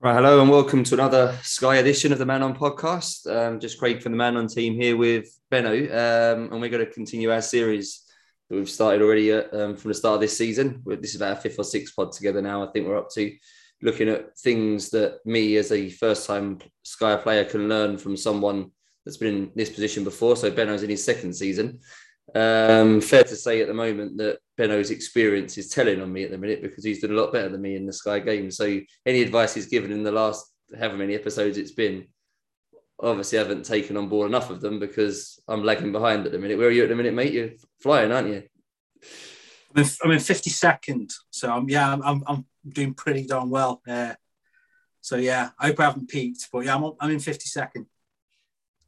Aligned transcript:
Right, 0.00 0.14
hello 0.14 0.40
and 0.40 0.48
welcome 0.48 0.84
to 0.84 0.94
another 0.94 1.36
Sky 1.42 1.78
edition 1.78 2.12
of 2.12 2.20
the 2.20 2.24
Man 2.24 2.44
On 2.44 2.54
podcast. 2.54 3.26
Um, 3.26 3.58
just 3.58 3.80
Craig 3.80 4.00
from 4.00 4.12
the 4.12 4.18
Man 4.18 4.36
On 4.36 4.46
team 4.46 4.74
here 4.74 4.96
with 4.96 5.26
Benno, 5.50 5.72
um, 5.72 6.52
and 6.52 6.60
we're 6.60 6.68
going 6.68 6.86
to 6.86 6.92
continue 6.92 7.32
our 7.32 7.42
series 7.42 8.04
that 8.48 8.54
we've 8.54 8.70
started 8.70 9.02
already 9.02 9.32
uh, 9.32 9.42
um, 9.52 9.76
from 9.76 9.88
the 9.88 9.96
start 9.96 10.14
of 10.14 10.20
this 10.20 10.38
season. 10.38 10.84
This 10.86 11.10
is 11.10 11.16
about 11.16 11.34
our 11.34 11.42
fifth 11.42 11.58
or 11.58 11.64
sixth 11.64 11.96
pod 11.96 12.12
together 12.12 12.40
now. 12.40 12.62
I 12.62 12.70
think 12.70 12.86
we're 12.86 12.96
up 12.96 13.10
to 13.14 13.36
looking 13.82 14.08
at 14.08 14.38
things 14.38 14.90
that 14.90 15.18
me, 15.24 15.56
as 15.56 15.72
a 15.72 15.90
first-time 15.90 16.60
Sky 16.84 17.16
player, 17.16 17.44
can 17.44 17.68
learn 17.68 17.98
from 17.98 18.16
someone 18.16 18.70
that's 19.04 19.16
been 19.16 19.34
in 19.34 19.50
this 19.56 19.70
position 19.70 20.04
before. 20.04 20.36
So 20.36 20.48
Benno's 20.48 20.84
in 20.84 20.90
his 20.90 21.04
second 21.04 21.34
season. 21.34 21.80
Um, 22.34 23.00
fair 23.00 23.24
to 23.24 23.36
say 23.36 23.62
at 23.62 23.68
the 23.68 23.74
moment 23.74 24.18
that 24.18 24.38
Benno's 24.56 24.90
experience 24.90 25.56
is 25.56 25.70
telling 25.70 26.02
on 26.02 26.12
me 26.12 26.24
at 26.24 26.30
the 26.30 26.38
minute 26.38 26.62
because 26.62 26.84
he's 26.84 27.00
done 27.00 27.12
a 27.12 27.14
lot 27.14 27.32
better 27.32 27.48
than 27.48 27.62
me 27.62 27.76
in 27.76 27.86
the 27.86 27.92
Sky 27.92 28.18
game. 28.18 28.50
So 28.50 28.80
any 29.06 29.22
advice 29.22 29.54
he's 29.54 29.66
given 29.66 29.90
in 29.90 30.02
the 30.02 30.12
last 30.12 30.52
however 30.76 30.98
many 30.98 31.14
episodes 31.14 31.56
it's 31.56 31.70
been, 31.70 32.06
obviously 33.00 33.38
I 33.38 33.42
haven't 33.42 33.64
taken 33.64 33.96
on 33.96 34.08
board 34.08 34.28
enough 34.28 34.50
of 34.50 34.60
them 34.60 34.78
because 34.78 35.40
I'm 35.48 35.64
lagging 35.64 35.92
behind 35.92 36.26
at 36.26 36.32
the 36.32 36.38
minute. 36.38 36.58
Where 36.58 36.68
are 36.68 36.72
you 36.72 36.82
at 36.82 36.88
the 36.88 36.96
minute, 36.96 37.14
mate? 37.14 37.32
You're 37.32 37.50
flying, 37.80 38.12
aren't 38.12 38.28
you? 38.28 38.42
I'm 39.74 39.82
in, 39.82 39.90
I'm 40.02 40.10
in 40.10 40.18
52nd, 40.18 41.12
so 41.30 41.50
I'm, 41.50 41.68
yeah, 41.68 41.92
I'm, 41.92 42.24
I'm 42.26 42.46
doing 42.68 42.94
pretty 42.94 43.26
darn 43.26 43.50
well. 43.50 43.82
Uh, 43.86 44.14
so 45.00 45.16
yeah, 45.16 45.50
I 45.58 45.68
hope 45.68 45.80
I 45.80 45.84
haven't 45.84 46.08
peaked, 46.08 46.48
but 46.52 46.64
yeah, 46.64 46.74
I'm, 46.74 46.92
I'm 47.00 47.10
in 47.10 47.18
52nd. 47.18 47.86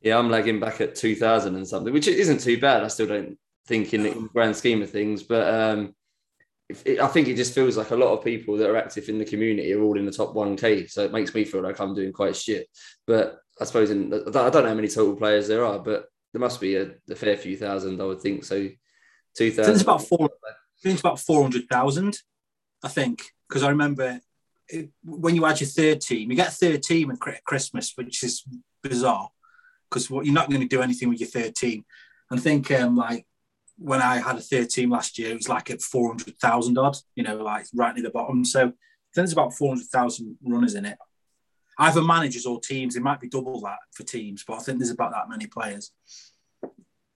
Yeah, 0.01 0.19
I'm 0.19 0.31
lagging 0.31 0.61
back 0.61 0.81
at 0.81 0.95
2000 0.95 1.55
and 1.55 1.69
something, 1.69 1.93
which 1.93 2.09
isn't 2.09 2.41
too 2.41 2.59
bad. 2.59 2.83
I 2.83 2.89
still 2.89 3.07
don't 3.07 3.39
think 3.67 3.93
in 3.93 4.03
the 4.03 4.29
grand 4.33 4.57
scheme 4.57 4.83
of 4.83 4.91
things, 4.91 5.23
but 5.23 5.53
um, 5.53 5.95
it, 6.85 7.01
I 7.01 7.07
think 7.07 7.29
it 7.29 7.37
just 7.37 7.55
feels 7.55 7.77
like 7.77 7.91
a 7.91 7.97
lot 7.97 8.13
of 8.17 8.25
people 8.25 8.57
that 8.57 8.71
are 8.71 8.77
active 8.77 9.09
in 9.09 9.19
the 9.19 9.25
community 9.25 9.73
are 9.73 9.83
all 9.83 9.99
in 9.99 10.07
the 10.07 10.13
top 10.13 10.35
1K. 10.35 10.91
So 10.91 11.05
it 11.05 11.13
makes 11.13 11.35
me 11.35 11.45
feel 11.45 11.63
like 11.63 11.79
I'm 11.81 11.95
doing 11.95 12.13
quite 12.13 12.37
shit. 12.37 12.69
But 13.07 13.39
I 13.61 13.65
suppose 13.65 13.91
in, 13.91 14.13
I 14.13 14.31
don't 14.31 14.55
know 14.55 14.69
how 14.69 14.75
many 14.75 14.89
total 14.89 15.17
players 15.17 15.49
there 15.49 15.65
are, 15.65 15.79
but 15.79 16.07
there 16.33 16.41
must 16.41 16.61
be 16.61 16.77
a, 16.77 16.93
a 17.11 17.15
fair 17.15 17.37
few 17.37 17.57
thousand, 17.57 18.01
I 18.01 18.05
would 18.05 18.21
think. 18.21 18.45
So 18.45 18.69
2000. 19.37 19.73
It's 19.73 19.83
about 19.83 20.03
four. 20.03 20.31
Think 20.83 20.95
it's 20.95 21.01
about 21.01 21.21
400,000, 21.21 22.17
I 22.83 22.89
think, 22.89 23.23
because 23.47 23.63
I 23.63 23.69
remember 23.69 24.19
it, 24.67 24.89
when 25.05 25.35
you 25.35 25.45
add 25.45 25.61
your 25.61 25.69
third 25.69 26.01
team, 26.01 26.31
you 26.31 26.37
get 26.37 26.49
a 26.49 26.53
third 26.53 26.83
team 26.83 27.11
at 27.11 27.45
Christmas, 27.45 27.93
which 27.97 28.23
is 28.23 28.45
bizarre 28.83 29.29
because 29.91 30.09
what 30.09 30.25
you're 30.25 30.35
not 30.35 30.49
going 30.49 30.61
to 30.61 30.69
do 30.69 30.83
anything 30.83 31.09
with 31.09 31.21
your 31.21 31.29
third 31.29 31.55
team. 31.55 31.85
And 32.31 32.39
I 32.39 32.43
think 32.43 32.71
um, 32.71 32.97
like 32.97 33.27
when 33.77 34.01
I 34.01 34.19
had 34.19 34.37
a 34.37 34.41
third 34.41 34.71
team 34.71 34.91
last 34.91 35.19
year, 35.19 35.31
it 35.31 35.37
was 35.37 35.49
like 35.49 35.71
at 35.71 35.83
400,000 35.83 36.79
odd, 36.79 36.97
you 37.17 37.25
know, 37.25 37.37
like 37.37 37.67
right 37.75 37.95
near 37.95 38.05
the 38.05 38.11
bottom. 38.11 38.45
So 38.45 38.73
there's 39.15 39.33
about 39.33 39.55
400,000 39.55 40.37
runners 40.45 40.75
in 40.75 40.85
it. 40.85 40.99
Either 41.79 42.03
managers 42.03 42.47
or 42.47 42.61
teams, 42.61 42.95
it 42.95 43.03
might 43.03 43.21
be 43.21 43.29
double 43.29 43.61
that 43.63 43.79
for 43.93 44.03
teams, 44.03 44.45
but 44.47 44.55
I 44.55 44.59
think 44.59 44.79
there's 44.79 44.91
about 44.91 45.13
that 45.13 45.31
many 45.31 45.47
players. 45.47 45.91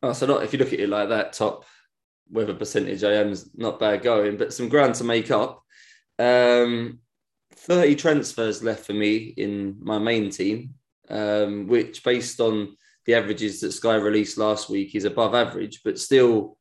Oh, 0.03 0.13
so 0.13 0.27
not 0.27 0.43
if 0.43 0.53
you 0.53 0.59
look 0.59 0.73
at 0.73 0.81
it 0.81 0.89
like 0.89 1.11
that, 1.11 1.35
top 1.35 1.65
whether 2.29 2.55
percentage 2.55 3.05
I 3.05 3.13
am 3.13 3.29
is 3.29 3.51
not 3.55 3.79
bad 3.79 4.03
going, 4.03 4.39
but 4.39 4.53
some 4.53 4.71
ground 4.71 4.95
to 4.97 5.05
make 5.05 5.31
up. 5.31 5.63
Um, 6.19 7.01
30 7.53 7.95
transfers 7.97 8.63
left 8.63 8.87
for 8.87 8.95
me 8.95 9.17
in 9.37 9.77
my 9.81 9.99
main 9.99 10.31
team 10.31 10.75
um, 11.09 11.67
which 11.67 12.03
based 12.05 12.41
on 12.41 12.77
the 13.07 13.15
averages 13.15 13.61
that 13.61 13.73
Sky 13.73 13.97
released 13.97 14.39
last 14.39 14.71
week 14.71 14.95
is 14.95 15.05
above 15.05 15.35
average, 15.35 15.81
but 15.85 15.99
still 15.99 16.57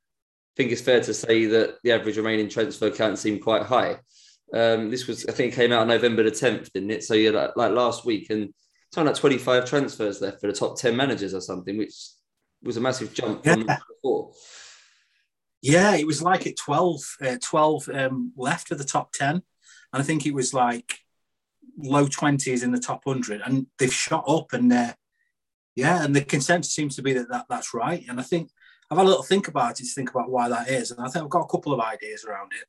I 0.53 0.55
think 0.57 0.71
it's 0.71 0.81
fair 0.81 1.01
to 1.01 1.13
say 1.13 1.45
that 1.45 1.77
the 1.83 1.93
average 1.93 2.17
remaining 2.17 2.47
transfer 2.47 2.91
count 2.91 3.17
seemed 3.17 3.41
quite 3.41 3.63
high. 3.63 3.99
Um, 4.53 4.91
this 4.91 5.07
was, 5.07 5.25
I 5.25 5.31
think, 5.31 5.51
it 5.51 5.55
came 5.55 5.71
out 5.71 5.87
November 5.87 6.21
the 6.21 6.29
10th, 6.29 6.71
didn't 6.71 6.91
it? 6.91 7.03
So, 7.03 7.15
yeah, 7.15 7.31
like, 7.31 7.55
like 7.55 7.71
last 7.71 8.05
week, 8.05 8.29
and 8.29 8.53
something 8.91 9.11
like 9.11 9.19
25 9.19 9.65
transfers 9.65 10.21
left 10.21 10.41
for 10.41 10.45
the 10.47 10.53
top 10.53 10.77
10 10.77 10.95
managers 10.95 11.33
or 11.33 11.41
something, 11.41 11.75
which 11.75 11.95
was 12.61 12.77
a 12.77 12.81
massive 12.81 13.15
jump 13.15 13.43
from 13.43 13.65
yeah. 13.67 13.79
before. 13.87 14.31
Yeah, 15.63 15.95
it 15.95 16.05
was 16.05 16.21
like 16.21 16.45
at 16.45 16.57
12, 16.57 16.99
uh, 17.25 17.37
12 17.41 17.89
um, 17.89 18.31
left 18.37 18.71
of 18.71 18.77
the 18.77 18.83
top 18.83 19.11
10. 19.13 19.31
And 19.31 19.43
I 19.91 20.03
think 20.03 20.27
it 20.27 20.35
was 20.35 20.53
like 20.53 20.99
low 21.77 22.05
20s 22.05 22.63
in 22.63 22.71
the 22.71 22.79
top 22.79 23.01
100 23.05 23.41
and 23.45 23.67
they've 23.79 23.93
shot 23.93 24.23
up 24.27 24.53
and 24.53 24.71
uh, 24.71 24.93
yeah 25.75 26.03
and 26.03 26.15
the 26.15 26.21
consensus 26.21 26.73
seems 26.73 26.95
to 26.95 27.01
be 27.01 27.13
that, 27.13 27.29
that 27.29 27.45
that's 27.49 27.73
right. 27.73 28.03
And 28.07 28.19
i 28.19 28.23
think 28.23 28.49
i've 28.91 28.97
had 28.97 29.05
a 29.05 29.09
little 29.09 29.23
think 29.23 29.47
about 29.47 29.71
it 29.71 29.77
to 29.77 29.85
think 29.85 30.11
about 30.11 30.29
why 30.29 30.49
that 30.49 30.69
is 30.69 30.91
and 30.91 30.99
i 30.99 31.09
think 31.09 31.23
i've 31.23 31.31
got 31.31 31.45
a 31.45 31.51
couple 31.51 31.73
of 31.73 31.79
ideas 31.79 32.25
around 32.25 32.51
it. 32.53 32.67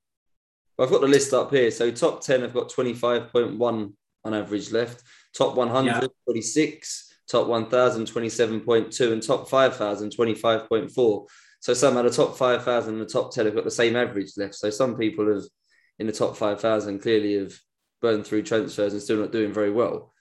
I've 0.82 0.90
got 0.90 1.02
the 1.02 1.06
list 1.06 1.32
up 1.32 1.52
here. 1.52 1.70
So 1.70 1.90
top 1.90 2.20
10 2.20 2.42
i've 2.42 2.54
got 2.54 2.68
25.1 2.68 3.92
on 4.24 4.34
average 4.34 4.72
left. 4.72 5.02
Top 5.36 5.54
100 5.54 5.86
yeah. 5.86 6.06
26 6.24 7.12
top 7.30 7.46
1000 7.46 8.06
27.2 8.06 9.12
and 9.12 9.22
top 9.22 9.48
5000 9.48 10.14
25.4 10.14 11.26
so 11.64 11.72
somehow 11.72 12.02
the 12.02 12.10
top 12.10 12.36
5000 12.36 12.92
and 12.92 13.00
the 13.00 13.06
top 13.06 13.32
10 13.32 13.46
have 13.46 13.54
got 13.54 13.64
the 13.64 13.70
same 13.70 13.96
average 13.96 14.32
left. 14.36 14.54
So 14.54 14.68
some 14.68 14.98
people 14.98 15.32
have 15.32 15.44
in 15.98 16.06
the 16.06 16.12
top 16.12 16.36
5000 16.36 16.98
clearly 16.98 17.38
have 17.38 17.54
burned 18.04 18.26
through 18.26 18.42
transfers 18.42 18.92
and 18.92 19.02
still 19.02 19.20
not 19.20 19.32
doing 19.32 19.52
very 19.60 19.72
well. 19.80 20.12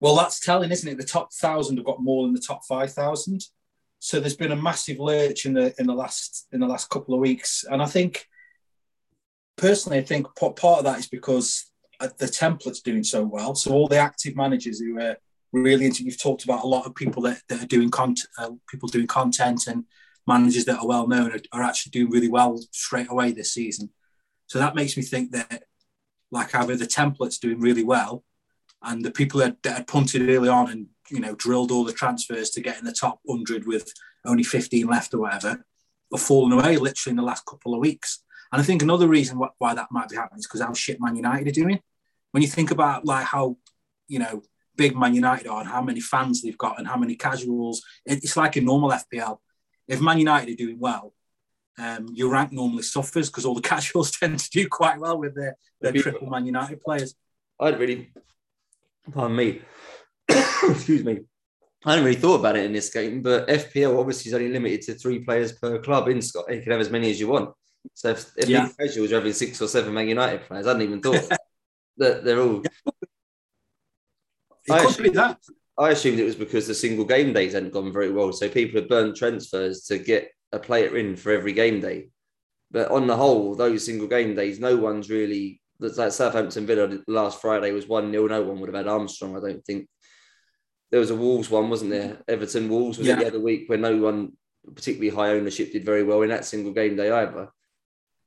Well, 0.00 0.16
that's 0.16 0.40
telling, 0.40 0.70
isn't 0.70 0.92
it? 0.92 0.96
The 0.96 1.04
top 1.16 1.32
thousand 1.34 1.76
have 1.76 1.90
got 1.90 2.02
more 2.08 2.24
than 2.24 2.34
the 2.34 2.48
top 2.50 2.62
five 2.72 2.92
thousand. 3.00 3.40
So 3.98 4.18
there's 4.18 4.36
been 4.42 4.52
a 4.52 4.66
massive 4.70 4.98
lurch 4.98 5.44
in 5.46 5.52
the 5.58 5.74
in 5.80 5.86
the 5.86 5.98
last 6.02 6.46
in 6.52 6.60
the 6.60 6.66
last 6.74 6.88
couple 6.88 7.12
of 7.14 7.20
weeks, 7.20 7.64
and 7.70 7.82
I 7.82 7.86
think 7.96 8.12
personally, 9.56 9.98
I 9.98 10.02
think 10.10 10.22
part 10.36 10.62
of 10.62 10.84
that 10.84 11.00
is 11.00 11.08
because 11.08 11.70
uh, 12.00 12.08
the 12.22 12.26
template's 12.26 12.80
doing 12.80 13.04
so 13.04 13.20
well. 13.24 13.54
So 13.54 13.72
all 13.72 13.88
the 13.88 13.98
active 13.98 14.34
managers 14.36 14.78
who 14.80 14.98
are 14.98 15.16
really 15.52 15.84
into, 15.84 16.04
you've 16.04 16.22
talked 16.22 16.44
about 16.44 16.64
a 16.64 16.72
lot 16.74 16.86
of 16.86 16.94
people 16.94 17.22
that, 17.24 17.42
that 17.48 17.62
are 17.64 17.66
doing 17.76 17.90
content, 17.90 18.28
uh, 18.38 18.52
people 18.70 18.88
doing 18.88 19.06
content, 19.06 19.66
and 19.66 19.84
managers 20.26 20.64
that 20.64 20.78
are 20.78 20.86
well 20.86 21.06
known 21.06 21.32
are, 21.32 21.40
are 21.52 21.66
actually 21.68 21.90
doing 21.90 22.10
really 22.10 22.30
well 22.30 22.58
straight 22.70 23.10
away 23.10 23.32
this 23.32 23.52
season. 23.52 23.90
So 24.46 24.58
that 24.58 24.74
makes 24.74 24.96
me 24.96 25.02
think 25.02 25.32
that 25.32 25.64
like 26.30 26.54
either 26.54 26.76
the 26.76 26.86
template's 26.86 27.38
doing 27.38 27.60
really 27.60 27.84
well. 27.84 28.24
And 28.82 29.04
the 29.04 29.10
people 29.10 29.40
that, 29.40 29.62
that 29.62 29.76
had 29.76 29.86
punted 29.86 30.28
early 30.28 30.48
on 30.48 30.70
and 30.70 30.86
you 31.10 31.20
know 31.20 31.34
drilled 31.34 31.70
all 31.70 31.84
the 31.84 31.92
transfers 31.92 32.50
to 32.50 32.60
get 32.60 32.78
in 32.78 32.84
the 32.84 32.92
top 32.92 33.20
100 33.24 33.66
with 33.66 33.92
only 34.24 34.42
15 34.42 34.86
left 34.86 35.12
or 35.12 35.18
whatever 35.18 35.64
are 36.12 36.18
falling 36.18 36.52
away 36.52 36.76
literally 36.76 37.12
in 37.12 37.16
the 37.16 37.22
last 37.22 37.44
couple 37.46 37.74
of 37.74 37.80
weeks. 37.80 38.22
And 38.52 38.60
i 38.60 38.64
think 38.64 38.82
another 38.82 39.08
reason 39.08 39.38
why, 39.38 39.48
why 39.58 39.74
that 39.74 39.88
might 39.90 40.08
be 40.08 40.16
happening 40.16 40.40
is 40.40 40.46
because 40.46 40.60
how 40.60 40.72
shit 40.72 41.00
man 41.00 41.16
united 41.16 41.48
are 41.48 41.62
doing. 41.62 41.80
When 42.32 42.42
you 42.42 42.48
think 42.48 42.70
about 42.70 43.04
like 43.04 43.26
how 43.26 43.56
you 44.08 44.18
know 44.18 44.42
big 44.76 44.96
man 44.96 45.14
united 45.14 45.46
are 45.46 45.60
and 45.60 45.68
how 45.68 45.82
many 45.82 46.00
fans 46.00 46.42
they've 46.42 46.56
got 46.56 46.78
and 46.78 46.88
how 46.88 46.96
many 46.96 47.14
casuals 47.14 47.82
it's 48.06 48.36
like 48.36 48.56
a 48.56 48.60
normal 48.60 48.90
fpl 48.90 49.38
if 49.86 50.00
man 50.00 50.18
united 50.18 50.52
are 50.52 50.56
doing 50.56 50.78
well 50.78 51.12
um, 51.78 52.08
your 52.12 52.30
rank 52.30 52.52
normally 52.52 52.82
suffers 52.82 53.28
because 53.28 53.44
all 53.44 53.54
the 53.54 53.60
casuals 53.74 54.10
tend 54.10 54.38
to 54.38 54.50
do 54.50 54.68
quite 54.68 54.98
well 54.98 55.18
with 55.18 55.34
their, 55.34 55.56
their 55.80 55.92
triple 55.92 56.28
Man 56.28 56.46
United 56.46 56.80
players. 56.80 57.14
I 57.58 57.66
hadn't 57.66 57.80
really, 57.80 58.12
pardon 59.12 59.36
me, 59.36 59.62
excuse 60.28 61.04
me, 61.04 61.20
I 61.84 61.90
hadn't 61.90 62.04
really 62.04 62.18
thought 62.18 62.40
about 62.40 62.56
it 62.56 62.64
in 62.64 62.72
this 62.72 62.90
game, 62.90 63.22
but 63.22 63.48
FPL 63.48 63.98
obviously 63.98 64.30
is 64.30 64.34
only 64.34 64.50
limited 64.50 64.82
to 64.82 64.94
three 64.94 65.20
players 65.20 65.52
per 65.52 65.78
club 65.78 66.08
in 66.08 66.20
Scotland. 66.20 66.56
You 66.56 66.62
can 66.62 66.72
have 66.72 66.80
as 66.80 66.90
many 66.90 67.10
as 67.10 67.18
you 67.18 67.28
want. 67.28 67.54
So 67.94 68.10
if, 68.10 68.30
if 68.36 68.48
yeah. 68.48 68.68
casuals 68.78 69.12
are 69.12 69.16
having 69.16 69.32
six 69.32 69.60
or 69.62 69.68
seven 69.68 69.94
Man 69.94 70.08
United 70.08 70.42
players, 70.42 70.66
I 70.66 70.70
hadn't 70.70 70.82
even 70.82 71.00
thought 71.00 71.38
that 71.96 72.24
they're 72.24 72.40
all. 72.40 72.60
It 72.60 73.00
I 74.70 74.84
could 74.84 75.02
be 75.02 75.10
that. 75.10 75.38
I 75.78 75.90
assumed 75.90 76.18
it 76.18 76.24
was 76.24 76.34
because 76.34 76.66
the 76.66 76.74
single 76.74 77.06
game 77.06 77.32
days 77.32 77.54
hadn't 77.54 77.72
gone 77.72 77.90
very 77.90 78.10
well. 78.10 78.34
So 78.34 78.50
people 78.50 78.78
had 78.78 78.88
burned 78.88 79.16
transfers 79.16 79.84
to 79.84 79.98
get 79.98 80.30
a 80.52 80.58
player 80.58 80.96
in 80.96 81.16
for 81.16 81.32
every 81.32 81.52
game 81.52 81.80
day. 81.80 82.08
But 82.70 82.90
on 82.90 83.06
the 83.06 83.16
whole, 83.16 83.54
those 83.54 83.84
single 83.84 84.08
game 84.08 84.34
days, 84.34 84.60
no 84.60 84.76
one's 84.76 85.10
really. 85.10 85.60
That's 85.78 85.96
Like 85.96 86.12
Southampton 86.12 86.66
Villa 86.66 86.98
last 87.08 87.40
Friday 87.40 87.72
was 87.72 87.88
1 87.88 88.12
0. 88.12 88.26
No 88.26 88.42
one 88.42 88.60
would 88.60 88.68
have 88.68 88.76
had 88.76 88.86
Armstrong, 88.86 89.36
I 89.36 89.40
don't 89.40 89.64
think. 89.64 89.88
There 90.90 91.00
was 91.00 91.10
a 91.10 91.16
Wolves 91.16 91.48
one, 91.48 91.70
wasn't 91.70 91.90
there? 91.90 92.18
Everton 92.28 92.68
Wolves 92.68 92.98
was 92.98 93.06
yeah. 93.06 93.16
the 93.16 93.26
other 93.28 93.40
week 93.40 93.68
where 93.68 93.78
no 93.78 93.96
one, 93.96 94.32
particularly 94.74 95.08
high 95.08 95.30
ownership, 95.30 95.72
did 95.72 95.84
very 95.84 96.02
well 96.02 96.22
in 96.22 96.28
that 96.28 96.44
single 96.44 96.72
game 96.72 96.96
day 96.96 97.10
either. 97.10 97.48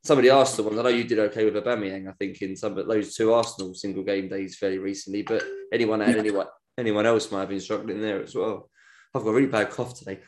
Some 0.03 0.17
of 0.17 0.23
the 0.23 0.31
Arsenal 0.31 0.65
ones, 0.65 0.79
I 0.79 0.83
know 0.83 0.89
you 0.89 1.03
did 1.03 1.19
okay 1.19 1.45
with 1.45 1.63
Aubameyang, 1.63 2.09
I 2.09 2.13
think, 2.13 2.41
in 2.41 2.55
some, 2.55 2.73
but 2.73 2.87
those 2.87 3.15
two 3.15 3.33
Arsenal 3.33 3.73
single 3.73 4.03
game 4.03 4.29
days 4.29 4.57
fairly 4.57 4.79
recently. 4.79 5.21
But 5.21 5.43
anyone 5.71 5.99
had 5.99 6.15
yeah. 6.15 6.21
anyone, 6.21 6.47
anyone 6.77 7.05
else 7.05 7.31
might 7.31 7.41
have 7.41 7.49
been 7.49 7.59
struggling 7.59 8.01
there 8.01 8.23
as 8.23 8.33
well. 8.33 8.69
I've 9.13 9.23
got 9.23 9.29
a 9.29 9.33
really 9.33 9.47
bad 9.47 9.69
cough 9.69 9.99
today. 9.99 10.19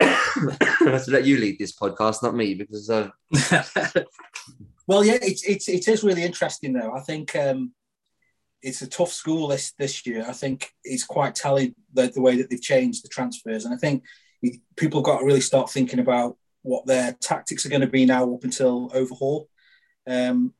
Have 0.00 1.04
to 1.04 1.10
let 1.10 1.24
you 1.24 1.38
lead 1.38 1.58
this 1.58 1.74
podcast, 1.74 2.22
not 2.22 2.34
me, 2.34 2.54
because. 2.54 2.90
Uh... 2.90 3.10
well, 4.86 5.04
yeah, 5.04 5.18
it's, 5.22 5.44
it's 5.44 5.68
it 5.68 5.88
is 5.88 6.04
really 6.04 6.22
interesting 6.22 6.72
though. 6.72 6.92
I 6.94 7.00
think 7.00 7.34
um, 7.36 7.72
it's 8.62 8.82
a 8.82 8.86
tough 8.86 9.12
school 9.12 9.48
this 9.48 9.72
this 9.78 10.06
year. 10.06 10.24
I 10.28 10.32
think 10.32 10.70
it's 10.84 11.04
quite 11.04 11.34
telling 11.34 11.74
the, 11.94 12.08
the 12.08 12.20
way 12.20 12.36
that 12.36 12.50
they've 12.50 12.60
changed 12.60 13.04
the 13.04 13.08
transfers, 13.08 13.64
and 13.64 13.74
I 13.74 13.78
think 13.78 14.04
people 14.76 15.02
got 15.02 15.20
to 15.20 15.24
really 15.24 15.40
start 15.40 15.70
thinking 15.70 15.98
about 15.98 16.36
what 16.62 16.86
their 16.86 17.12
tactics 17.20 17.64
are 17.64 17.68
going 17.68 17.80
to 17.80 17.86
be 17.86 18.04
now 18.04 18.34
up 18.34 18.44
until 18.44 18.90
overhaul. 18.92 19.48
Um, 20.06 20.52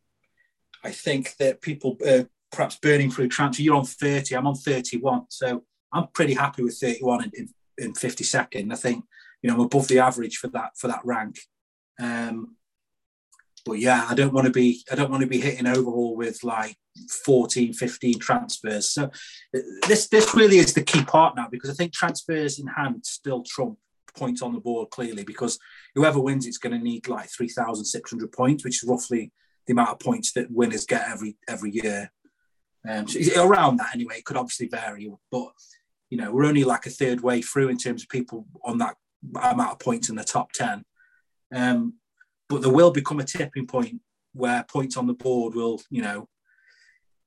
I 0.85 0.93
think 0.93 1.37
that 1.39 1.61
people, 1.61 1.97
uh, 2.06 2.25
perhaps 2.53 2.77
burning 2.77 3.11
through 3.11 3.27
a 3.27 3.29
transfer. 3.29 3.62
You're 3.62 3.75
on 3.75 3.85
30, 3.85 4.37
I'm 4.37 4.47
on 4.47 4.55
31. 4.55 5.27
So 5.31 5.65
I'm 5.93 6.06
pretty 6.15 6.35
happy 6.35 6.62
with 6.62 6.79
31 6.79 7.25
in, 7.25 7.31
in, 7.35 7.49
in 7.87 7.93
52nd. 7.93 8.73
I 8.73 8.77
think, 8.77 9.05
you 9.46 9.52
know, 9.52 9.62
above 9.62 9.87
the 9.87 10.00
average 10.00 10.38
for 10.38 10.48
that 10.48 10.76
for 10.76 10.88
that 10.88 11.02
rank. 11.04 11.38
Um, 12.00 12.56
but 13.64 13.78
yeah, 13.78 14.04
I 14.08 14.14
don't 14.16 14.32
want 14.32 14.48
to 14.48 14.52
be 14.52 14.82
I 14.90 14.96
don't 14.96 15.10
want 15.10 15.20
to 15.20 15.28
be 15.28 15.40
hitting 15.40 15.69
overhaul 15.69 16.16
with 16.16 16.43
like 16.43 16.75
14, 17.25 17.72
15 17.72 18.19
transfers. 18.19 18.90
So 18.90 19.08
this 19.87 20.08
this 20.08 20.34
really 20.34 20.58
is 20.58 20.75
the 20.75 20.82
key 20.82 21.04
part 21.04 21.37
now 21.37 21.46
because 21.48 21.70
I 21.70 21.75
think 21.75 21.93
transfers 21.93 22.58
in 22.58 22.66
hand 22.66 23.06
still 23.06 23.44
trump 23.44 23.78
points 24.16 24.43
on 24.43 24.52
the 24.52 24.58
board 24.58 24.90
clearly 24.90 25.22
because 25.22 25.60
whoever 25.94 26.19
wins 26.19 26.44
it's 26.44 26.58
going 26.58 26.76
to 26.76 26.84
need 26.84 27.06
like 27.06 27.31
3,600 27.31 28.32
points, 28.32 28.64
which 28.64 28.82
is 28.82 28.88
roughly 28.88 29.31
the 29.69 29.75
amount 29.75 29.90
of 29.90 30.00
points 30.00 30.32
that 30.32 30.50
winners 30.50 30.87
get 30.87 31.08
every 31.08 31.37
every 31.46 31.70
year. 31.70 32.10
Um, 32.88 33.06
so 33.06 33.46
around 33.46 33.76
that 33.76 33.94
anyway. 33.94 34.16
It 34.19 34.25
could 34.25 34.37
obviously 34.37 34.66
vary, 34.66 35.08
but 35.31 35.52
you 36.10 36.19
know 36.19 36.32
we're 36.32 36.46
only 36.46 36.64
like 36.64 36.87
a 36.87 36.90
third 36.90 37.20
way 37.20 37.43
through 37.43 37.69
in 37.69 37.78
terms 37.78 38.02
of 38.02 38.08
people 38.08 38.48
on 38.64 38.78
that 38.78 38.96
amount 39.34 39.73
of 39.73 39.78
points 39.78 40.08
in 40.08 40.17
the 40.17 40.25
top 40.25 40.52
ten. 40.52 40.84
Um, 41.55 41.94
but 42.49 42.62
there 42.62 42.73
will 42.73 42.90
become 42.90 43.20
a 43.20 43.25
tipping 43.25 43.67
point 43.67 44.00
where 44.32 44.64
points 44.64 44.96
on 44.96 45.06
the 45.06 45.14
board 45.14 45.55
will, 45.55 45.81
you 45.90 46.02
know, 46.02 46.28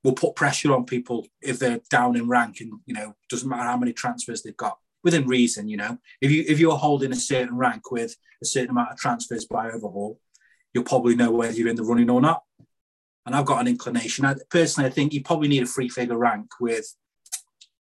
will 0.04 0.14
put 0.14 0.36
pressure 0.36 0.74
on 0.74 0.86
people 0.86 1.28
if 1.42 1.60
they're 1.60 1.82
down 1.90 2.16
in 2.16 2.28
rank, 2.28 2.62
and 2.62 2.74
you 2.86 2.94
know, 2.94 3.16
doesn't 3.30 3.50
matter 3.50 3.64
how 3.64 3.78
many 3.78 3.94
transfers 3.94 4.42
they've 4.42 4.56
got 4.56 4.78
within 5.04 5.28
reason. 5.28 5.68
You 5.68 5.78
know, 5.78 5.98
if 6.22 6.32
you 6.32 6.46
if 6.48 6.60
you're 6.60 6.78
holding 6.78 7.12
a 7.12 7.16
certain 7.16 7.58
rank 7.58 7.92
with 7.92 8.16
a 8.42 8.46
certain 8.46 8.70
amount 8.70 8.92
of 8.92 8.98
transfers 8.98 9.46
by 9.46 9.72
overhaul, 9.72 10.20
you'll 10.74 10.84
probably 10.84 11.16
know 11.16 11.32
whether 11.32 11.54
you're 11.54 11.68
in 11.68 11.76
the 11.76 11.84
running 11.84 12.10
or 12.10 12.22
not. 12.22 12.44
And 13.26 13.36
I've 13.36 13.46
got 13.46 13.62
an 13.62 13.68
inclination. 13.68 14.26
I, 14.26 14.36
personally, 14.50 14.90
I 14.90 14.94
think 14.94 15.14
you 15.14 15.22
probably 15.22 15.50
need 15.50 15.64
a 15.64 15.68
free 15.68 15.90
figure 15.90 16.18
rank 16.18 16.48
with, 16.60 16.96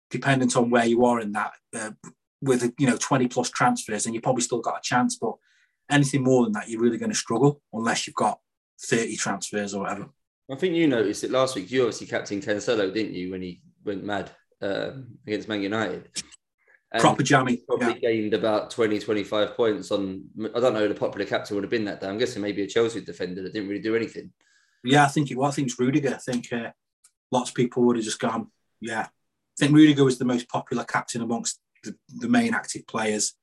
dependent 0.10 0.56
on 0.56 0.69
where 0.69 0.86
you 0.86 1.04
are 1.06 1.19
in 1.19 1.34
that, 1.34 1.51
uh, 1.75 1.92
with 2.42 2.74
you 2.78 2.88
know 2.88 2.98
20 2.98 3.28
plus 3.28 3.50
transfers, 3.50 4.06
and 4.06 4.16
you 4.16 4.22
probably 4.22 4.42
still 4.42 4.62
got 4.62 4.78
a 4.78 4.82
chance. 4.82 5.18
But 5.18 5.36
anything 5.90 6.24
more 6.24 6.44
than 6.44 6.54
that, 6.54 6.70
you're 6.70 6.82
really 6.82 6.98
going 6.98 7.12
to 7.12 7.18
struggle 7.18 7.62
unless 7.74 8.08
you've 8.08 8.16
got 8.16 8.40
30 8.82 9.16
transfers 9.16 9.74
or 9.74 9.84
whatever. 9.84 10.10
I 10.52 10.56
think 10.56 10.76
you 10.76 10.88
noticed 10.88 11.24
it 11.24 11.32
last 11.32 11.56
week. 11.56 11.72
You 11.72 11.82
obviously 11.82 12.08
captain 12.08 12.42
Cancelo, 12.42 12.94
didn't 12.94 13.14
you, 13.16 13.32
when 13.32 13.42
he 13.42 13.62
went 13.84 14.04
mad 14.04 14.30
um, 14.62 15.18
against 15.26 15.48
Man 15.48 15.62
United? 15.62 16.10
And 16.92 17.02
Proper 17.02 17.24
jammy. 17.24 17.58
Probably 17.68 17.94
yeah. 17.94 18.12
gained 18.12 18.34
about 18.36 18.70
20, 18.70 19.00
25 19.00 19.56
points 19.56 19.92
on. 19.92 20.24
I 20.56 20.60
don't 20.60 20.74
know 20.74 20.82
who 20.82 20.88
the 20.88 20.96
popular 20.96 21.26
captain 21.26 21.56
would 21.56 21.64
have 21.64 21.72
been 21.72 21.86
that 21.86 22.00
day. 22.00 22.08
I'm 22.08 22.20
guessing 22.20 22.44
maybe 22.44 22.62
a 22.62 22.68
Chelsea 22.68 23.02
defender 23.02 23.42
that 23.42 23.54
didn't 23.54 23.70
really 23.70 23.82
do 23.82 23.96
anything. 23.96 24.32
Yeah, 24.84 25.04
I 25.04 25.08
think 25.08 25.32
it 25.32 25.38
was. 25.38 25.54
I 25.54 25.56
think 25.56 25.70
it's 25.70 25.80
Rudiger. 25.80 26.14
I 26.14 26.18
think 26.32 26.54
uh, 26.54 26.70
lots 27.32 27.50
of 27.50 27.56
people 27.56 27.84
would 27.84 27.96
have 27.96 28.06
just 28.06 28.20
gone, 28.20 28.52
yeah. 28.80 29.08
I 29.08 29.58
think 29.58 29.74
Rudiger 29.74 30.04
was 30.04 30.18
the 30.18 30.26
most 30.26 30.50
popular 30.50 30.84
captain 30.84 31.22
amongst 31.22 31.60
the, 31.86 31.96
the 32.20 32.30
main 32.30 32.54
active 32.54 32.88
players. 32.88 33.34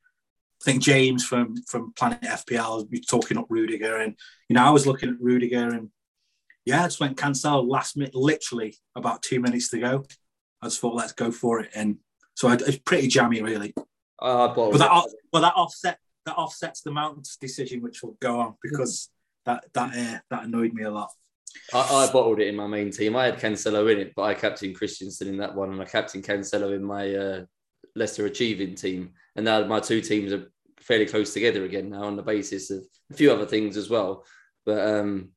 I 0.63 0.65
think 0.65 0.83
James 0.83 1.25
from 1.25 1.57
from 1.69 1.93
Planet 1.95 2.23
FPL 2.23 2.89
was 2.91 3.01
talking 3.07 3.39
up 3.39 3.47
Rudiger, 3.49 3.97
and 3.97 4.15
you 4.49 4.55
know 4.55 4.65
I 4.65 4.71
was 4.71 4.87
looking 4.87 5.09
at 5.09 5.21
Rudiger, 5.21 5.69
and 5.69 5.91
yeah, 6.65 6.83
I 6.83 6.87
just 6.87 7.01
went 7.01 7.17
Cancelo 7.17 7.69
last 7.69 7.97
minute, 7.97 8.15
literally 8.15 8.77
about 8.95 9.23
two 9.23 9.41
minutes 9.41 9.71
to 9.71 9.79
go. 9.79 10.05
I 10.61 10.67
just 10.67 10.81
thought 10.81 10.95
let's 10.95 11.13
go 11.13 11.33
for 11.33 11.61
it, 11.61 11.71
and 11.75 11.97
so 12.35 12.49
I, 12.49 12.55
it's 12.55 12.79
pretty 12.79 13.09
jammy, 13.09 13.43
really. 13.43 13.75
Uh, 14.21 14.55
but 14.55 14.79
that 14.79 15.07
well 15.33 15.43
that 15.43 15.55
offset 15.57 15.99
that 16.27 16.37
offsets 16.37 16.83
the 16.83 16.93
Mounts 16.93 17.37
decision, 17.37 17.83
which 17.83 18.03
will 18.03 18.17
go 18.21 18.39
on 18.39 18.55
because 18.63 19.09
that 19.45 19.65
that 19.75 19.97
uh, 19.97 20.19
that 20.31 20.45
annoyed 20.45 20.73
me 20.73 20.85
a 20.85 20.91
lot. 20.91 21.11
I, 21.75 21.81
I, 21.81 22.13
bottled 22.13 22.41
it 22.41 22.49
in 22.49 22.57
my 22.57 22.67
main 22.67 22.91
team. 22.91 23.15
I 23.15 23.27
had 23.27 23.39
Cancelo 23.39 23.91
in 23.93 23.99
it, 23.99 24.13
but 24.17 24.23
I 24.23 24.35
captained 24.35 24.77
Christensen 24.77 25.29
in 25.29 25.37
that 25.39 25.55
one, 25.55 25.73
and 25.73 25.83
I 25.83 25.85
captained 25.85 26.25
Cancelo 26.25 26.75
in 26.75 26.83
my 26.83 27.15
uh, 27.15 27.45
Leicester 27.95 28.27
achieving 28.27 28.75
team. 28.75 29.13
And 29.37 29.45
now 29.45 29.65
my 29.65 29.81
two 29.81 30.01
teams 30.01 30.33
are 30.33 30.51
fairly 30.81 31.07
close 31.07 31.33
together 31.33 31.65
again 31.65 31.91
now 31.91 32.05
on 32.05 32.17
the 32.17 32.23
basis 32.23 32.71
of 32.71 32.85
a 33.11 33.15
few 33.15 33.33
other 33.33 33.47
things 33.47 33.77
as 33.77 33.89
well. 33.89 34.25
But 34.65 34.87
um, 34.87 35.31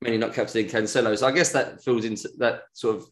mainly 0.00 0.18
not 0.18 0.34
captaining 0.34 0.70
Cancelo. 0.70 1.16
So 1.16 1.26
I 1.26 1.32
guess 1.32 1.52
that 1.52 1.82
fills 1.82 2.04
into 2.04 2.28
that 2.38 2.62
sort 2.72 2.96
of 2.96 3.06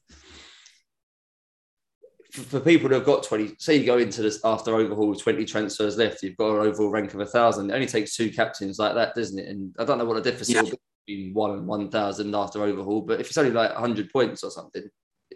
for 2.33 2.61
people 2.61 2.89
who 2.89 2.95
have 2.95 3.05
got 3.05 3.23
20, 3.23 3.57
say 3.59 3.77
you 3.77 3.87
go 3.87 3.99
into 3.99 4.23
this 4.23 4.41
after 4.45 4.75
overhaul 4.75 5.15
20 5.15 5.45
transfers 5.45 5.97
left, 5.97 6.23
you've 6.23 6.37
got 6.37 6.61
an 6.61 6.67
overall 6.67 6.91
rank 6.91 7.15
of 7.15 7.21
a 7.21 7.27
thousand. 7.27 7.71
It 7.71 7.75
only 7.75 7.87
takes 7.87 8.15
two 8.15 8.31
captains 8.31 8.79
like 8.79 8.95
that, 8.95 9.15
doesn't 9.15 9.39
it? 9.39 9.49
And 9.49 9.75
I 9.79 9.85
don't 9.85 9.99
know 9.99 10.05
what 10.05 10.23
the 10.23 10.31
difference 10.31 10.51
yeah. 10.51 10.63
is 10.63 10.75
between 11.07 11.35
one 11.35 11.53
and 11.53 11.67
1,000 11.67 12.35
after 12.35 12.63
overhaul, 12.63 13.01
but 13.01 13.21
if 13.21 13.29
it's 13.29 13.39
only 13.39 13.51
like 13.51 13.73
100 13.73 14.13
points 14.13 14.45
or 14.45 14.51
something, 14.51 14.85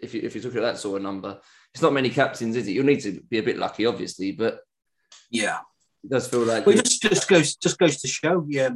if, 0.01 0.13
you, 0.13 0.21
if 0.23 0.35
you're 0.35 0.43
looking 0.43 0.59
at 0.59 0.73
that 0.73 0.79
sort 0.79 0.97
of 0.97 1.03
number, 1.03 1.39
it's 1.73 1.81
not 1.81 1.93
many 1.93 2.09
captains, 2.09 2.55
is 2.55 2.67
it? 2.67 2.71
You'll 2.71 2.85
need 2.85 3.01
to 3.01 3.21
be 3.29 3.39
a 3.39 3.43
bit 3.43 3.57
lucky, 3.57 3.85
obviously, 3.85 4.31
but 4.31 4.59
yeah, 5.29 5.59
it 6.03 6.09
does 6.09 6.27
feel 6.27 6.41
like 6.41 6.65
well, 6.65 6.77
it 6.77 6.85
just, 6.85 7.01
just 7.01 7.27
goes 7.27 7.55
just 7.55 7.79
goes 7.79 8.01
to 8.01 8.07
show. 8.07 8.45
Yeah, 8.47 8.69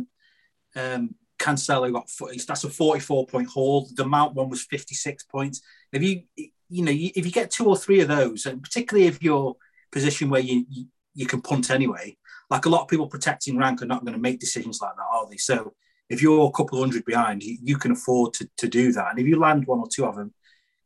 um, 0.76 1.16
Cancelo 1.38 1.92
got 1.92 2.10
that's 2.48 2.64
a 2.64 2.70
44 2.70 3.28
point 3.28 3.48
haul. 3.48 3.88
The 3.94 4.06
Mount 4.06 4.34
one 4.34 4.50
was 4.50 4.64
56 4.64 5.24
points. 5.26 5.62
If 5.92 6.02
you 6.02 6.24
you 6.70 6.84
know 6.84 6.92
if 6.94 7.26
you 7.26 7.32
get 7.32 7.52
two 7.52 7.66
or 7.66 7.78
three 7.78 8.00
of 8.02 8.08
those, 8.08 8.46
and 8.46 8.62
particularly 8.62 9.08
if 9.08 9.22
you're 9.22 9.56
position 9.92 10.30
where 10.30 10.42
you, 10.42 10.66
you 10.70 10.86
you 11.14 11.26
can 11.26 11.42
punt 11.42 11.72
anyway, 11.72 12.18
like 12.50 12.66
a 12.66 12.70
lot 12.70 12.84
of 12.84 12.88
people 12.88 13.08
protecting 13.08 13.58
rank 13.58 13.82
are 13.82 13.88
not 13.88 14.04
going 14.04 14.14
to 14.14 14.22
make 14.22 14.40
decisions 14.40 14.80
like 14.82 14.96
that, 14.96 15.06
are 15.12 15.28
they? 15.30 15.38
So 15.38 15.74
if 16.10 16.22
you're 16.22 16.48
a 16.48 16.52
couple 16.52 16.80
hundred 16.80 17.06
behind, 17.06 17.44
you, 17.44 17.58
you 17.62 17.78
can 17.78 17.92
afford 17.92 18.34
to, 18.36 18.50
to 18.58 18.68
do 18.68 18.92
that. 18.94 19.10
And 19.10 19.20
if 19.20 19.26
you 19.26 19.40
land 19.40 19.66
one 19.66 19.80
or 19.80 19.88
two 19.92 20.06
of 20.06 20.16
them, 20.16 20.34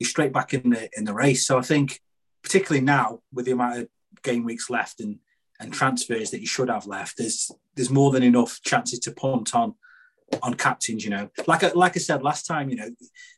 you're 0.02 0.10
straight 0.10 0.34
back 0.34 0.52
in 0.56 0.72
the 0.72 0.90
in 0.98 1.06
the 1.06 1.14
race. 1.14 1.46
So 1.46 1.60
I 1.60 1.62
think, 1.62 2.00
particularly 2.42 2.84
now 2.84 3.20
with 3.32 3.46
the 3.46 3.52
amount 3.52 3.82
of 3.82 3.88
game 4.24 4.44
weeks 4.44 4.68
left 4.68 5.00
and 5.00 5.20
and 5.60 5.72
transfers 5.72 6.32
that 6.32 6.42
you 6.42 6.48
should 6.48 6.70
have 6.70 6.88
left, 6.88 7.20
there's 7.20 7.52
there's 7.76 7.92
more 7.92 8.10
than 8.10 8.24
enough 8.24 8.60
chances 8.64 8.98
to 9.02 9.12
punt 9.12 9.54
on 9.54 9.76
on 10.42 10.56
captains. 10.56 11.04
You 11.04 11.12
know, 11.12 11.30
like 11.46 11.64
I, 11.64 11.72
like 11.74 11.96
I 11.96 12.00
said 12.00 12.24
last 12.24 12.48
time, 12.48 12.72
you 12.72 12.78
know, 12.78 12.90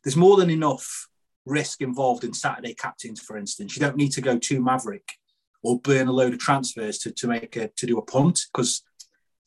there's 0.06 0.15
more 0.15 0.38
than 0.38 0.50
enough 0.50 1.10
risk 1.45 1.81
involved 1.81 2.24
in 2.24 2.33
Saturday 2.33 2.74
captains. 2.74 3.19
For 3.19 3.36
instance, 3.36 3.75
you 3.75 3.81
don't 3.81 3.98
need 3.98 4.13
to 4.13 4.21
go 4.21 4.39
too 4.39 4.62
maverick 4.62 5.15
or 5.63 5.81
burn 5.81 6.07
a 6.07 6.13
load 6.13 6.31
of 6.31 6.39
transfers 6.39 6.98
to 7.00 7.12
to 7.12 7.27
make 7.27 7.57
a 7.57 7.68
to 7.75 7.86
do 7.86 7.98
a 7.98 8.06
punt 8.06 8.39
because 8.54 8.83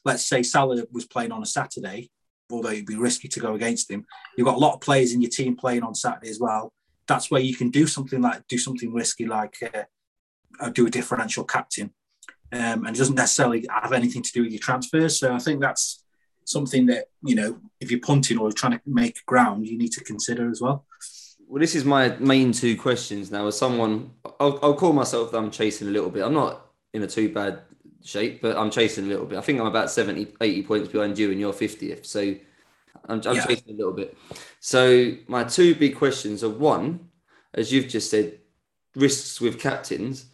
let's 0.05 0.27
say 0.27 0.43
Salah 0.43 0.85
was 0.93 1.07
playing 1.07 1.33
on 1.33 1.43
a 1.43 1.47
Saturday, 1.47 2.11
although 2.51 2.73
it'd 2.73 2.85
be 2.85 2.97
risky 2.97 3.29
to 3.29 3.41
go 3.41 3.55
against 3.55 3.91
him. 3.91 4.05
You've 4.37 4.45
got 4.45 4.57
a 4.57 4.67
lot 4.67 4.75
of 4.75 4.83
players 4.83 5.15
in 5.15 5.23
your 5.23 5.31
team 5.31 5.57
playing 5.57 5.83
on 5.83 5.95
Saturday 5.95 6.29
as 6.29 6.39
well 6.39 6.75
that's 7.06 7.31
where 7.31 7.41
you 7.41 7.55
can 7.55 7.70
do 7.70 7.86
something 7.86 8.20
like 8.20 8.46
do 8.48 8.58
something 8.58 8.93
risky 8.93 9.27
like 9.27 9.56
uh, 9.75 9.84
uh, 10.60 10.70
do 10.70 10.86
a 10.86 10.91
differential 10.91 11.44
captain. 11.44 11.93
Um, 12.53 12.86
and 12.86 12.94
it 12.94 12.98
doesn't 12.98 13.17
necessarily 13.17 13.67
have 13.69 13.93
anything 13.93 14.22
to 14.22 14.32
do 14.32 14.43
with 14.43 14.53
your 14.53 14.60
transfers. 14.60 15.19
So 15.19 15.34
i 15.34 15.39
think 15.39 15.60
that's 15.60 16.05
something 16.44 16.86
that 16.86 17.06
you 17.22 17.34
know 17.34 17.58
if 17.81 17.91
you're 17.91 18.01
punting 18.01 18.39
or 18.39 18.53
trying 18.53 18.72
to 18.72 18.81
make 18.86 19.27
ground 19.27 19.67
you 19.67 19.77
need 19.77 19.93
to 19.93 20.05
consider 20.05 20.48
as 20.51 20.60
well. 20.60 20.84
Well 21.48 21.60
this 21.60 21.75
is 21.75 21.84
my 21.84 22.17
main 22.19 22.53
two 22.53 22.77
questions 22.77 23.31
now. 23.31 23.46
As 23.46 23.58
someone 23.58 24.13
I'll, 24.41 24.58
I'll 24.63 24.75
call 24.75 24.93
myself 24.93 25.34
i'm 25.34 25.51
chasing 25.51 25.89
a 25.89 25.91
little 25.91 26.10
bit. 26.10 26.22
I'm 26.22 26.34
not 26.34 26.67
in 26.93 27.03
a 27.03 27.06
too 27.06 27.32
bad 27.32 27.60
shape 28.05 28.41
but 28.41 28.56
i'm 28.56 28.70
chasing 28.70 29.06
a 29.06 29.08
little 29.08 29.27
bit. 29.27 29.39
I 29.39 29.43
think 29.43 29.60
i'm 29.60 29.67
about 29.67 29.91
70 29.91 30.34
80 30.41 30.63
points 30.63 30.89
behind 30.89 31.19
you 31.19 31.32
and 31.32 31.41
you're 31.41 31.53
50th 31.53 32.06
so 32.06 32.36
I'm, 33.06 33.20
I'm 33.27 33.36
yeah. 33.36 33.46
chasing 33.46 33.75
a 33.75 33.77
little 33.77 33.93
bit. 33.93 34.17
So 34.60 35.13
my 35.29 35.44
two 35.44 35.75
big 35.75 35.96
questions 35.96 36.43
are 36.44 36.51
one, 36.51 37.08
as 37.55 37.72
you've 37.72 37.89
just 37.89 38.10
said, 38.10 38.39
risks 38.94 39.41
with 39.41 39.60
captains. 39.60 40.27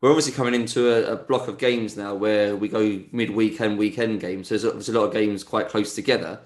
We're 0.00 0.10
obviously 0.10 0.32
coming 0.32 0.54
into 0.54 0.88
a, 0.88 1.12
a 1.12 1.16
block 1.16 1.48
of 1.48 1.58
games 1.58 1.96
now 1.96 2.14
where 2.14 2.56
we 2.56 2.68
go 2.68 3.02
mid-weekend, 3.12 3.78
weekend 3.78 4.20
games. 4.20 4.48
So 4.48 4.56
there's, 4.56 4.72
there's 4.72 4.88
a 4.88 4.98
lot 4.98 5.06
of 5.06 5.12
games 5.12 5.44
quite 5.44 5.68
close 5.68 5.94
together. 5.94 6.40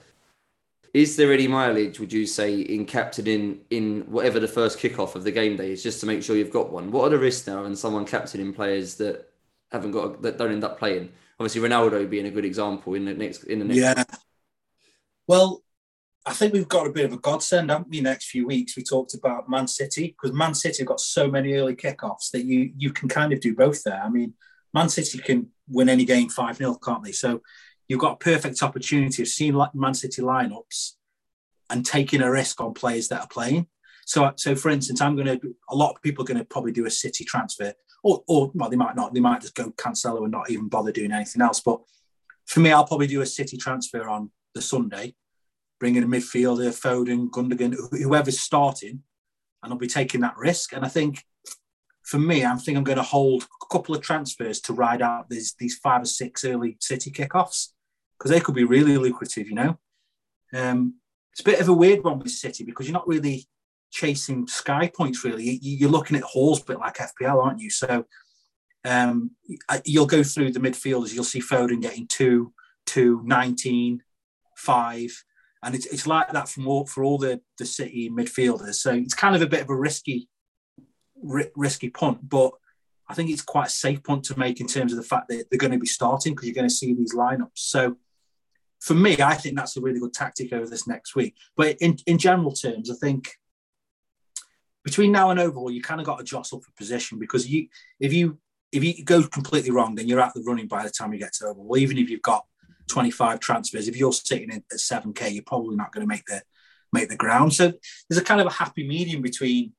Is 0.93 1.17
there 1.17 1.33
any 1.33 1.49
mileage, 1.49 1.99
would 1.99 2.13
you 2.13 2.25
say, 2.25 2.61
in 2.61 2.87
captaining 2.87 3.61
in 3.71 4.03
whatever 4.03 4.39
the 4.39 4.47
first 4.47 4.79
kickoff 4.79 5.17
of 5.17 5.25
the 5.25 5.33
game 5.33 5.57
day 5.57 5.73
is, 5.73 5.83
just 5.83 5.99
to 6.01 6.07
make 6.07 6.23
sure 6.23 6.37
you've 6.37 6.53
got 6.53 6.71
one? 6.71 6.93
What 6.93 7.07
are 7.07 7.11
the 7.11 7.19
risks 7.19 7.49
now 7.49 7.65
in 7.65 7.75
someone 7.75 8.05
captaining 8.05 8.53
players 8.53 8.95
that 8.97 9.29
haven't 9.73 9.91
got 9.91 10.23
that 10.23 10.39
don't 10.39 10.53
end 10.53 10.63
up 10.63 10.79
playing? 10.79 11.11
Obviously, 11.41 11.69
Ronaldo 11.69 12.09
being 12.09 12.27
a 12.27 12.31
good 12.31 12.45
example 12.45 12.95
in 12.95 13.07
the 13.07 13.15
next 13.15 13.43
in 13.43 13.59
the 13.59 13.65
next. 13.65 13.81
Yeah. 13.81 14.05
Well, 15.27 15.64
I 16.27 16.33
think 16.33 16.55
we've 16.55 16.69
got 16.69 16.87
a 16.87 16.93
bit 16.93 17.05
of 17.05 17.13
a 17.13 17.19
godsend, 17.19 17.71
haven't 17.71 17.91
we? 17.91 18.01
Next 18.01 18.31
few 18.31 18.47
weeks, 18.47 18.77
we 18.77 18.83
talked 18.83 19.13
about 19.13 19.49
Man 19.49 19.67
City 19.67 20.09
because 20.09 20.35
Man 20.35 20.55
City 20.55 20.79
have 20.79 20.89
got 20.89 21.01
so 21.01 21.31
many 21.31 21.53
early 21.55 21.77
kickoffs 21.77 22.31
that 22.33 22.45
you 22.45 22.73
you 22.77 22.93
can 22.93 23.09
kind 23.09 23.33
of 23.33 23.41
do 23.41 23.55
both 23.55 23.83
there. 23.85 24.01
I 24.03 24.09
mean, 24.09 24.33
Man 24.73 24.89
City 24.89 25.19
can 25.19 25.51
win 25.69 25.89
any 25.89 26.05
game 26.05 26.31
five 26.31 26.57
0 26.57 26.77
can't 26.83 27.05
they? 27.05 27.13
So 27.13 27.43
you've 27.89 28.01
got 28.01 28.15
a 28.15 28.17
perfect 28.17 28.63
opportunity 28.63 29.23
of 29.23 29.29
seeing 29.29 29.61
Man 29.75 29.95
City 29.95 30.23
lineups 30.23 30.93
and 31.69 31.85
taking 31.85 32.23
a 32.23 32.31
risk 32.31 32.61
on 32.61 32.73
players 32.73 33.09
that 33.09 33.21
are 33.21 33.29
playing. 33.29 33.67
So, 34.07 34.33
so 34.37 34.55
for 34.55 34.71
instance, 34.71 35.03
I'm 35.03 35.17
going 35.17 35.39
to. 35.39 35.55
A 35.69 35.77
lot 35.77 35.95
of 35.95 36.03
people 36.03 36.25
are 36.25 36.27
going 36.27 36.39
to 36.39 36.45
probably 36.45 36.73
do 36.73 36.87
a 36.87 36.91
City 36.91 37.25
transfer, 37.25 37.75
or, 38.03 38.23
or 38.29 38.51
well, 38.55 38.71
they 38.71 38.77
might 38.77 38.97
not. 38.97 39.13
They 39.13 39.21
might 39.21 39.43
just 39.43 39.55
go 39.55 39.73
Cancelo 39.73 40.23
and 40.23 40.33
not 40.33 40.51
even 40.51 40.69
bother 40.69 40.93
doing 40.93 41.13
anything 41.13 41.43
else. 41.43 41.61
But 41.61 41.81
for 42.47 42.61
me, 42.61 42.73
I'll 42.73 42.87
probably 42.87 43.09
do 43.09 43.21
a 43.21 43.27
City 43.27 43.59
transfer 43.59 44.09
on 44.09 44.31
the 44.55 44.63
Sunday 44.63 45.15
bringing 45.85 46.03
a 46.03 46.07
midfielder, 46.07 46.71
Foden, 46.71 47.29
Gundogan, 47.29 47.77
whoever's 47.91 48.41
starting, 48.41 49.03
and 49.63 49.71
I'll 49.71 49.79
be 49.79 49.87
taking 49.87 50.23
that 50.23 50.39
risk. 50.39 50.73
And 50.73 50.83
I 50.83 50.89
think 50.89 51.23
for 52.05 52.19
me, 52.19 52.43
I 52.43 52.57
think 52.57 52.79
I'm 52.79 52.85
going 52.85 52.97
to 52.97 53.03
hold 53.03 53.43
a 53.43 53.67
couple 53.71 53.95
of 53.95 54.01
transfers 54.01 54.63
to 54.63 54.73
ride 54.73 55.03
out 55.03 55.29
these 55.29 55.55
these 55.59 55.77
five 55.77 56.01
or 56.01 56.07
six 56.07 56.43
early 56.43 56.79
City 56.81 57.11
kickoffs 57.11 57.73
because 58.17 58.31
they 58.31 58.41
could 58.41 58.55
be 58.55 58.65
really 58.65 58.97
lucrative. 58.97 59.47
You 59.47 59.57
know, 59.57 59.79
um, 60.55 60.95
it's 61.33 61.43
a 61.43 61.45
bit 61.45 61.61
of 61.61 61.69
a 61.69 61.75
weird 61.75 62.03
one 62.03 62.19
with 62.19 62.31
City 62.31 62.65
because 62.65 62.87
you're 62.87 62.95
not 62.95 63.07
really 63.07 63.45
chasing 63.91 64.47
sky 64.47 64.89
points. 64.89 65.23
Really, 65.23 65.59
you, 65.61 65.87
are 65.87 65.91
looking 65.91 66.17
at 66.17 66.23
hauls 66.23 66.63
bit 66.63 66.79
like 66.79 66.97
FPL, 66.97 67.45
aren't 67.45 67.61
you? 67.61 67.69
So 67.69 68.07
um, 68.87 69.33
you'll 69.85 70.07
go 70.07 70.23
through 70.23 70.53
the 70.53 70.61
midfielders. 70.61 71.13
You'll 71.13 71.25
see 71.25 71.43
Foden 71.43 71.83
getting 71.83 72.07
two, 72.07 72.55
two, 72.87 73.21
19, 73.27 74.03
five, 74.57 75.11
and 75.65 75.75
it's, 75.75 75.87
it's 75.87 76.07
like 76.07 76.31
that 76.33 76.49
from 76.49 76.69
all, 76.69 76.87
for 76.87 77.05
all 77.05 77.19
the 77.19 77.41
the 77.59 77.67
City 77.67 78.11
midfielders. 78.11 78.75
So 78.75 78.93
it's 78.93 79.15
kind 79.15 79.35
of 79.35 79.43
a 79.43 79.47
bit 79.47 79.63
of 79.63 79.71
a 79.71 79.77
risky 79.77 80.29
risky 81.57 81.89
punt, 81.89 82.29
but 82.29 82.53
I 83.09 83.15
think 83.15 83.31
it's 83.31 83.43
quite 83.43 83.69
a 83.69 83.71
safe 83.71 84.03
punt 84.03 84.25
to 84.25 84.39
make 84.39 84.61
in 84.61 84.67
terms 84.67 84.93
of 84.93 84.99
the 84.99 85.05
fact 85.05 85.29
that 85.29 85.47
they're 85.51 85.59
going 85.59 85.73
to 85.73 85.79
be 85.79 85.87
starting 85.87 86.33
because 86.35 86.47
you're 86.47 86.55
going 86.55 86.69
to 86.69 86.75
see 86.75 86.95
these 86.95 87.15
lineups. 87.15 87.51
So 87.55 87.97
for 88.81 88.95
me, 88.95 89.17
I 89.21 89.35
think 89.35 89.57
that's 89.57 89.77
a 89.77 89.81
really 89.81 90.01
good 90.01 90.13
tactic 90.13 90.53
over 90.53 90.67
this 90.67 90.87
next 90.87 91.15
week. 91.15 91.35
But 91.57 91.77
in, 91.81 91.97
in 92.07 92.19
general 92.19 92.53
terms, 92.53 92.91
I 92.91 92.95
think 92.95 93.31
between 94.85 95.13
now 95.13 95.31
and 95.31 95.41
overhaul, 95.41 95.71
you 95.71 95.83
kind 95.83 96.01
of 96.01 96.07
got 96.07 96.19
to 96.19 96.25
jostle 96.25 96.61
for 96.61 96.71
position 96.73 97.19
because 97.19 97.49
you 97.49 97.69
if 98.01 98.13
you 98.13 98.39
if 98.73 98.83
you 98.85 99.05
go 99.05 99.23
completely 99.23 99.71
wrong, 99.71 99.95
then 99.95 100.09
you're 100.09 100.21
out 100.21 100.37
of 100.37 100.45
the 100.45 100.51
running 100.51 100.67
by 100.67 100.83
the 100.83 100.91
time 100.91 101.13
you 101.13 101.19
get 101.19 101.33
to 101.35 101.47
overhaul. 101.47 101.79
Even 101.79 101.97
if 101.97 102.11
you've 102.11 102.23
got 102.23 102.45
25 102.89 103.41
transfers, 103.41 103.89
if 103.89 103.97
you're 103.97 104.13
sitting 104.13 104.51
at 104.51 104.63
7k, 104.71 105.33
you're 105.33 105.43
probably 105.45 105.77
not 105.77 105.93
going 105.93 106.07
to 106.07 106.09
make 106.09 106.25
the 106.27 106.43
make 106.93 107.09
the 107.09 107.17
ground. 107.17 107.53
So 107.53 107.73
there's 108.09 108.21
a 108.21 108.25
kind 108.25 108.41
of 108.41 108.47
a 108.47 108.53
happy 108.53 108.87
medium 108.87 109.21
between 109.21 109.73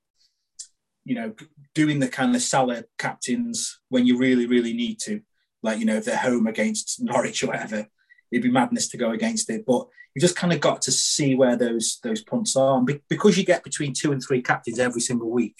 you 1.05 1.13
know, 1.13 1.33
doing 1.75 1.99
the 1.99 2.07
kind 2.07 2.35
of 2.35 2.41
Salah 2.41 2.83
captains 2.97 3.79
when 3.89 4.05
you 4.05 4.17
really, 4.17 4.47
really 4.47 4.73
need 4.73 4.99
to, 5.01 5.21
like, 5.61 5.79
you 5.79 5.85
know, 5.85 5.97
if 5.97 6.05
they're 6.05 6.17
home 6.17 6.47
against 6.47 7.01
Norwich 7.01 7.43
or 7.43 7.47
whatever, 7.47 7.87
it'd 8.31 8.43
be 8.43 8.51
madness 8.51 8.87
to 8.89 8.97
go 8.97 9.11
against 9.11 9.49
it. 9.51 9.65
But 9.65 9.87
you 10.15 10.19
just 10.19 10.35
kind 10.35 10.51
of 10.51 10.59
got 10.59 10.81
to 10.83 10.91
see 10.91 11.35
where 11.35 11.55
those 11.55 11.99
those 12.03 12.23
punts 12.23 12.55
are. 12.55 12.77
And 12.77 12.99
because 13.07 13.37
you 13.37 13.45
get 13.45 13.63
between 13.63 13.93
two 13.93 14.11
and 14.11 14.21
three 14.21 14.41
captains 14.41 14.79
every 14.79 15.01
single 15.01 15.29
week, 15.29 15.57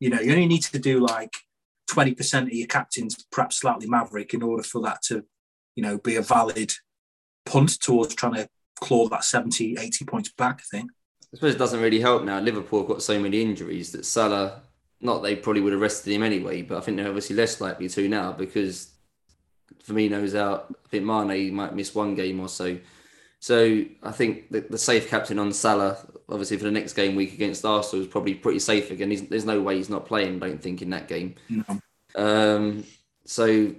you 0.00 0.08
know, 0.08 0.20
you 0.20 0.32
only 0.32 0.46
need 0.46 0.62
to 0.62 0.78
do 0.78 0.98
like 0.98 1.34
20% 1.90 2.42
of 2.42 2.52
your 2.52 2.66
captains, 2.66 3.26
perhaps 3.30 3.58
slightly 3.58 3.86
maverick, 3.86 4.32
in 4.32 4.42
order 4.42 4.62
for 4.62 4.80
that 4.82 5.02
to, 5.02 5.24
you 5.74 5.82
know, 5.82 5.98
be 5.98 6.16
a 6.16 6.22
valid 6.22 6.72
punt 7.46 7.80
towards 7.80 8.14
trying 8.14 8.34
to 8.34 8.48
claw 8.80 9.08
that 9.08 9.24
70, 9.24 9.76
80 9.78 10.04
points 10.04 10.32
back, 10.32 10.60
I 10.60 10.76
think. 10.76 10.90
I 11.32 11.36
suppose 11.36 11.54
it 11.54 11.58
doesn't 11.58 11.80
really 11.80 12.00
help 12.00 12.24
now. 12.24 12.40
Liverpool 12.40 12.82
got 12.82 13.02
so 13.02 13.18
many 13.20 13.40
injuries 13.40 13.92
that 13.92 14.04
Salah 14.04 14.62
not 15.00 15.22
they 15.22 15.36
probably 15.36 15.62
would 15.62 15.72
have 15.72 15.80
rested 15.80 16.12
him 16.12 16.22
anyway, 16.22 16.62
but 16.62 16.78
I 16.78 16.80
think 16.80 16.96
they're 16.96 17.06
obviously 17.06 17.36
less 17.36 17.60
likely 17.60 17.88
to 17.88 18.08
now 18.08 18.32
because 18.32 18.92
Firmino's 19.86 20.34
out. 20.34 20.74
I 20.84 20.88
think 20.88 21.04
Mane 21.04 21.54
might 21.54 21.74
miss 21.74 21.94
one 21.94 22.14
game 22.14 22.40
or 22.40 22.48
so. 22.48 22.78
So 23.38 23.84
I 24.02 24.12
think 24.12 24.50
the, 24.50 24.60
the 24.60 24.76
safe 24.76 25.08
captain 25.08 25.38
on 25.38 25.52
Salah, 25.52 25.96
obviously 26.28 26.58
for 26.58 26.64
the 26.64 26.70
next 26.70 26.92
game 26.92 27.16
week 27.16 27.32
against 27.32 27.64
Arsenal, 27.64 28.04
is 28.04 28.10
probably 28.10 28.34
pretty 28.34 28.58
safe 28.58 28.90
again. 28.90 29.10
He's, 29.10 29.26
there's 29.28 29.46
no 29.46 29.62
way 29.62 29.76
he's 29.76 29.88
not 29.88 30.04
playing. 30.04 30.38
Don't 30.38 30.62
think 30.62 30.82
in 30.82 30.90
that 30.90 31.08
game. 31.08 31.36
No. 31.48 31.80
Um, 32.14 32.84
so 33.24 33.74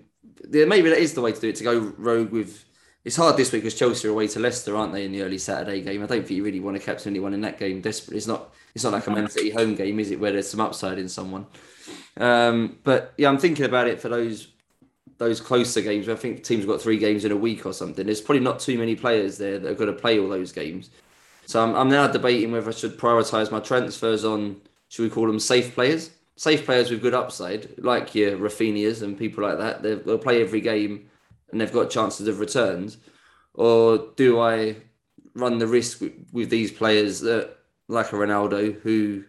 yeah, 0.50 0.66
maybe 0.66 0.90
that 0.90 1.00
is 1.00 1.14
the 1.14 1.22
way 1.22 1.32
to 1.32 1.40
do 1.40 1.50
it. 1.50 1.56
To 1.58 1.64
go 1.64 1.94
rogue 1.98 2.32
with. 2.32 2.66
It's 3.04 3.16
hard 3.16 3.36
this 3.36 3.52
week 3.52 3.64
because 3.64 3.78
Chelsea 3.78 4.08
are 4.08 4.12
away 4.12 4.28
to 4.28 4.40
Leicester, 4.40 4.78
aren't 4.78 4.94
they, 4.94 5.06
in 5.06 5.12
the 5.12 5.24
early 5.24 5.40
Saturday 5.40 5.82
game? 5.82 6.04
I 6.04 6.06
don't 6.06 6.20
think 6.20 6.30
you 6.30 6.44
really 6.44 6.60
want 6.60 6.78
to 6.78 6.84
captain 6.84 7.12
anyone 7.12 7.34
in 7.34 7.42
that 7.42 7.58
game. 7.58 7.82
Desperate. 7.82 8.16
It's 8.16 8.28
not 8.28 8.54
it's 8.76 8.84
not 8.84 8.94
like 8.94 9.08
a 9.08 9.12
Man 9.12 9.30
City 9.30 9.50
home 9.50 9.76
game, 9.76 10.00
is 10.00 10.12
it? 10.12 10.20
Where 10.20 10.32
there's 10.32 10.50
some 10.50 10.60
upside 10.60 11.00
in 11.00 11.10
someone. 11.10 11.48
Um, 12.18 12.78
but 12.84 13.14
yeah, 13.18 13.30
I'm 13.30 13.38
thinking 13.38 13.66
about 13.66 13.88
it 13.88 14.00
for 14.00 14.10
those 14.10 14.50
those 15.18 15.42
closer 15.42 15.82
games. 15.82 16.08
Where 16.08 16.16
I 16.16 16.20
think 16.20 16.44
teams 16.44 16.66
got 16.66 16.82
three 16.82 16.98
games 16.98 17.26
in 17.26 17.32
a 17.32 17.38
week 17.38 17.66
or 17.66 17.74
something. 17.74 18.06
There's 18.06 18.22
probably 18.22 18.44
not 18.44 18.60
too 18.60 18.78
many 18.78 18.96
players 18.96 19.38
there 19.38 19.60
that 19.60 19.72
are 19.72 19.76
going 19.76 19.94
to 19.94 20.00
play 20.00 20.20
all 20.20 20.30
those 20.30 20.52
games. 20.52 20.90
So 21.46 21.62
I'm, 21.62 21.76
I'm 21.76 21.90
now 21.90 22.08
debating 22.08 22.52
whether 22.52 22.70
I 22.70 22.74
should 22.74 22.98
prioritise 22.98 23.52
my 23.52 23.60
transfers 23.60 24.24
on, 24.24 24.62
should 24.90 25.04
we 25.04 25.10
call 25.10 25.28
them 25.28 25.40
safe 25.40 25.74
players? 25.74 26.12
Safe 26.36 26.66
players 26.66 26.90
with 26.90 27.02
good 27.02 27.14
upside, 27.14 27.78
like 27.78 28.16
your 28.16 28.38
Raphinhas 28.38 29.04
and 29.04 29.18
people 29.18 29.44
like 29.44 29.58
that. 29.58 29.84
They'll 29.84 30.18
play 30.18 30.42
every 30.42 30.62
game 30.62 31.10
and 31.52 31.60
they've 31.60 31.72
got 31.72 31.90
chances 31.90 32.28
of 32.28 32.40
returns. 32.40 32.98
Or 33.54 34.10
do 34.16 34.40
I 34.40 34.78
run 35.36 35.60
the 35.60 35.68
risk 35.68 36.02
with, 36.02 36.14
with 36.32 36.50
these 36.50 36.72
players 36.72 37.20
that 37.22 37.58
like 37.88 38.12
a 38.14 38.16
Ronaldo 38.16 38.80
who 38.82 39.26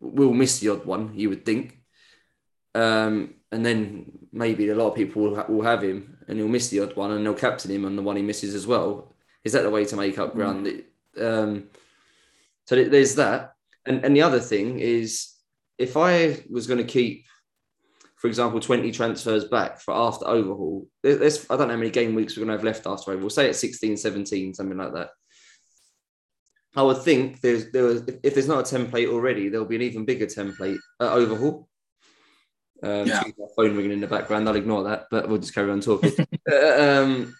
will 0.00 0.32
miss 0.32 0.60
the 0.60 0.70
odd 0.70 0.84
one, 0.84 1.12
you 1.14 1.28
would 1.28 1.44
think. 1.44 1.78
Um, 2.74 3.34
and 3.50 3.64
then 3.64 4.10
maybe 4.32 4.68
a 4.70 4.74
lot 4.74 4.88
of 4.88 4.94
people 4.94 5.22
will, 5.22 5.36
ha- 5.36 5.46
will, 5.48 5.62
have 5.62 5.82
him 5.82 6.18
and 6.26 6.38
he'll 6.38 6.48
miss 6.48 6.68
the 6.68 6.80
odd 6.80 6.96
one 6.96 7.10
and 7.10 7.24
they'll 7.24 7.34
captain 7.34 7.70
him 7.70 7.84
on 7.84 7.96
the 7.96 8.02
one 8.02 8.16
he 8.16 8.22
misses 8.22 8.54
as 8.54 8.66
well. 8.66 9.14
Is 9.44 9.52
that 9.52 9.62
the 9.62 9.70
way 9.70 9.84
to 9.84 9.96
make 9.96 10.18
up 10.18 10.34
ground? 10.34 10.66
Mm. 10.66 10.82
Um, 11.22 11.64
so 12.66 12.82
there's 12.82 13.14
that. 13.16 13.56
And, 13.84 14.04
and 14.04 14.16
the 14.16 14.22
other 14.22 14.40
thing 14.40 14.78
is 14.78 15.31
if 15.82 15.96
I 15.96 16.38
was 16.48 16.66
going 16.66 16.78
to 16.78 16.84
keep, 16.84 17.26
for 18.16 18.28
example, 18.28 18.60
20 18.60 18.92
transfers 18.92 19.44
back 19.46 19.80
for 19.80 19.92
after 19.92 20.28
overhaul, 20.28 20.86
there's, 21.02 21.44
I 21.50 21.56
don't 21.56 21.66
know 21.66 21.74
how 21.74 21.80
many 21.80 21.90
game 21.90 22.14
weeks 22.14 22.36
we're 22.36 22.44
going 22.44 22.56
to 22.56 22.58
have 22.58 22.64
left 22.64 22.86
after 22.86 23.10
overhaul, 23.10 23.30
say 23.30 23.48
at 23.48 23.56
16, 23.56 23.96
17, 23.96 24.54
something 24.54 24.78
like 24.78 24.94
that. 24.94 25.10
I 26.74 26.82
would 26.82 27.02
think 27.02 27.42
there's 27.42 27.70
there 27.70 27.84
was 27.84 28.02
if 28.22 28.32
there's 28.32 28.48
not 28.48 28.72
a 28.72 28.74
template 28.74 29.08
already, 29.08 29.50
there'll 29.50 29.66
be 29.66 29.76
an 29.76 29.82
even 29.82 30.06
bigger 30.06 30.24
template 30.24 30.78
at 31.00 31.12
overhaul. 31.12 31.68
Um, 32.82 33.06
yeah. 33.06 33.22
phone 33.54 33.76
ringing 33.76 33.92
in 33.92 34.00
the 34.00 34.06
background. 34.06 34.48
I'll 34.48 34.56
ignore 34.56 34.84
that, 34.84 35.08
but 35.10 35.28
we'll 35.28 35.38
just 35.38 35.54
carry 35.54 35.70
on 35.70 35.80
talking. 35.80 36.14
uh, 36.50 36.80
um, 36.80 37.36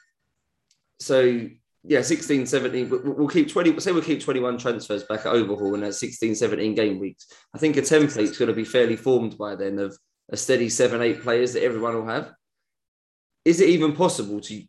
so 1.01 1.49
yeah, 1.85 2.03
16, 2.03 2.47
17. 2.47 2.91
We'll 2.91 3.29
keep 3.29 3.51
20. 3.51 3.81
Say 3.81 3.93
we'll 3.93 4.03
keep 4.03 4.23
21 4.23 4.59
transfers 4.59 5.05
back 5.05 5.21
at 5.21 5.33
overhaul 5.33 5.75
and 5.75 5.85
at 5.85 5.95
16, 5.95 6.35
17 6.35 6.75
game 6.75 6.99
weeks. 6.99 7.27
I 7.55 7.59
think 7.59 7.77
a 7.77 7.83
template's 7.83 8.39
going 8.39 8.49
to 8.49 8.55
be 8.55 8.65
fairly 8.65 8.97
formed 8.97 9.37
by 9.37 9.57
then 9.57 9.79
of 9.79 9.97
a 10.31 10.37
steady 10.37 10.69
seven, 10.69 11.03
eight 11.03 11.23
players 11.23 11.55
that 11.55 11.65
everyone 11.65 11.95
will 11.95 12.07
have. 12.07 12.33
Is 13.45 13.61
it 13.61 13.69
even 13.69 13.95
possible 13.95 14.41
to 14.41 14.63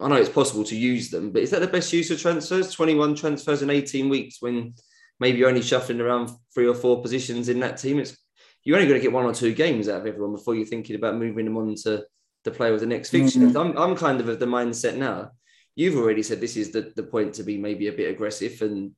I 0.00 0.08
know 0.08 0.14
it's 0.14 0.28
possible 0.28 0.64
to 0.64 0.76
use 0.76 1.10
them, 1.10 1.32
but 1.32 1.42
is 1.42 1.50
that 1.50 1.60
the 1.60 1.66
best 1.66 1.92
use 1.92 2.10
of 2.10 2.20
transfers? 2.20 2.72
21 2.72 3.16
transfers 3.16 3.62
in 3.62 3.70
18 3.70 4.08
weeks 4.08 4.36
when 4.40 4.74
maybe 5.18 5.38
you're 5.38 5.48
only 5.48 5.62
shuffling 5.62 6.00
around 6.00 6.30
three 6.54 6.68
or 6.68 6.74
four 6.74 7.02
positions 7.02 7.48
in 7.48 7.58
that 7.60 7.78
team. 7.78 7.98
It's 7.98 8.16
you're 8.64 8.76
only 8.76 8.88
going 8.88 9.00
to 9.00 9.02
get 9.02 9.12
one 9.12 9.24
or 9.24 9.34
two 9.34 9.52
games 9.54 9.88
out 9.88 10.00
of 10.00 10.06
everyone 10.06 10.32
before 10.32 10.54
you're 10.54 10.66
thinking 10.66 10.94
about 10.94 11.16
moving 11.16 11.46
them 11.46 11.56
on 11.56 11.74
to, 11.82 12.04
the 12.44 12.50
play 12.52 12.70
with 12.70 12.80
the 12.80 12.86
next 12.86 13.10
fixture. 13.10 13.40
Mm-hmm. 13.40 13.56
I'm, 13.56 13.76
I'm 13.76 13.96
kind 13.96 14.20
of 14.20 14.28
of 14.28 14.38
the 14.38 14.46
mindset 14.46 14.96
now. 14.96 15.32
You've 15.78 15.96
already 15.96 16.24
said 16.24 16.40
this 16.40 16.56
is 16.56 16.72
the, 16.72 16.92
the 16.96 17.04
point 17.04 17.34
to 17.34 17.44
be 17.44 17.56
maybe 17.56 17.86
a 17.86 17.92
bit 17.92 18.10
aggressive 18.10 18.60
and 18.62 18.90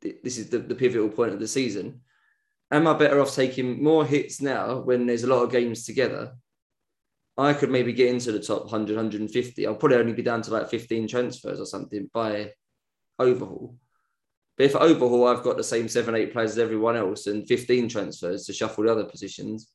this 0.00 0.38
is 0.38 0.48
the, 0.48 0.58
the 0.58 0.74
pivotal 0.76 1.08
point 1.08 1.32
of 1.32 1.40
the 1.40 1.48
season. 1.48 2.02
Am 2.70 2.86
I 2.86 2.92
better 2.92 3.20
off 3.20 3.34
taking 3.34 3.82
more 3.82 4.04
hits 4.04 4.40
now 4.40 4.78
when 4.78 5.06
there's 5.06 5.24
a 5.24 5.26
lot 5.26 5.42
of 5.42 5.50
games 5.50 5.84
together 5.84 6.34
I 7.38 7.54
could 7.54 7.70
maybe 7.70 7.92
get 7.92 8.08
into 8.08 8.32
the 8.32 8.40
top 8.40 8.62
100, 8.62 8.96
150. 8.96 9.66
I'll 9.66 9.76
probably 9.76 9.98
only 9.98 10.12
be 10.12 10.22
down 10.22 10.42
to 10.42 10.50
like 10.50 10.68
15 10.68 11.06
transfers 11.06 11.60
or 11.60 11.66
something 11.66 12.10
by 12.12 12.50
overhaul. 13.20 13.76
But 14.56 14.66
if 14.66 14.74
overhaul, 14.74 15.28
I've 15.28 15.44
got 15.44 15.56
the 15.56 15.62
same 15.62 15.86
seven, 15.86 16.16
eight 16.16 16.32
players 16.32 16.52
as 16.52 16.58
everyone 16.58 16.96
else 16.96 17.28
and 17.28 17.46
15 17.46 17.88
transfers 17.88 18.44
to 18.46 18.52
shuffle 18.52 18.82
the 18.82 18.90
other 18.90 19.04
positions. 19.04 19.70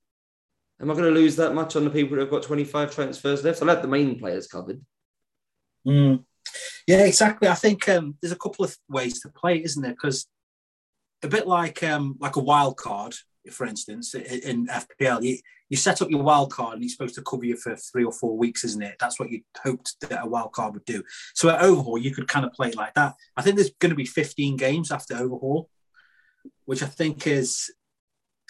Am 0.81 0.91
I 0.91 0.93
going 0.93 1.05
to 1.05 1.19
lose 1.19 1.37
that 1.37 1.53
much 1.53 1.77
on 1.77 1.85
the 1.85 1.89
people 1.89 2.19
have 2.19 2.29
got 2.29 2.43
25 2.43 2.93
transfers 2.93 3.45
left? 3.45 3.61
I'll 3.61 3.69
have 3.69 3.81
the 3.81 3.87
main 3.87 4.19
players 4.19 4.47
covered. 4.47 4.81
Mm. 5.87 6.25
Yeah, 6.87 7.05
exactly. 7.05 7.47
I 7.47 7.55
think 7.55 7.87
um, 7.87 8.15
there's 8.21 8.33
a 8.33 8.37
couple 8.37 8.65
of 8.65 8.75
ways 8.89 9.21
to 9.21 9.29
play, 9.29 9.63
isn't 9.63 9.81
there? 9.81 9.91
Because 9.91 10.27
a 11.23 11.27
bit 11.27 11.47
like 11.47 11.81
um, 11.83 12.17
like 12.19 12.35
a 12.35 12.41
wild 12.41 12.77
card, 12.77 13.15
for 13.51 13.65
instance, 13.65 14.13
in 14.13 14.67
FPL, 14.67 15.23
you, 15.23 15.37
you 15.69 15.77
set 15.77 16.01
up 16.01 16.09
your 16.09 16.23
wild 16.23 16.51
card 16.51 16.75
and 16.75 16.83
it's 16.83 16.93
supposed 16.93 17.15
to 17.15 17.21
cover 17.21 17.45
you 17.45 17.55
for 17.55 17.75
three 17.75 18.03
or 18.03 18.11
four 18.11 18.37
weeks, 18.37 18.63
isn't 18.63 18.83
it? 18.83 18.95
That's 18.99 19.19
what 19.19 19.31
you 19.31 19.41
hoped 19.63 19.95
that 20.01 20.23
a 20.23 20.27
wild 20.27 20.51
card 20.51 20.73
would 20.73 20.85
do. 20.85 21.03
So 21.33 21.49
at 21.49 21.61
Overhaul, 21.61 21.97
you 21.97 22.13
could 22.13 22.27
kind 22.27 22.45
of 22.45 22.53
play 22.53 22.69
it 22.69 22.75
like 22.75 22.93
that. 22.95 23.15
I 23.37 23.41
think 23.41 23.55
there's 23.55 23.73
going 23.79 23.89
to 23.89 23.95
be 23.95 24.05
15 24.05 24.57
games 24.57 24.91
after 24.91 25.15
Overhaul, 25.15 25.69
which 26.65 26.83
I 26.83 26.87
think 26.87 27.25
is 27.25 27.71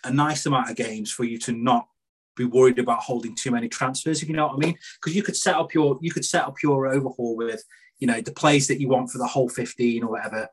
a 0.04 0.12
nice 0.12 0.46
amount 0.46 0.70
of 0.70 0.76
games 0.76 1.12
for 1.12 1.24
you 1.24 1.38
to 1.40 1.54
not 1.54 1.88
be 2.36 2.46
worried 2.46 2.80
about 2.80 3.00
holding 3.00 3.36
too 3.36 3.52
many 3.52 3.68
transfers, 3.70 4.22
if 4.22 4.30
you 4.30 4.36
know 4.36 4.48
what 4.48 4.56
I 4.56 4.60
mean. 4.60 4.78
Because 4.96 5.16
you 5.16 5.24
could 5.24 5.36
set 5.36 5.56
up 5.56 5.74
your 5.74 5.98
you 6.02 6.12
could 6.12 6.26
set 6.26 6.46
up 6.46 6.62
your 6.62 6.88
overhaul 6.88 7.36
with, 7.36 7.64
you 8.00 8.08
know, 8.08 8.22
the 8.22 8.32
plays 8.32 8.68
that 8.68 8.80
you 8.80 8.88
want 8.90 9.12
for 9.12 9.18
the 9.18 9.28
whole 9.28 9.50
15 9.50 10.04
or 10.04 10.12
whatever, 10.12 10.48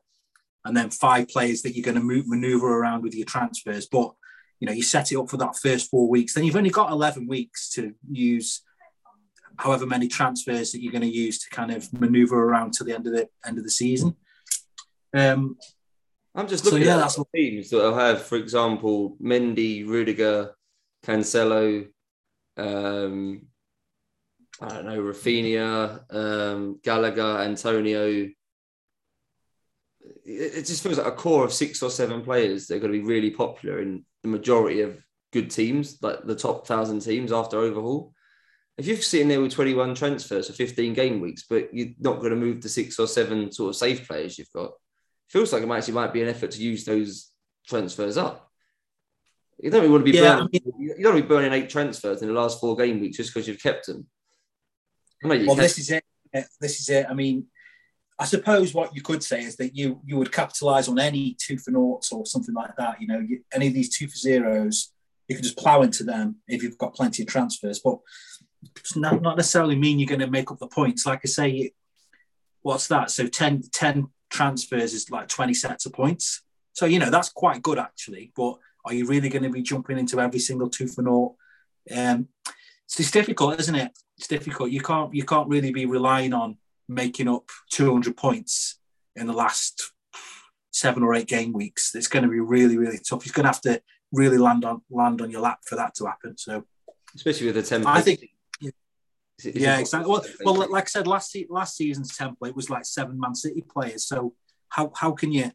and 0.65 0.75
then 0.75 0.89
five 0.89 1.27
players 1.27 1.61
that 1.61 1.75
you're 1.75 1.85
going 1.85 1.95
to 1.95 2.03
move 2.03 2.27
maneuver 2.27 2.79
around 2.79 3.03
with 3.03 3.15
your 3.15 3.25
transfers. 3.25 3.87
But 3.87 4.13
you 4.59 4.67
know 4.67 4.73
you 4.73 4.83
set 4.83 5.11
it 5.11 5.17
up 5.17 5.29
for 5.29 5.37
that 5.37 5.57
first 5.57 5.89
four 5.89 6.07
weeks 6.07 6.35
then 6.35 6.43
you've 6.43 6.55
only 6.55 6.69
got 6.69 6.91
11 6.91 7.27
weeks 7.27 7.67
to 7.71 7.95
use 8.11 8.61
however 9.57 9.87
many 9.87 10.07
transfers 10.07 10.71
that 10.71 10.83
you're 10.83 10.91
going 10.91 11.01
to 11.01 11.07
use 11.07 11.39
to 11.39 11.49
kind 11.49 11.71
of 11.71 11.91
maneuver 11.99 12.41
around 12.43 12.71
to 12.73 12.83
the 12.83 12.93
end 12.93 13.07
of 13.07 13.13
the 13.13 13.27
end 13.43 13.57
of 13.57 13.63
the 13.63 13.71
season 13.71 14.15
um, 15.13 15.57
I'm 16.33 16.47
just 16.47 16.63
looking 16.63 16.83
So, 16.83 16.85
yeah, 16.85 16.95
at 16.95 16.99
that's 17.01 17.19
teams 17.35 17.69
that 17.71 17.77
will 17.77 17.95
have, 17.95 18.23
for 18.23 18.37
example, 18.37 19.17
Mendy, 19.21 19.85
Rudiger, 19.85 20.55
Cancelo, 21.05 21.87
um, 22.57 23.41
I 24.61 24.69
don't 24.69 24.85
know, 24.85 25.01
Raphinha, 25.01 26.03
um, 26.13 26.79
Gallagher, 26.83 27.39
Antonio. 27.39 28.29
It, 30.23 30.65
just 30.65 30.83
feels 30.83 30.97
like 30.97 31.07
a 31.07 31.11
core 31.11 31.43
of 31.45 31.53
six 31.53 31.81
or 31.81 31.89
seven 31.89 32.21
players 32.21 32.67
that 32.67 32.75
are 32.75 32.79
going 32.79 32.93
to 32.93 32.99
be 32.99 33.05
really 33.05 33.31
popular 33.31 33.81
in 33.81 34.05
the 34.21 34.29
majority 34.29 34.81
of 34.81 35.03
good 35.31 35.49
teams, 35.49 35.97
like 36.01 36.23
the 36.25 36.35
top 36.35 36.67
thousand 36.67 37.01
teams 37.01 37.31
after 37.31 37.57
overhaul. 37.57 38.13
If 38.77 38.85
you're 38.85 38.97
sitting 38.97 39.27
there 39.27 39.41
with 39.41 39.51
21 39.51 39.95
transfers 39.95 40.47
for 40.47 40.53
15 40.53 40.93
game 40.93 41.19
weeks, 41.19 41.45
but 41.49 41.73
you're 41.73 41.89
not 41.99 42.19
going 42.19 42.31
to 42.31 42.35
move 42.35 42.61
the 42.61 42.69
six 42.69 42.99
or 42.99 43.07
seven 43.07 43.51
sort 43.51 43.69
of 43.69 43.75
safe 43.75 44.07
players 44.07 44.37
you've 44.37 44.51
got, 44.53 44.71
feels 45.29 45.53
like 45.53 45.63
it 45.63 45.69
actually 45.69 45.93
might 45.93 46.13
be 46.13 46.21
an 46.21 46.29
effort 46.29 46.51
to 46.51 46.61
use 46.61 46.85
those 46.85 47.31
transfers 47.67 48.17
up. 48.17 48.50
You 49.61 49.69
don't 49.69 49.81
really 49.81 49.91
want 49.91 50.05
to 50.05 50.11
be 50.11 50.17
Yeah, 50.17 50.37
burning, 50.37 50.49
you 50.79 50.95
don't 50.95 51.13
want 51.13 51.17
to 51.17 51.21
be 51.23 51.27
burning 51.27 51.53
eight 51.53 51.69
transfers 51.69 52.21
in 52.21 52.27
the 52.27 52.33
last 52.33 52.59
four 52.59 52.75
game 52.75 52.99
weeks 52.99 53.17
just 53.17 53.33
because 53.33 53.47
you've 53.47 53.61
kept 53.61 53.87
them. 53.87 54.07
I 55.23 55.27
Well, 55.45 55.55
this 55.55 55.77
is 55.77 55.91
it. 55.91 56.03
This 56.59 56.79
is 56.79 56.89
it. 56.89 57.05
I 57.09 57.13
mean, 57.13 57.45
I 58.17 58.25
suppose 58.25 58.73
what 58.73 58.95
you 58.95 59.01
could 59.01 59.23
say 59.23 59.43
is 59.43 59.55
that 59.57 59.75
you 59.75 60.01
you 60.05 60.17
would 60.17 60.31
capitalise 60.31 60.87
on 60.87 60.99
any 60.99 61.35
two 61.39 61.57
for 61.57 61.71
noughts 61.71 62.11
or 62.11 62.25
something 62.25 62.55
like 62.55 62.75
that. 62.77 63.01
You 63.01 63.07
know, 63.07 63.19
you, 63.19 63.43
any 63.53 63.67
of 63.67 63.73
these 63.73 63.95
two 63.95 64.07
for 64.07 64.17
zeros, 64.17 64.91
you 65.27 65.35
can 65.35 65.43
just 65.43 65.57
plough 65.57 65.81
into 65.81 66.03
them 66.03 66.37
if 66.47 66.63
you've 66.63 66.77
got 66.77 66.95
plenty 66.95 67.23
of 67.23 67.29
transfers. 67.29 67.79
But 67.83 67.99
it's 68.75 68.95
not, 68.95 69.21
not 69.21 69.37
necessarily 69.37 69.75
mean 69.75 69.99
you're 69.99 70.07
going 70.07 70.21
to 70.21 70.27
make 70.27 70.51
up 70.51 70.59
the 70.59 70.67
points. 70.67 71.05
Like 71.05 71.21
I 71.23 71.27
say, 71.27 71.71
what's 72.61 72.87
that? 72.87 73.11
So 73.11 73.27
10, 73.27 73.63
10 73.73 74.07
transfers 74.29 74.93
is 74.93 75.09
like 75.09 75.27
20 75.27 75.53
sets 75.53 75.85
of 75.85 75.93
points. 75.93 76.41
So, 76.73 76.85
you 76.85 76.99
know, 76.99 77.09
that's 77.09 77.29
quite 77.29 77.61
good 77.61 77.79
actually. 77.79 78.31
But 78.35 78.57
are 78.85 78.93
you 78.93 79.05
really 79.05 79.29
going 79.29 79.43
to 79.43 79.49
be 79.49 79.61
jumping 79.61 79.97
into 79.97 80.19
every 80.19 80.39
single 80.39 80.69
two 80.69 80.87
for 80.87 81.01
naught? 81.01 81.33
Um, 81.95 82.27
it's 82.99 83.11
difficult, 83.11 83.59
isn't 83.59 83.75
it? 83.75 83.91
It's 84.17 84.27
difficult. 84.27 84.71
You 84.71 84.81
can't 84.81 85.13
you 85.13 85.23
can't 85.23 85.47
really 85.47 85.71
be 85.71 85.85
relying 85.85 86.33
on 86.33 86.57
making 86.87 87.27
up 87.27 87.49
200 87.71 88.17
points 88.17 88.79
in 89.15 89.27
the 89.27 89.33
last 89.33 89.93
seven 90.71 91.03
or 91.03 91.15
eight 91.15 91.27
game 91.27 91.53
weeks. 91.53 91.95
It's 91.95 92.07
going 92.07 92.23
to 92.23 92.29
be 92.29 92.39
really 92.39 92.77
really 92.77 92.99
tough. 92.99 93.23
He's 93.23 93.31
going 93.31 93.45
to 93.45 93.49
have 93.49 93.61
to 93.61 93.81
really 94.11 94.37
land 94.37 94.65
on 94.65 94.81
land 94.89 95.21
on 95.21 95.31
your 95.31 95.41
lap 95.41 95.59
for 95.65 95.75
that 95.75 95.95
to 95.95 96.05
happen. 96.05 96.37
So 96.37 96.65
especially 97.15 97.51
with 97.51 97.55
the 97.55 97.61
template. 97.75 97.85
I 97.87 98.01
think 98.01 98.19
Is 98.21 98.27
it- 99.45 99.55
is 99.55 99.61
yeah, 99.61 99.79
exactly. 99.79 100.11
Well, 100.11 100.23
well, 100.43 100.69
like 100.69 100.83
I 100.83 100.87
said, 100.87 101.07
last 101.07 101.35
last 101.49 101.75
season's 101.75 102.15
template 102.15 102.55
was 102.55 102.69
like 102.69 102.85
seven 102.85 103.19
Man 103.19 103.33
City 103.35 103.63
players. 103.67 104.05
So 104.05 104.35
how 104.69 104.91
how 104.95 105.13
can 105.13 105.31
you 105.31 105.51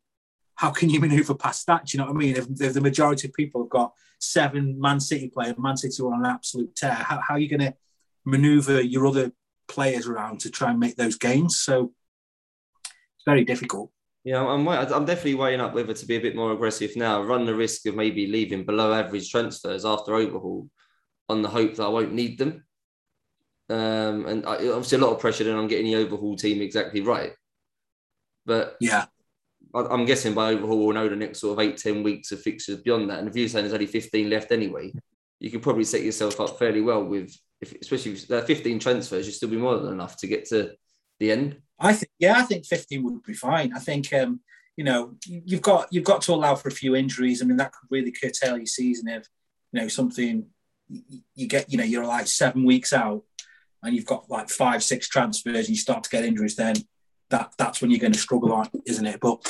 how 0.56 0.70
can 0.70 0.90
you 0.90 1.00
manoeuvre 1.00 1.34
past 1.34 1.66
that? 1.66 1.86
Do 1.86 1.96
you 1.96 2.02
know 2.02 2.10
what 2.10 2.16
I 2.16 2.18
mean? 2.18 2.36
If, 2.36 2.46
if 2.60 2.74
the 2.74 2.80
majority 2.80 3.28
of 3.28 3.34
people 3.34 3.62
have 3.62 3.70
got 3.70 3.92
seven 4.18 4.80
Man 4.80 5.00
City 5.00 5.28
players, 5.28 5.54
Man 5.58 5.76
City 5.76 6.02
are 6.02 6.12
on 6.12 6.24
an 6.24 6.30
absolute 6.30 6.74
tear. 6.74 6.92
How, 6.92 7.20
how 7.20 7.34
are 7.34 7.38
you 7.38 7.48
going 7.48 7.60
to 7.60 7.74
manoeuvre 8.24 8.84
your 8.84 9.06
other 9.06 9.32
players 9.68 10.06
around 10.06 10.40
to 10.40 10.50
try 10.50 10.70
and 10.70 10.80
make 10.80 10.96
those 10.96 11.16
gains? 11.16 11.60
So 11.60 11.92
it's 12.84 13.24
very 13.26 13.44
difficult. 13.44 13.90
Yeah, 14.24 14.44
I'm 14.44 14.66
I'm 14.68 15.04
definitely 15.04 15.36
weighing 15.36 15.60
up 15.60 15.72
whether 15.72 15.94
to 15.94 16.06
be 16.06 16.16
a 16.16 16.20
bit 16.20 16.34
more 16.34 16.52
aggressive 16.52 16.96
now, 16.96 17.22
run 17.22 17.46
the 17.46 17.54
risk 17.54 17.86
of 17.86 17.94
maybe 17.94 18.26
leaving 18.26 18.64
below 18.64 18.92
average 18.92 19.30
transfers 19.30 19.84
after 19.84 20.14
overhaul, 20.14 20.68
on 21.28 21.42
the 21.42 21.48
hope 21.48 21.76
that 21.76 21.84
I 21.84 21.88
won't 21.88 22.12
need 22.12 22.38
them. 22.38 22.64
Um, 23.68 24.26
and 24.26 24.46
I, 24.46 24.68
obviously 24.68 24.98
a 24.98 25.00
lot 25.00 25.12
of 25.12 25.20
pressure 25.20 25.44
then 25.44 25.54
on 25.54 25.68
getting 25.68 25.86
the 25.86 25.96
overhaul 25.96 26.34
team 26.34 26.60
exactly 26.60 27.02
right. 27.02 27.32
But 28.44 28.76
Yeah, 28.80 29.06
I'm 29.84 30.04
guessing 30.04 30.34
by 30.34 30.52
overhaul 30.52 30.86
we'll 30.86 30.94
know 30.94 31.08
the 31.08 31.16
next 31.16 31.40
sort 31.40 31.58
of 31.58 31.64
eight, 31.64 31.76
10 31.76 32.02
weeks 32.02 32.32
of 32.32 32.40
fixtures 32.40 32.78
beyond 32.80 33.10
that. 33.10 33.18
And 33.18 33.28
if 33.28 33.36
you're 33.36 33.48
saying 33.48 33.64
there's 33.64 33.74
only 33.74 33.86
15 33.86 34.30
left 34.30 34.52
anyway, 34.52 34.92
you 35.40 35.50
could 35.50 35.62
probably 35.62 35.84
set 35.84 36.02
yourself 36.02 36.40
up 36.40 36.58
fairly 36.58 36.80
well 36.80 37.04
with, 37.04 37.36
if, 37.60 37.74
especially 37.80 38.12
if 38.12 38.30
are 38.30 38.42
15 38.42 38.78
transfers, 38.78 39.26
you'll 39.26 39.34
still 39.34 39.48
be 39.48 39.56
more 39.56 39.78
than 39.78 39.92
enough 39.92 40.16
to 40.18 40.26
get 40.26 40.46
to 40.46 40.72
the 41.20 41.30
end. 41.30 41.60
I 41.78 41.92
think 41.92 42.10
yeah, 42.18 42.38
I 42.38 42.42
think 42.42 42.64
15 42.64 43.02
would 43.04 43.22
be 43.22 43.34
fine. 43.34 43.72
I 43.74 43.78
think 43.78 44.12
um, 44.14 44.40
you 44.76 44.84
know 44.84 45.14
you- 45.26 45.42
you've 45.44 45.62
got 45.62 45.88
you've 45.90 46.04
got 46.04 46.22
to 46.22 46.32
allow 46.32 46.54
for 46.54 46.68
a 46.68 46.72
few 46.72 46.94
injuries. 46.96 47.42
I 47.42 47.44
mean 47.44 47.58
that 47.58 47.72
could 47.72 47.88
really 47.90 48.12
curtail 48.12 48.56
your 48.56 48.66
season 48.66 49.08
if 49.08 49.26
you 49.72 49.80
know 49.80 49.88
something 49.88 50.46
you- 50.88 51.22
you 51.34 51.46
get 51.46 51.70
you 51.70 51.76
know 51.76 51.84
you're 51.84 52.06
like 52.06 52.26
seven 52.28 52.64
weeks 52.64 52.92
out 52.94 53.24
and 53.82 53.94
you've 53.94 54.06
got 54.06 54.30
like 54.30 54.48
five 54.48 54.82
six 54.82 55.08
transfers 55.08 55.66
and 55.66 55.68
you 55.70 55.76
start 55.76 56.04
to 56.04 56.10
get 56.10 56.24
injuries. 56.24 56.56
Then 56.56 56.76
that 57.30 57.52
that's 57.58 57.80
when 57.82 57.90
you're 57.90 58.00
going 58.00 58.12
to 58.12 58.18
struggle 58.18 58.52
on, 58.52 58.68
isn't 58.86 59.06
it? 59.06 59.20
But 59.20 59.42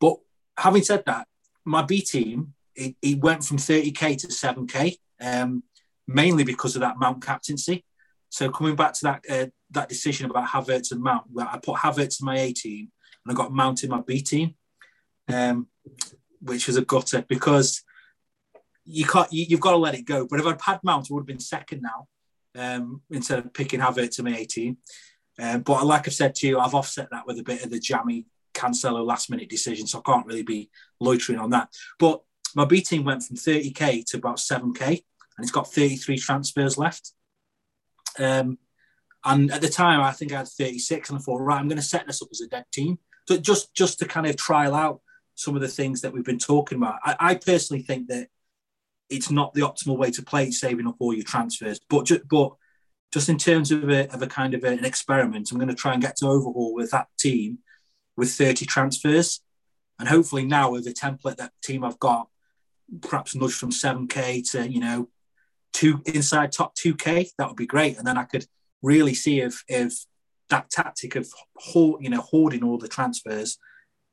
but 0.00 0.16
having 0.56 0.82
said 0.82 1.04
that, 1.06 1.26
my 1.64 1.82
B 1.82 2.00
team 2.00 2.54
it, 2.74 2.96
it 3.02 3.20
went 3.20 3.44
from 3.44 3.58
30k 3.58 4.18
to 4.18 4.26
7k 4.28 4.96
um, 5.20 5.62
mainly 6.06 6.44
because 6.44 6.76
of 6.76 6.80
that 6.80 6.98
Mount 6.98 7.24
captaincy. 7.24 7.84
So 8.28 8.50
coming 8.50 8.76
back 8.76 8.94
to 8.94 9.00
that 9.02 9.24
uh, 9.28 9.46
that 9.70 9.88
decision 9.88 10.30
about 10.30 10.48
Havertz 10.48 10.92
and 10.92 11.02
Mount, 11.02 11.24
where 11.30 11.46
I 11.46 11.58
put 11.58 11.76
Havertz 11.76 12.20
in 12.20 12.26
my 12.26 12.38
A 12.38 12.52
team 12.52 12.90
and 13.24 13.32
I 13.32 13.34
got 13.34 13.52
Mount 13.52 13.82
in 13.82 13.90
my 13.90 14.00
B 14.00 14.22
team, 14.22 14.54
um, 15.28 15.68
which 16.40 16.66
was 16.66 16.76
a 16.76 16.84
gutter 16.84 17.24
because 17.28 17.82
you 18.84 19.04
can't 19.04 19.32
you, 19.32 19.46
you've 19.48 19.60
got 19.60 19.72
to 19.72 19.76
let 19.76 19.94
it 19.94 20.02
go. 20.02 20.26
But 20.28 20.40
if 20.40 20.46
I'd 20.46 20.60
had 20.60 20.80
Mount, 20.84 21.08
I 21.10 21.14
would 21.14 21.20
have 21.20 21.26
been 21.26 21.40
second 21.40 21.82
now 21.82 22.06
um, 22.56 23.02
instead 23.10 23.40
of 23.40 23.52
picking 23.52 23.80
Havertz 23.80 24.18
in 24.18 24.24
my 24.26 24.36
A 24.36 24.44
team. 24.44 24.78
Um, 25.38 25.62
but 25.62 25.84
like 25.84 26.06
I've 26.06 26.14
said 26.14 26.34
to 26.36 26.46
you, 26.46 26.58
I've 26.58 26.74
offset 26.74 27.08
that 27.10 27.26
with 27.26 27.38
a 27.38 27.44
bit 27.44 27.64
of 27.64 27.70
the 27.70 27.80
jammy 27.80 28.26
Cancelo 28.60 29.04
last 29.04 29.30
minute 29.30 29.48
decision, 29.48 29.86
so 29.86 29.98
I 29.98 30.10
can't 30.10 30.26
really 30.26 30.42
be 30.42 30.70
loitering 31.00 31.38
on 31.38 31.50
that. 31.50 31.68
But 31.98 32.22
my 32.54 32.64
B 32.64 32.80
team 32.80 33.04
went 33.04 33.22
from 33.22 33.36
30k 33.36 34.04
to 34.06 34.16
about 34.16 34.38
7k, 34.38 34.86
and 34.88 34.98
it's 35.38 35.52
got 35.52 35.72
33 35.72 36.18
transfers 36.18 36.76
left. 36.76 37.12
Um, 38.18 38.58
and 39.24 39.52
at 39.52 39.60
the 39.60 39.68
time, 39.68 40.00
I 40.00 40.12
think 40.12 40.32
I 40.32 40.38
had 40.38 40.48
36, 40.48 41.10
and 41.10 41.18
I 41.18 41.22
thought, 41.22 41.40
right, 41.40 41.58
I'm 41.58 41.68
going 41.68 41.76
to 41.76 41.82
set 41.82 42.06
this 42.06 42.22
up 42.22 42.28
as 42.32 42.40
a 42.40 42.48
dead 42.48 42.64
team, 42.72 42.98
so 43.28 43.36
just 43.36 43.74
just 43.74 43.98
to 44.00 44.06
kind 44.06 44.26
of 44.26 44.36
trial 44.36 44.74
out 44.74 45.00
some 45.34 45.54
of 45.54 45.62
the 45.62 45.68
things 45.68 46.02
that 46.02 46.12
we've 46.12 46.24
been 46.24 46.38
talking 46.38 46.78
about. 46.78 46.98
I, 47.04 47.16
I 47.18 47.34
personally 47.34 47.82
think 47.82 48.08
that 48.08 48.28
it's 49.08 49.30
not 49.30 49.54
the 49.54 49.62
optimal 49.62 49.98
way 49.98 50.10
to 50.12 50.22
play, 50.22 50.50
saving 50.50 50.86
up 50.86 50.96
all 50.98 51.14
your 51.14 51.24
transfers, 51.24 51.80
but 51.88 52.04
just, 52.04 52.28
but 52.28 52.52
just 53.12 53.28
in 53.28 53.38
terms 53.38 53.72
of 53.72 53.88
a, 53.88 54.12
of 54.12 54.22
a 54.22 54.26
kind 54.26 54.54
of 54.54 54.64
an 54.64 54.84
experiment, 54.84 55.50
I'm 55.50 55.58
going 55.58 55.68
to 55.68 55.74
try 55.74 55.92
and 55.92 56.02
get 56.02 56.16
to 56.18 56.26
overhaul 56.26 56.74
with 56.74 56.90
that 56.92 57.08
team 57.18 57.58
with 58.20 58.30
30 58.32 58.66
transfers, 58.66 59.40
and 59.98 60.06
hopefully 60.06 60.44
now 60.44 60.70
with 60.70 60.84
the 60.84 60.92
template 60.92 61.36
that 61.38 61.52
team 61.64 61.82
I've 61.82 61.98
got, 61.98 62.28
perhaps 63.00 63.34
nudge 63.34 63.54
from 63.54 63.70
7k 63.70 64.50
to 64.52 64.70
you 64.70 64.78
know 64.78 65.08
two 65.72 66.02
inside 66.04 66.52
top 66.52 66.76
2k 66.76 67.30
that 67.38 67.48
would 67.48 67.56
be 67.56 67.66
great. 67.66 67.96
And 67.96 68.06
then 68.06 68.18
i 68.18 68.24
could 68.24 68.44
really 68.82 69.14
see 69.14 69.40
if 69.40 69.64
if 69.68 70.04
that 70.50 70.68
tactic 70.68 71.16
of 71.16 71.32
hoard, 71.56 72.02
you 72.02 72.10
know 72.10 72.20
hoarding 72.20 72.62
all 72.62 72.76
the 72.78 72.88
transfers 72.88 73.58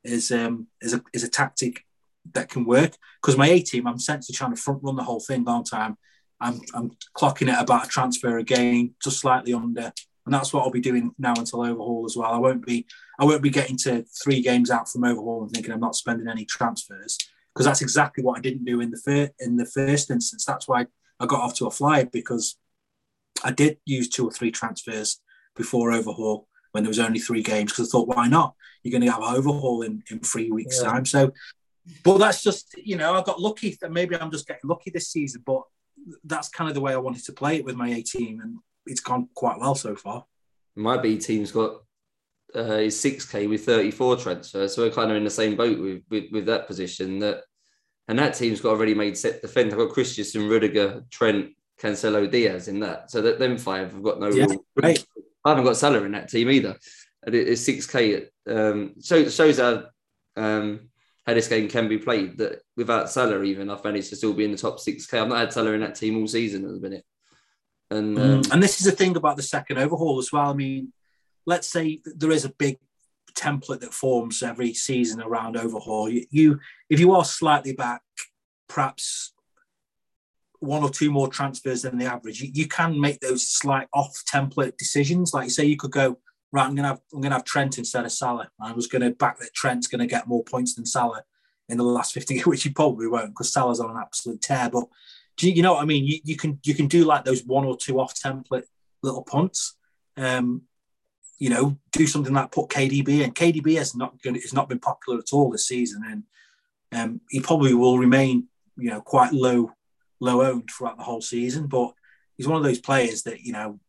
is 0.03 0.31
um 0.31 0.67
is 0.81 0.93
a 0.93 1.01
is 1.13 1.23
a 1.23 1.29
tactic 1.29 1.83
that 2.33 2.49
can 2.49 2.63
work. 2.65 2.93
Because 3.21 3.37
my 3.37 3.47
a 3.47 3.59
team 3.61 3.87
i'm 3.87 3.95
essentially 3.95 4.35
trying 4.35 4.55
to 4.55 4.61
front 4.61 4.83
run 4.83 4.95
the 4.95 5.03
whole 5.03 5.19
thing 5.19 5.43
long 5.43 5.65
time 5.65 5.97
i'm 6.39 6.61
i'm 6.73 6.91
clocking 7.13 7.51
it 7.51 7.61
about 7.61 7.87
a 7.87 7.89
transfer 7.89 8.37
again 8.37 8.93
just 9.03 9.19
slightly 9.19 9.53
under 9.53 9.91
and 10.27 10.33
that's 10.33 10.53
what 10.53 10.63
i'll 10.63 10.71
be 10.71 10.81
doing 10.81 11.11
now 11.17 11.33
until 11.37 11.61
overhaul 11.65 12.05
as 12.05 12.15
well 12.15 12.31
i 12.31 12.37
won't 12.37 12.65
be 12.65 12.85
i 13.19 13.25
won't 13.25 13.41
be 13.41 13.49
getting 13.49 13.77
to 13.77 14.03
three 14.23 14.41
games 14.41 14.69
out 14.69 14.87
from 14.87 15.03
overhaul 15.03 15.41
and 15.43 15.51
thinking 15.51 15.71
i'm 15.71 15.79
not 15.79 15.95
spending 15.95 16.27
any 16.27 16.45
transfers 16.45 17.17
because 17.57 17.65
that's 17.65 17.81
exactly 17.81 18.23
what 18.23 18.37
I 18.37 18.41
didn't 18.41 18.65
do 18.65 18.81
in 18.81 18.91
the 18.91 19.01
first 19.03 19.31
in 19.39 19.57
the 19.57 19.65
first 19.65 20.11
instance. 20.11 20.45
That's 20.45 20.67
why 20.67 20.85
I 21.19 21.25
got 21.25 21.41
off 21.41 21.55
to 21.55 21.65
a 21.65 21.71
flyer 21.71 22.05
because 22.05 22.55
I 23.43 23.49
did 23.49 23.79
use 23.83 24.07
two 24.09 24.27
or 24.27 24.31
three 24.31 24.51
transfers 24.51 25.19
before 25.55 25.91
overhaul 25.91 26.47
when 26.71 26.83
there 26.83 26.89
was 26.89 26.99
only 26.99 27.17
three 27.17 27.41
games 27.41 27.71
because 27.71 27.89
I 27.89 27.91
thought, 27.91 28.15
why 28.15 28.27
not? 28.27 28.53
You're 28.83 28.91
going 28.91 29.09
to 29.09 29.11
have 29.11 29.23
overhaul 29.23 29.81
in, 29.81 30.03
in 30.11 30.19
three 30.19 30.51
weeks' 30.51 30.79
Yeah. 30.79 30.91
time. 30.91 31.05
So, 31.05 31.31
but 32.03 32.19
that's 32.19 32.43
just 32.43 32.75
you 32.77 32.95
know 32.95 33.15
I 33.15 33.23
got 33.23 33.41
lucky. 33.41 33.75
That 33.81 33.91
maybe 33.91 34.15
I'm 34.15 34.29
just 34.29 34.47
getting 34.47 34.69
lucky 34.69 34.91
this 34.91 35.07
season, 35.07 35.41
but 35.43 35.63
that's 36.25 36.49
kind 36.49 36.69
of 36.69 36.75
the 36.75 36.81
way 36.81 36.93
I 36.93 36.97
wanted 36.97 37.25
to 37.25 37.33
play 37.33 37.55
it 37.55 37.65
with 37.65 37.75
my 37.75 37.89
A 37.89 38.03
team, 38.03 38.39
and 38.39 38.59
it's 38.87 38.99
gone 39.01 39.27
quite 39.35 39.59
well 39.59 39.75
so 39.75 39.95
far. 39.95 40.25
My 40.75 40.97
B 40.97 41.17
team's 41.17 41.51
got 41.51 41.83
uh, 42.55 42.79
is 42.79 42.95
6k 43.03 43.49
with 43.49 43.65
34 43.65 44.17
transfers, 44.17 44.75
so 44.75 44.83
we're 44.83 44.91
kind 44.91 45.11
of 45.11 45.17
in 45.17 45.23
the 45.23 45.29
same 45.29 45.55
boat 45.55 45.79
with, 45.79 46.01
with, 46.09 46.25
with 46.31 46.45
that 46.45 46.65
position. 46.67 47.19
That 47.19 47.41
and 48.07 48.17
that 48.19 48.35
team's 48.35 48.61
got 48.61 48.71
a 48.71 48.75
ready-made 48.77 49.17
set 49.17 49.41
defence. 49.41 49.73
I've 49.73 49.79
got 49.79 49.89
Christensen, 49.91 50.47
Rudiger, 50.47 51.03
Trent, 51.11 51.49
Cancelo, 51.81 52.29
Diaz 52.31 52.69
in 52.69 52.79
that. 52.79 53.11
So 53.11 53.21
that 53.21 53.37
them 53.37 53.57
five 53.57 53.91
have 53.91 54.01
got 54.01 54.19
no 54.21 54.29
Yeah, 54.29 54.45
real. 54.45 54.65
great. 54.77 55.05
I 55.43 55.49
haven't 55.49 55.65
got 55.65 55.75
Salah 55.75 56.03
in 56.03 56.13
that 56.13 56.29
team 56.29 56.49
either. 56.49 56.77
And 57.23 57.35
it- 57.35 57.47
it's 57.49 57.61
6k. 57.67 58.27
Um, 58.47 58.93
shows 59.03 59.35
shows 59.35 59.57
how 59.59 59.83
um, 60.37 60.89
how 61.25 61.33
this 61.33 61.49
game 61.49 61.67
can 61.67 61.89
be 61.89 61.97
played. 61.97 62.37
That 62.37 62.61
without 62.77 63.09
Salah, 63.09 63.43
even 63.43 63.69
I've 63.69 63.83
managed 63.83 64.09
to 64.11 64.15
still 64.15 64.33
be 64.33 64.45
in 64.45 64.51
the 64.51 64.57
top 64.57 64.77
6k. 64.79 65.13
I've 65.21 65.27
not 65.27 65.39
had 65.39 65.51
Salah 65.53 65.71
in 65.73 65.81
that 65.81 65.95
team 65.95 66.17
all 66.17 66.27
season 66.27 66.63
at 66.63 66.71
the 66.71 66.79
minute. 66.79 67.03
And 67.89 68.17
um, 68.17 68.41
Mm, 68.41 68.53
and 68.53 68.63
this 68.63 68.79
is 68.79 68.85
the 68.85 68.91
thing 68.91 69.15
about 69.15 69.37
the 69.37 69.43
second 69.43 69.77
overhaul 69.77 70.19
as 70.19 70.31
well. 70.31 70.49
I 70.49 70.53
mean, 70.53 70.93
let's 71.45 71.69
say 71.69 72.01
there 72.05 72.31
is 72.31 72.45
a 72.45 72.49
big 72.49 72.77
template 73.35 73.81
that 73.81 73.93
forms 73.93 74.41
every 74.41 74.73
season 74.73 75.21
around 75.21 75.57
overhaul. 75.57 76.09
You, 76.09 76.25
you 76.29 76.59
if 76.89 76.99
you 76.99 77.13
are 77.13 77.23
slightly 77.23 77.73
back, 77.73 78.01
perhaps 78.67 79.33
one 80.59 80.83
or 80.83 80.89
two 80.89 81.11
more 81.11 81.27
transfers 81.27 81.83
than 81.83 81.97
the 81.97 82.05
average, 82.05 82.41
you, 82.41 82.49
you 82.53 82.67
can 82.67 82.99
make 82.99 83.19
those 83.19 83.47
slight 83.47 83.87
off 83.93 84.23
template 84.31 84.75
decisions. 84.77 85.33
Like 85.33 85.45
you 85.45 85.49
say, 85.51 85.65
you 85.65 85.77
could 85.77 85.91
go 85.91 86.17
right. 86.51 86.65
I'm 86.65 86.75
gonna 86.75 86.89
have 86.89 87.01
I'm 87.13 87.21
gonna 87.21 87.35
have 87.35 87.45
Trent 87.45 87.77
instead 87.77 88.05
of 88.05 88.11
Salah. 88.11 88.49
I 88.61 88.73
was 88.73 88.87
gonna 88.87 89.11
back 89.11 89.39
that 89.39 89.53
Trent's 89.53 89.87
gonna 89.87 90.07
get 90.07 90.27
more 90.27 90.43
points 90.43 90.75
than 90.75 90.85
Salah 90.85 91.23
in 91.69 91.77
the 91.77 91.83
last 91.83 92.13
50, 92.15 92.41
which 92.41 92.63
he 92.63 92.69
probably 92.69 93.07
won't 93.07 93.29
because 93.29 93.53
Salah's 93.53 93.79
on 93.79 93.91
an 93.91 94.01
absolute 94.01 94.41
tear. 94.41 94.69
But 94.71 94.85
you, 95.41 95.53
you, 95.53 95.61
know 95.61 95.73
what 95.73 95.83
I 95.83 95.85
mean? 95.85 96.05
You, 96.05 96.19
you, 96.23 96.35
can 96.35 96.59
you 96.63 96.73
can 96.73 96.87
do 96.87 97.05
like 97.05 97.25
those 97.25 97.43
one 97.43 97.65
or 97.65 97.77
two 97.77 97.99
off 97.99 98.15
template 98.15 98.63
little 99.03 99.23
punts. 99.23 99.75
Um, 100.15 100.63
you 101.37 101.49
know, 101.49 101.77
do 101.91 102.07
something 102.07 102.33
like 102.33 102.51
put 102.51 102.69
KDB 102.69 103.21
in. 103.21 103.31
KDB 103.31 103.77
has 103.77 103.95
not 103.95 104.21
going 104.21 104.35
it's 104.35 104.53
not 104.53 104.69
been 104.69 104.79
popular 104.79 105.19
at 105.19 105.33
all 105.33 105.51
this 105.51 105.67
season, 105.67 106.03
and 106.07 106.23
um, 106.99 107.21
he 107.29 107.39
probably 107.39 107.73
will 107.73 107.99
remain 107.99 108.47
you 108.77 108.89
know 108.89 109.01
quite 109.01 109.33
low 109.33 109.71
low 110.19 110.41
owned 110.41 110.69
throughout 110.69 110.97
the 110.97 111.03
whole 111.03 111.21
season. 111.21 111.67
But 111.67 111.93
he's 112.37 112.47
one 112.47 112.57
of 112.57 112.63
those 112.63 112.79
players 112.79 113.23
that 113.23 113.41
you 113.41 113.53
know 113.53 113.79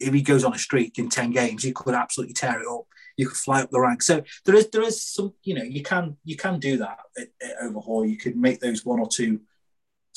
if 0.00 0.14
he 0.14 0.22
goes 0.22 0.44
on 0.44 0.54
a 0.54 0.58
streak 0.58 0.98
in 0.98 1.08
10 1.08 1.30
games, 1.30 1.62
you 1.62 1.74
could 1.74 1.94
absolutely 1.94 2.32
tear 2.32 2.60
it 2.60 2.66
up. 2.66 2.86
You 3.16 3.28
could 3.28 3.36
fly 3.36 3.62
up 3.62 3.70
the 3.70 3.80
ranks. 3.80 4.06
So 4.06 4.22
there 4.46 4.54
is 4.54 4.70
there 4.70 4.82
is 4.82 5.02
some, 5.02 5.34
you 5.42 5.54
know, 5.54 5.62
you 5.62 5.82
can 5.82 6.16
you 6.24 6.36
can 6.36 6.58
do 6.58 6.78
that 6.78 6.98
at, 7.18 7.28
at 7.42 7.56
overhaul. 7.62 8.06
You 8.06 8.16
could 8.16 8.36
make 8.36 8.60
those 8.60 8.84
one 8.84 8.98
or 8.98 9.08
two 9.08 9.40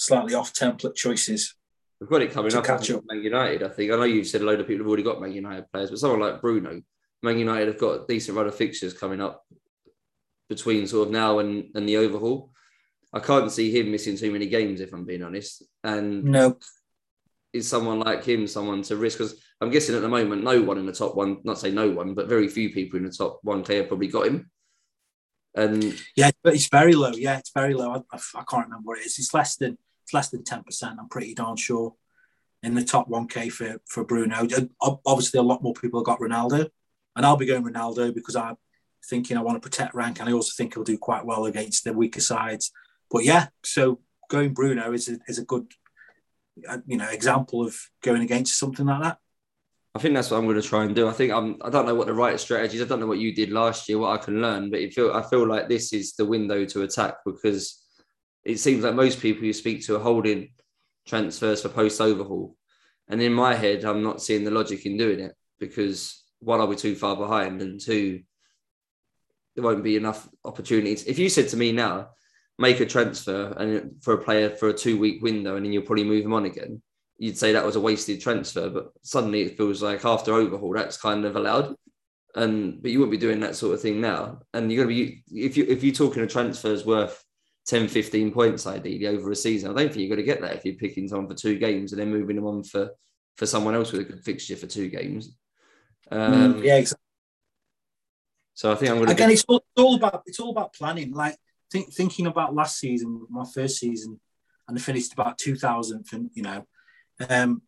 slightly 0.03 0.33
off 0.33 0.53
template 0.53 0.95
choices. 0.95 1.55
We've 1.99 2.09
got 2.09 2.21
it 2.21 2.31
coming 2.31 2.53
up. 2.53 2.65
Catch 2.65 2.91
up. 2.91 3.03
Man 3.07 3.23
United, 3.23 3.63
I 3.63 3.69
think. 3.69 3.91
I 3.91 3.95
know 3.95 4.03
you 4.03 4.23
said 4.23 4.41
a 4.41 4.45
load 4.45 4.59
of 4.59 4.67
people 4.67 4.83
have 4.83 4.87
already 4.87 5.03
got 5.03 5.21
Man 5.21 5.31
United 5.31 5.71
players, 5.71 5.89
but 5.89 5.99
someone 5.99 6.19
like 6.19 6.41
Bruno, 6.41 6.81
Man 7.21 7.39
United 7.39 7.67
have 7.67 7.79
got 7.79 8.01
a 8.01 8.05
decent 8.07 8.37
run 8.37 8.47
of 8.47 8.55
fixtures 8.55 8.93
coming 8.93 9.21
up 9.21 9.45
between 10.49 10.85
sort 10.85 11.07
of 11.07 11.13
now 11.13 11.39
and, 11.39 11.69
and 11.75 11.87
the 11.87 11.97
overhaul. 11.97 12.51
I 13.13 13.19
can't 13.19 13.51
see 13.51 13.71
him 13.71 13.91
missing 13.91 14.17
too 14.17 14.31
many 14.31 14.47
games, 14.47 14.81
if 14.81 14.91
I'm 14.91 15.05
being 15.05 15.23
honest. 15.23 15.63
And 15.83 16.25
no, 16.25 16.57
is 17.53 17.69
someone 17.69 17.99
like 17.99 18.25
him 18.25 18.47
someone 18.47 18.81
to 18.83 18.97
risk? 18.97 19.19
Because 19.19 19.41
I'm 19.61 19.69
guessing 19.69 19.95
at 19.95 20.01
the 20.01 20.09
moment, 20.09 20.43
no 20.43 20.61
one 20.61 20.79
in 20.79 20.85
the 20.85 20.91
top 20.91 21.15
one, 21.15 21.37
not 21.43 21.59
say 21.59 21.71
no 21.71 21.89
one, 21.91 22.15
but 22.15 22.27
very 22.27 22.47
few 22.47 22.71
people 22.71 22.97
in 22.97 23.05
the 23.05 23.11
top 23.11 23.39
one 23.43 23.63
have 23.63 23.87
probably 23.87 24.07
got 24.07 24.27
him. 24.27 24.49
And 25.55 25.95
yeah, 26.15 26.31
but 26.43 26.55
it's 26.55 26.67
very 26.67 26.93
low. 26.93 27.11
Yeah, 27.11 27.37
it's 27.37 27.51
very 27.53 27.75
low. 27.75 27.91
I, 27.91 28.17
I, 28.17 28.43
can't 28.49 28.65
remember 28.65 28.87
what 28.87 28.97
it 28.97 29.05
is. 29.05 29.19
It's 29.19 29.33
less 29.35 29.55
than 29.55 29.77
less 30.13 30.29
than 30.29 30.43
ten 30.43 30.63
percent. 30.63 30.97
I'm 30.99 31.09
pretty 31.09 31.33
darn 31.33 31.55
sure 31.55 31.95
in 32.63 32.75
the 32.75 32.83
top 32.83 33.07
one 33.07 33.27
K 33.27 33.49
for 33.49 33.77
for 33.85 34.03
Bruno. 34.03 34.47
Obviously, 34.81 35.39
a 35.39 35.43
lot 35.43 35.61
more 35.61 35.73
people 35.73 35.99
have 35.99 36.05
got 36.05 36.19
Ronaldo, 36.19 36.69
and 37.15 37.25
I'll 37.25 37.37
be 37.37 37.45
going 37.45 37.63
Ronaldo 37.63 38.13
because 38.13 38.35
I'm 38.35 38.57
thinking 39.05 39.37
I 39.37 39.41
want 39.41 39.61
to 39.61 39.69
protect 39.69 39.93
rank, 39.93 40.19
and 40.19 40.29
I 40.29 40.33
also 40.33 40.53
think 40.55 40.73
he'll 40.73 40.83
do 40.83 40.97
quite 40.97 41.25
well 41.25 41.45
against 41.45 41.83
the 41.83 41.93
weaker 41.93 42.21
sides. 42.21 42.71
But 43.11 43.25
yeah, 43.25 43.47
so 43.63 43.99
going 44.29 44.53
Bruno 44.53 44.93
is 44.93 45.09
a, 45.09 45.19
is 45.27 45.37
a 45.37 45.45
good 45.45 45.71
uh, 46.67 46.79
you 46.85 46.97
know 46.97 47.09
example 47.09 47.65
of 47.65 47.77
going 48.01 48.21
against 48.21 48.57
something 48.57 48.85
like 48.85 49.03
that. 49.03 49.17
I 49.95 49.99
think 49.99 50.15
that's 50.15 50.31
what 50.31 50.37
I'm 50.37 50.45
going 50.45 50.59
to 50.59 50.67
try 50.67 50.85
and 50.85 50.95
do. 50.95 51.07
I 51.07 51.11
think 51.11 51.31
I'm. 51.31 51.57
I 51.61 51.69
don't 51.69 51.85
know 51.85 51.93
what 51.93 52.07
the 52.07 52.13
right 52.13 52.39
strategies. 52.39 52.81
I 52.81 52.85
don't 52.85 52.99
know 52.99 53.07
what 53.07 53.19
you 53.19 53.35
did 53.35 53.51
last 53.51 53.87
year. 53.87 53.99
What 53.99 54.19
I 54.19 54.23
can 54.23 54.41
learn, 54.41 54.71
but 54.71 54.79
feel 54.93 55.11
I 55.11 55.21
feel 55.21 55.45
like 55.45 55.67
this 55.67 55.93
is 55.93 56.13
the 56.13 56.25
window 56.25 56.65
to 56.65 56.81
attack 56.83 57.17
because 57.25 57.82
it 58.45 58.57
seems 58.59 58.83
like 58.83 58.95
most 58.95 59.19
people 59.19 59.43
you 59.43 59.53
speak 59.53 59.85
to 59.85 59.95
are 59.95 59.99
holding 59.99 60.49
transfers 61.05 61.61
for 61.61 61.69
post 61.69 62.01
overhaul, 62.01 62.55
and 63.07 63.21
in 63.21 63.33
my 63.33 63.55
head, 63.55 63.83
I'm 63.83 64.03
not 64.03 64.21
seeing 64.21 64.43
the 64.43 64.51
logic 64.51 64.85
in 64.85 64.97
doing 64.97 65.19
it 65.19 65.35
because 65.59 66.23
one, 66.39 66.59
I'll 66.59 66.67
be 66.67 66.75
too 66.75 66.95
far 66.95 67.15
behind, 67.15 67.61
and 67.61 67.79
two, 67.79 68.21
there 69.55 69.63
won't 69.63 69.83
be 69.83 69.95
enough 69.95 70.27
opportunities. 70.43 71.05
If 71.05 71.19
you 71.19 71.29
said 71.29 71.49
to 71.49 71.57
me 71.57 71.71
now, 71.71 72.09
make 72.57 72.79
a 72.79 72.85
transfer 72.85 73.53
and 73.57 73.95
for 74.01 74.13
a 74.13 74.23
player 74.23 74.49
for 74.49 74.69
a 74.69 74.73
two 74.73 74.97
week 74.99 75.21
window 75.23 75.55
and 75.55 75.65
then 75.65 75.73
you'll 75.73 75.83
probably 75.83 76.03
move 76.03 76.25
him 76.25 76.33
on 76.33 76.45
again, 76.45 76.81
you'd 77.17 77.37
say 77.37 77.53
that 77.53 77.65
was 77.65 77.75
a 77.75 77.81
wasted 77.81 78.21
transfer. 78.21 78.69
But 78.69 78.91
suddenly 79.01 79.41
it 79.41 79.57
feels 79.57 79.81
like 79.81 80.05
after 80.05 80.33
overhaul, 80.33 80.73
that's 80.73 80.97
kind 80.97 81.25
of 81.25 81.35
allowed. 81.35 81.75
And 82.35 82.81
but 82.81 82.91
you 82.91 82.99
wouldn't 82.99 83.11
be 83.11 83.25
doing 83.25 83.39
that 83.41 83.55
sort 83.55 83.75
of 83.75 83.81
thing 83.81 84.01
now. 84.01 84.39
And 84.53 84.71
you're 84.71 84.83
gonna 84.83 84.95
be 84.95 85.23
if 85.31 85.55
you 85.55 85.65
if 85.67 85.83
you're 85.83 85.93
talking 85.93 86.23
a 86.23 86.27
transfers 86.27 86.85
worth 86.85 87.22
10, 87.67 87.87
15 87.87 88.31
points 88.31 88.67
ideally 88.67 89.07
over 89.07 89.31
a 89.31 89.35
season, 89.35 89.71
I 89.71 89.73
don't 89.73 89.87
think 89.93 90.07
you're 90.07 90.15
gonna 90.15 90.25
get 90.25 90.41
that 90.41 90.55
if 90.55 90.65
you're 90.65 90.75
picking 90.75 91.07
someone 91.07 91.27
for 91.27 91.35
two 91.35 91.57
games 91.57 91.91
and 91.91 92.01
then 92.01 92.11
moving 92.11 92.35
them 92.35 92.45
on 92.45 92.63
for 92.63 92.91
for 93.37 93.45
someone 93.45 93.75
else 93.75 93.91
with 93.91 94.01
a 94.01 94.05
good 94.05 94.23
fixture 94.23 94.55
for 94.55 94.67
two 94.67 94.89
games. 94.89 95.35
Um, 96.11 96.55
mm, 96.55 96.63
yeah, 96.63 96.77
exactly. 96.77 97.03
So 98.53 98.71
I 98.71 98.75
think 98.75 98.91
I'm 98.91 98.97
going 98.97 99.07
to 99.07 99.13
again. 99.13 99.31
It's 99.31 99.45
all, 99.47 99.57
it's 99.57 99.83
all 99.83 99.95
about 99.95 100.23
it's 100.25 100.39
all 100.39 100.51
about 100.51 100.73
planning. 100.73 101.11
Like 101.11 101.35
think, 101.71 101.93
thinking 101.93 102.27
about 102.27 102.53
last 102.53 102.79
season, 102.79 103.25
my 103.29 103.45
first 103.53 103.79
season, 103.79 104.19
and 104.67 104.77
I 104.77 104.81
finished 104.81 105.13
about 105.13 105.39
2000th, 105.39 106.13
and 106.13 106.29
you 106.33 106.43
know, 106.43 106.65
um, 107.29 107.63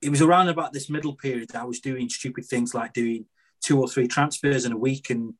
it 0.00 0.10
was 0.10 0.22
around 0.22 0.48
about 0.48 0.72
this 0.72 0.88
middle 0.88 1.14
period 1.14 1.48
that 1.50 1.62
I 1.62 1.64
was 1.64 1.80
doing 1.80 2.08
stupid 2.08 2.44
things 2.44 2.74
like 2.74 2.92
doing 2.92 3.26
two 3.60 3.80
or 3.80 3.88
three 3.88 4.08
transfers 4.08 4.64
in 4.64 4.72
a 4.72 4.78
week, 4.78 5.10
and 5.10 5.34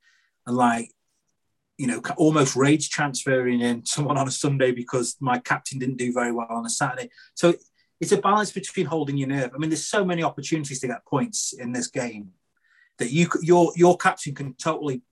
and 0.46 0.57
like, 0.57 0.90
you 1.78 1.87
know, 1.87 2.00
almost 2.16 2.56
rage 2.56 2.90
transferring 2.90 3.61
in 3.61 3.85
someone 3.87 4.18
on 4.18 4.28
a 4.28 4.32
Sunday 4.32 4.72
because 4.72 5.16
my 5.20 5.38
captain 5.38 5.78
didn't 5.78 5.96
do 5.96 6.12
very 6.12 6.32
well 6.32 6.46
on 6.50 6.66
a 6.66 6.70
Saturday. 6.70 7.11
So 7.35 7.54
it's 8.00 8.12
a 8.12 8.18
balance 8.18 8.50
between 8.52 8.87
holding 8.87 9.16
your 9.16 9.28
nerve. 9.28 9.52
I 9.54 9.58
mean, 9.58 9.70
there's 9.70 9.87
so 9.87 10.04
many 10.04 10.22
opportunities 10.22 10.80
to 10.80 10.88
get 10.88 11.06
points 11.06 11.52
in 11.52 11.72
this 11.72 11.87
game 11.87 12.30
that 12.98 13.11
you 13.11 13.28
your 13.40 13.72
your 13.76 13.96
captain 13.96 14.35
can 14.35 14.54
totally 14.54 15.02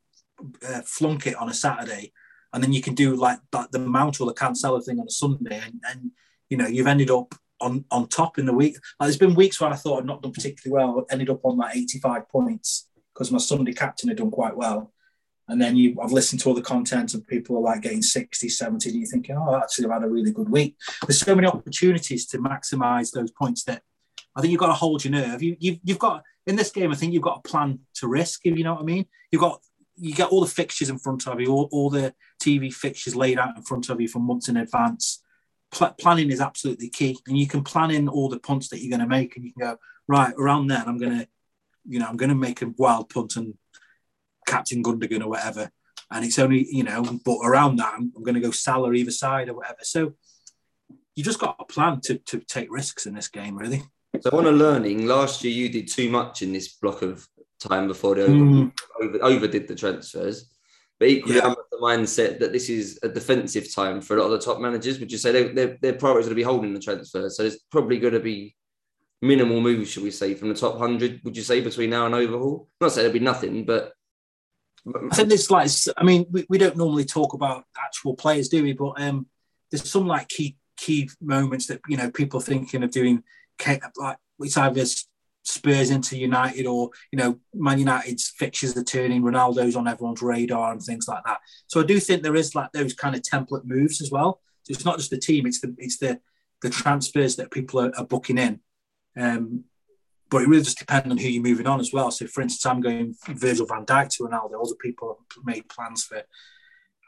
uh, 0.67 0.83
flunk 0.83 1.27
it 1.27 1.37
on 1.37 1.49
a 1.49 1.55
Saturday 1.55 2.13
and 2.53 2.63
then 2.63 2.73
you 2.73 2.83
can 2.83 2.95
do 2.95 3.15
like 3.15 3.39
the 3.71 3.79
mount 3.79 4.21
or 4.21 4.27
the 4.27 4.35
Cancelo 4.35 4.85
thing 4.85 4.99
on 4.99 5.07
a 5.07 5.11
Sunday, 5.11 5.61
and, 5.65 5.81
and 5.89 6.11
you 6.49 6.57
know 6.57 6.67
you've 6.67 6.87
ended 6.87 7.11
up 7.11 7.35
on 7.61 7.85
on 7.91 8.09
top 8.09 8.39
in 8.39 8.47
the 8.47 8.53
week. 8.53 8.77
Like, 8.99 9.07
there's 9.07 9.19
been 9.19 9.35
weeks 9.35 9.61
where 9.61 9.71
I 9.71 9.77
thought 9.77 10.01
I'd 10.01 10.07
not 10.07 10.23
done 10.23 10.33
particularly 10.33 10.85
well, 10.85 11.07
ended 11.11 11.31
up 11.31 11.45
on 11.45 11.57
like 11.57 11.77
85 11.77 12.29
points 12.29 12.89
because 13.15 13.31
my 13.31 13.39
Sunday 13.39 13.73
captain 13.73 14.09
had 14.09 14.19
done 14.19 14.31
quite 14.31 14.57
well. 14.57 14.93
And 15.51 15.61
then 15.61 15.77
you, 15.77 15.97
I've 16.03 16.13
listened 16.13 16.41
to 16.43 16.49
all 16.49 16.55
the 16.55 16.63
content 16.63 17.15
and 17.15 17.27
people 17.27 17.57
are 17.57 17.61
like 17.61 17.83
getting 17.83 18.03
60, 18.03 18.49
70, 18.49 18.89
and 18.89 18.99
you're 18.99 19.09
thinking, 19.09 19.37
oh, 19.37 19.57
actually, 19.57 19.87
I've 19.87 19.93
had 19.93 20.05
a 20.05 20.09
really 20.09 20.31
good 20.31 20.49
week. 20.49 20.77
There's 21.07 21.21
so 21.21 21.35
many 21.35 21.49
opportunities 21.49 22.27
to 22.29 22.39
maximize 22.39 23.11
those 23.13 23.31
points 23.33 23.65
that 23.65 23.83
I 24.37 24.41
think 24.41 24.53
you've 24.53 24.61
got 24.61 24.69
to 24.69 24.75
hold 24.75 25.05
your 25.05 25.13
nerve. 25.13 25.43
You, 25.43 25.57
you've, 25.59 25.81
you've 25.83 25.99
got, 25.99 26.23
in 26.47 26.57
this 26.57 26.71
game, 26.71 26.93
I 26.93 26.95
think 26.95 27.13
you've 27.13 27.23
got 27.23 27.43
a 27.45 27.49
plan 27.49 27.81
to 27.95 28.09
risk, 28.09 28.41
if 28.45 28.57
you 28.57 28.65
know 28.65 28.75
what 28.75 28.83
I 28.83 28.87
mean. 28.87 29.07
You've 29.31 29.43
got 29.43 29.61
you 30.01 30.15
get 30.15 30.31
all 30.31 30.41
the 30.41 30.47
fixtures 30.47 30.89
in 30.89 30.99
front 30.99 31.29
of 31.29 31.41
you, 31.41 31.53
all, 31.53 31.69
all 31.73 31.91
the 31.91 32.15
TV 32.43 32.73
fixtures 32.73 33.15
laid 33.15 33.39
out 33.39 33.57
in 33.57 33.63
front 33.63 33.91
of 33.91 34.01
you 34.01 34.09
for 34.09 34.19
months 34.19 34.49
in 34.49 34.57
advance. 34.57 35.23
Pl- 35.71 35.95
planning 36.01 36.31
is 36.31 36.41
absolutely 36.41 36.89
key, 36.89 37.19
and 37.27 37.39
you 37.39 37.47
can 37.47 37.63
plan 37.63 37.91
in 37.91 38.09
all 38.09 38.29
the 38.29 38.41
punts 38.41 38.69
that 38.69 38.81
you're 38.81 38.97
going 38.97 39.07
to 39.07 39.15
make, 39.15 39.37
and 39.37 39.45
you 39.45 39.53
can 39.53 39.61
go 39.61 39.79
right 40.09 40.33
around 40.39 40.69
then. 40.69 40.85
I'm 40.87 40.99
going 40.99 41.19
to, 41.19 41.29
you 41.87 41.99
know, 41.99 42.07
I'm 42.07 42.17
going 42.17 42.31
to 42.31 42.35
make 42.35 42.63
a 42.63 42.73
wild 42.79 43.11
punt 43.11 43.37
and 43.37 43.55
Captain 44.51 44.83
Gundogan 44.83 45.23
or 45.23 45.29
whatever, 45.29 45.71
and 46.11 46.25
it's 46.25 46.39
only 46.39 46.67
you 46.71 46.83
know, 46.83 47.03
but 47.25 47.39
around 47.45 47.77
that 47.77 47.95
I'm, 47.95 48.13
I'm 48.17 48.23
going 48.23 48.35
to 48.35 48.41
go 48.41 48.51
Salah 48.51 48.93
either 48.93 49.11
side 49.11 49.49
or 49.49 49.55
whatever. 49.55 49.79
So 49.83 50.15
you 51.15 51.25
just 51.25 51.39
got 51.39 51.57
a 51.59 51.65
plan 51.65 52.01
to 52.03 52.19
to 52.19 52.41
take 52.41 52.71
risks 52.71 53.07
in 53.07 53.15
this 53.15 53.29
game, 53.29 53.57
really. 53.57 53.83
So 54.21 54.31
on 54.37 54.47
a 54.47 54.53
learning, 54.53 55.07
last 55.07 55.45
year 55.45 55.53
you 55.53 55.69
did 55.69 55.89
too 55.89 56.11
much 56.11 56.43
in 56.43 56.53
this 56.53 56.75
block 56.75 57.03
of 57.03 57.27
time 57.61 57.87
before 57.87 58.17
they 58.17 58.23
over, 58.23 58.33
mm. 58.33 58.73
over, 59.01 59.19
overdid 59.23 59.69
the 59.69 59.75
transfers. 59.75 60.51
But 60.99 61.09
equally, 61.09 61.37
yeah. 61.37 61.45
I'm 61.45 61.53
of 61.53 61.57
the 61.71 61.79
mindset 61.79 62.39
that 62.41 62.53
this 62.53 62.69
is 62.69 62.99
a 63.03 63.09
defensive 63.09 63.73
time 63.73 64.03
for 64.03 64.17
a 64.17 64.21
lot 64.21 64.27
of 64.27 64.33
the 64.33 64.45
top 64.45 64.61
managers. 64.61 65.01
Would 65.01 65.11
you 65.11 65.17
say 65.17 65.33
they, 65.33 65.49
their, 65.49 65.79
their 65.81 65.93
priorities 65.95 66.27
are 66.27 66.31
to 66.31 66.35
be 66.35 66.43
holding 66.43 66.75
the 66.75 66.81
transfers? 66.81 67.37
So 67.37 67.45
there's 67.45 67.61
probably 67.71 67.99
going 67.99 68.13
to 68.13 68.21
be 68.21 68.55
minimal 69.23 69.63
moves, 69.63 69.91
should 69.91 70.03
we 70.03 70.11
say, 70.11 70.35
from 70.35 70.49
the 70.51 70.55
top 70.55 70.75
100, 70.75 71.23
would 71.25 71.37
you 71.37 71.43
say, 71.43 71.63
between 71.63 71.91
now 71.91 72.05
and 72.05 72.15
overhaul? 72.15 72.69
not 72.83 72.93
say 72.93 73.01
there'll 73.01 73.15
be 73.15 73.21
nothing, 73.21 73.65
but. 73.65 73.93
I 74.87 75.15
think 75.15 75.33
it's 75.33 75.51
like, 75.51 75.71
I 75.97 76.05
mean, 76.05 76.27
we, 76.31 76.47
we 76.49 76.59
don't 76.59 76.77
normally 76.77 77.05
talk 77.05 77.35
about 77.35 77.65
actual 77.79 78.15
players, 78.15 78.49
do 78.49 78.63
we? 78.63 78.73
But 78.73 79.01
um, 79.01 79.27
there's 79.71 79.89
some 79.89 80.07
like 80.07 80.29
key 80.29 80.57
key 80.77 81.11
moments 81.21 81.67
that, 81.67 81.81
you 81.89 81.97
know, 81.97 82.11
people 82.11 82.41
thinking 82.41 82.83
of 82.83 82.91
doing, 82.91 83.23
like, 83.99 84.17
it's 84.39 84.57
either 84.57 84.87
Spurs 85.43 85.91
into 85.91 86.19
United 86.19 86.67
or 86.67 86.91
you 87.11 87.19
know 87.19 87.39
Man 87.55 87.79
United's 87.79 88.33
fixtures 88.37 88.77
are 88.77 88.85
turning, 88.85 89.23
Ronaldo's 89.23 89.77
on 89.77 89.89
everyone's 89.89 90.23
radar 90.23 90.73
and 90.73 90.83
things 90.83 91.09
like 91.09 91.25
that. 91.25 91.41
So 91.67 91.81
I 91.81 91.85
do 91.85 91.99
think 91.99 92.23
there 92.23 92.37
is 92.37 92.55
like 92.55 92.73
those 92.73 92.95
kind 92.95 93.15
of 93.15 93.23
template 93.23 93.65
moves 93.65 94.01
as 94.01 94.11
well. 94.11 94.41
So 94.63 94.73
it's 94.73 94.85
not 94.85 94.99
just 94.99 95.11
the 95.11 95.19
team; 95.19 95.47
it's 95.47 95.61
the 95.61 95.75
it's 95.79 95.99
the 95.99 96.21
the 96.63 96.71
transfers 96.71 97.37
that 97.37 97.51
people 97.51 97.81
are, 97.81 97.93
are 97.97 98.05
booking 98.05 98.39
in. 98.39 98.61
Um, 99.17 99.65
but 100.31 100.43
it 100.43 100.49
really 100.49 100.63
just 100.63 100.79
depends 100.79 101.11
on 101.11 101.19
who 101.19 101.29
you're 101.29 101.43
moving 101.43 101.67
on 101.67 101.81
as 101.81 101.93
well. 101.93 102.11
So, 102.11 102.27
for 102.27 102.41
instance, 102.41 102.65
I'm 102.65 102.81
going 102.81 103.15
Virgil 103.29 103.67
Van 103.67 103.85
Dijk 103.85 104.09
to 104.11 104.25
Ronaldo. 104.25 104.65
Other 104.65 104.77
people 104.81 105.19
have 105.35 105.45
made 105.45 105.69
plans 105.69 106.05
for. 106.05 106.23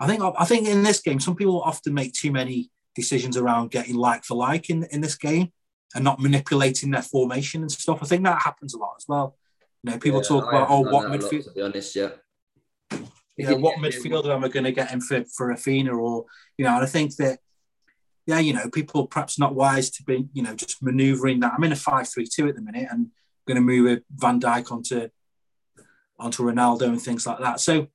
I 0.01 0.07
think 0.07 0.23
I 0.23 0.45
think 0.45 0.69
in 0.69 0.83
this 0.83 1.01
game, 1.01 1.21
some 1.21 1.37
people 1.37 1.63
often 1.63 1.95
make 1.95 2.13
too 2.13 2.33
many 2.33 2.71
decisions 2.95 3.37
around 3.37 3.71
getting 3.71 3.95
like 3.95 4.25
for 4.25 4.37
like 4.37 4.69
in 4.69 4.85
in 4.91 5.01
this 5.01 5.17
game 5.17 5.53
and 5.95 6.05
not 6.05 6.21
manipulating 6.21 6.91
their 6.91 7.03
formation 7.03 7.63
and 7.63 7.71
stuff. 7.71 8.03
I 8.03 8.07
think 8.07 8.25
that 8.25 8.43
happens 8.43 8.75
a 8.75 8.79
lot 8.79 8.95
as 8.99 9.07
well. 9.07 9.37
You 9.83 9.93
know, 9.93 9.99
people 9.99 10.21
yeah, 10.23 10.29
talk 10.29 10.49
about 10.49 10.69
oh, 10.71 10.81
what 10.81 11.09
midfield. 11.09 11.45
To 11.45 11.51
be 11.53 11.63
honest, 11.63 11.95
yeah. 11.97 12.11
You 13.37 13.47
know, 13.47 13.57
what 13.57 13.79
midfielder 13.79 14.35
am 14.35 14.45
I 14.45 14.49
going 14.49 14.65
to 14.65 14.73
get 14.73 14.93
in 14.93 15.01
for, 15.01 15.25
for 15.25 15.53
Raphinha 15.53 15.97
or, 15.99 16.27
you 16.59 16.65
know, 16.65 16.75
and 16.75 16.85
I 16.85 16.87
think 16.87 17.17
that, 17.17 17.39
yeah, 18.27 18.39
you 18.39 18.53
know, 18.53 18.69
people 18.71 19.07
perhaps 19.07 19.39
not 19.39 19.55
wise 19.55 19.91
to 19.91 20.03
be, 20.05 20.29
you 20.33 20.43
know, 20.43 20.55
just 20.55 20.83
manoeuvring 20.83 21.41
that. 21.41 21.53
I'm 21.57 21.65
in 21.65 21.73
a 21.73 21.77
5 21.77 22.09
3 22.09 22.27
2 22.27 22.49
at 22.49 22.55
the 22.55 22.63
minute 22.63 22.89
and 22.91 23.09
going 23.47 23.57
to 23.57 23.61
move 23.61 24.01
Van 24.15 24.41
Dijk 24.41 24.71
onto 24.71 25.09
onto 26.19 26.45
Ronaldo 26.45 26.83
and 26.83 27.03
things 27.03 27.27
like 27.27 27.41
that. 27.41 27.61
So 27.61 27.89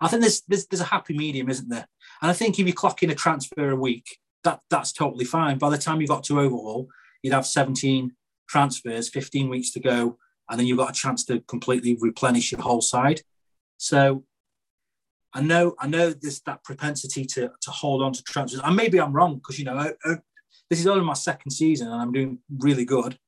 I 0.00 0.08
think 0.08 0.22
there's, 0.22 0.42
there's 0.48 0.66
there's 0.66 0.80
a 0.80 0.84
happy 0.84 1.16
medium, 1.16 1.48
isn't 1.48 1.68
there? 1.68 1.86
And 2.20 2.30
I 2.30 2.34
think 2.34 2.58
if 2.58 2.66
you 2.66 2.74
clock 2.74 3.02
in 3.02 3.10
a 3.10 3.14
transfer 3.14 3.70
a 3.70 3.76
week, 3.76 4.18
that 4.42 4.60
that's 4.68 4.92
totally 4.92 5.24
fine. 5.24 5.58
By 5.58 5.70
the 5.70 5.78
time 5.78 6.00
you 6.00 6.08
got 6.08 6.24
to 6.24 6.40
overhaul, 6.40 6.88
you'd 7.22 7.34
have 7.34 7.46
17 7.46 8.12
transfers, 8.48 9.08
15 9.08 9.48
weeks 9.48 9.70
to 9.72 9.80
go, 9.80 10.18
and 10.50 10.58
then 10.58 10.66
you've 10.66 10.78
got 10.78 10.90
a 10.90 11.00
chance 11.00 11.24
to 11.26 11.40
completely 11.42 11.96
replenish 12.00 12.50
your 12.50 12.60
whole 12.60 12.82
side. 12.82 13.22
So 13.78 14.24
I 15.34 15.40
know 15.40 15.74
I 15.78 15.86
know 15.86 16.10
there's 16.10 16.40
that 16.42 16.62
propensity 16.64 17.24
to 17.24 17.50
to 17.60 17.70
hold 17.70 18.02
on 18.02 18.12
to 18.12 18.22
transfers, 18.22 18.60
and 18.62 18.76
maybe 18.76 19.00
I'm 19.00 19.12
wrong 19.12 19.36
because 19.36 19.58
you 19.58 19.64
know 19.64 19.76
I, 19.76 19.92
I, 20.04 20.16
this 20.68 20.80
is 20.80 20.86
only 20.86 21.04
my 21.04 21.14
second 21.14 21.50
season 21.50 21.88
and 21.88 22.00
I'm 22.00 22.12
doing 22.12 22.38
really 22.58 22.84
good. 22.84 23.18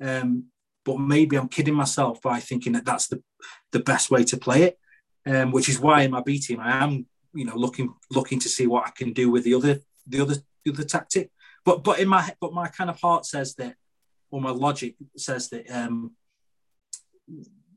Um, 0.00 0.46
but 0.84 0.98
maybe 0.98 1.36
I'm 1.36 1.48
kidding 1.48 1.74
myself 1.74 2.20
by 2.20 2.40
thinking 2.40 2.72
that 2.72 2.84
that's 2.84 3.08
the 3.08 3.22
the 3.70 3.80
best 3.80 4.10
way 4.10 4.24
to 4.24 4.36
play 4.36 4.62
it, 4.64 4.78
um, 5.26 5.52
which 5.52 5.68
is 5.68 5.78
why 5.78 6.02
in 6.02 6.10
my 6.10 6.20
B 6.20 6.38
team 6.38 6.60
I 6.60 6.82
am 6.82 7.06
you 7.32 7.44
know 7.44 7.56
looking 7.56 7.94
looking 8.10 8.40
to 8.40 8.48
see 8.48 8.66
what 8.66 8.86
I 8.86 8.90
can 8.90 9.12
do 9.12 9.30
with 9.30 9.44
the 9.44 9.54
other 9.54 9.80
the 10.06 10.20
other 10.20 10.36
the 10.64 10.72
other 10.72 10.84
tactic. 10.84 11.30
But 11.64 11.84
but 11.84 12.00
in 12.00 12.08
my 12.08 12.34
but 12.40 12.52
my 12.52 12.68
kind 12.68 12.90
of 12.90 13.00
heart 13.00 13.24
says 13.24 13.54
that, 13.56 13.76
or 14.30 14.40
my 14.40 14.50
logic 14.50 14.96
says 15.16 15.48
that 15.50 15.70
um, 15.70 16.16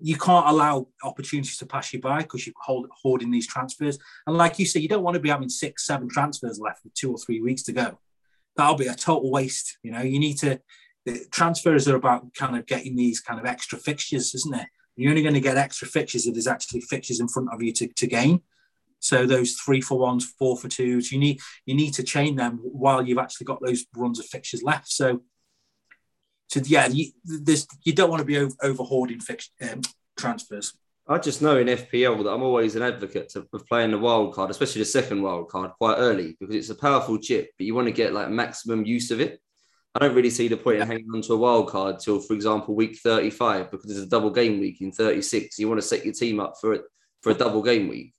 you 0.02 0.18
can't 0.18 0.48
allow 0.48 0.88
opportunities 1.04 1.58
to 1.58 1.66
pass 1.66 1.94
you 1.94 2.02
by 2.02 2.22
because 2.22 2.46
you're 2.46 2.56
hold, 2.62 2.88
hoarding 2.92 3.32
these 3.32 3.48
transfers. 3.48 3.98
And 4.28 4.38
like 4.38 4.60
you 4.60 4.66
say, 4.66 4.80
you 4.80 4.88
don't 4.88 5.04
want 5.04 5.16
to 5.16 5.22
be 5.22 5.30
having 5.30 5.50
six, 5.50 5.86
seven 5.86 6.10
transfers 6.10 6.60
left 6.60 6.84
with 6.84 6.94
two 6.94 7.12
or 7.12 7.18
three 7.18 7.42
weeks 7.42 7.64
to 7.64 7.72
go. 7.72 8.00
That'll 8.56 8.76
be 8.76 8.88
a 8.88 8.96
total 8.96 9.32
waste. 9.32 9.78
You 9.84 9.92
know, 9.92 10.02
you 10.02 10.20
need 10.20 10.38
to 10.40 10.60
the 11.06 11.24
transfers 11.32 11.88
are 11.88 11.96
about 11.96 12.34
kind 12.34 12.58
of 12.58 12.66
getting 12.66 12.96
these 12.96 13.20
kind 13.22 13.40
of 13.40 13.46
extra 13.46 13.78
fixtures, 13.78 14.34
isn't 14.34 14.56
it? 14.56 14.68
You're 14.96 15.12
only 15.12 15.22
going 15.22 15.36
to 15.36 15.42
get 15.42 15.58
extra 15.58 15.88
fixtures 15.88 16.26
if 16.26 16.34
there's 16.34 16.48
actually 16.48 16.82
fixtures 16.82 17.20
in 17.20 17.28
front 17.28 17.50
of 17.54 17.62
you 17.62 17.72
to, 17.74 17.88
to 17.88 18.08
gain. 18.08 18.42
So 19.00 19.28
those 19.28 19.54
three 19.54 19.82
for 19.82 20.00
ones, 20.00 20.26
four 20.40 20.58
for 20.58 20.68
twos, 20.68 21.12
you 21.12 21.20
need 21.20 21.40
you 21.66 21.76
need 21.76 21.94
to 21.96 22.04
chain 22.04 22.36
them 22.36 22.60
while 22.64 23.06
you've 23.06 23.20
actually 23.20 23.46
got 23.46 23.62
those 23.62 23.86
runs 23.96 24.20
of 24.20 24.26
fixtures 24.26 24.64
left. 24.64 24.90
So, 24.90 25.22
so 26.48 26.62
yeah, 26.66 26.88
you, 26.88 27.12
this 27.24 27.68
you 27.84 27.94
don't 27.94 28.10
want 28.10 28.20
to 28.20 28.26
be 28.26 28.38
over, 28.38 28.56
over 28.64 28.84
hoarding 28.84 29.20
fix, 29.20 29.50
um, 29.62 29.82
transfers. 30.18 30.74
I 31.08 31.20
just 31.20 31.42
know 31.42 31.58
in 31.58 31.68
FPL 31.68 32.24
that 32.24 32.32
I'm 32.32 32.42
always 32.42 32.76
an 32.76 32.82
advocate 32.82 33.36
of 33.36 33.48
playing 33.68 33.92
the 33.92 34.00
wild 34.00 34.34
card, 34.34 34.50
especially 34.50 34.82
the 34.82 34.86
second 34.86 35.22
wild 35.22 35.50
card, 35.50 35.72
quite 35.78 35.98
early 35.98 36.36
because 36.40 36.56
it's 36.56 36.72
a 36.72 36.76
powerful 36.76 37.20
chip, 37.20 37.52
but 37.58 37.66
you 37.66 37.76
want 37.76 37.88
to 37.88 37.94
get 37.94 38.14
like 38.14 38.30
maximum 38.30 38.86
use 38.86 39.12
of 39.12 39.22
it. 39.22 39.40
I 39.94 40.00
don't 40.00 40.16
really 40.16 40.32
see 40.32 40.48
the 40.48 40.58
point 40.58 40.82
in 40.82 40.88
hanging 40.88 41.08
on 41.14 41.22
to 41.22 41.34
a 41.34 41.38
wild 41.38 41.70
card 41.70 42.00
till, 42.00 42.20
for 42.20 42.34
example, 42.34 42.76
week 42.76 42.98
35 42.98 43.72
because 43.72 43.92
it's 43.92 44.00
a 44.00 44.10
double 44.10 44.32
game 44.32 44.60
week 44.60 44.82
in 44.82 44.92
36. 44.92 45.60
You 45.60 45.70
want 45.70 45.80
to 45.80 45.88
set 45.88 46.04
your 46.04 46.14
team 46.14 46.40
up 46.40 46.56
for 46.60 46.74
it 46.74 46.82
for 47.22 47.32
a 47.32 47.36
double 47.36 47.62
game 47.62 47.88
week 47.88 48.14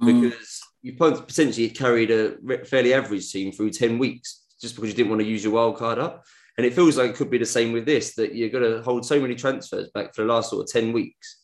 mm. 0.00 0.22
because 0.22 0.62
you 0.80 0.94
potentially 0.94 1.68
carried 1.68 2.10
a 2.10 2.64
fairly 2.64 2.94
average 2.94 3.30
team 3.30 3.52
through 3.52 3.70
10 3.70 3.98
weeks 3.98 4.44
just 4.60 4.74
because 4.76 4.90
you 4.90 4.96
didn't 4.96 5.10
want 5.10 5.20
to 5.20 5.28
use 5.28 5.44
your 5.44 5.52
wild 5.52 5.76
card 5.76 5.98
up. 5.98 6.24
And 6.56 6.66
it 6.66 6.74
feels 6.74 6.98
like 6.98 7.10
it 7.10 7.16
could 7.16 7.30
be 7.30 7.38
the 7.38 7.46
same 7.46 7.72
with 7.72 7.86
this 7.86 8.14
that 8.16 8.34
you're 8.34 8.50
going 8.50 8.70
to 8.70 8.82
hold 8.82 9.06
so 9.06 9.18
many 9.20 9.34
transfers 9.34 9.88
back 9.94 10.14
for 10.14 10.22
the 10.22 10.32
last 10.32 10.50
sort 10.50 10.62
of 10.62 10.70
10 10.70 10.92
weeks. 10.92 11.40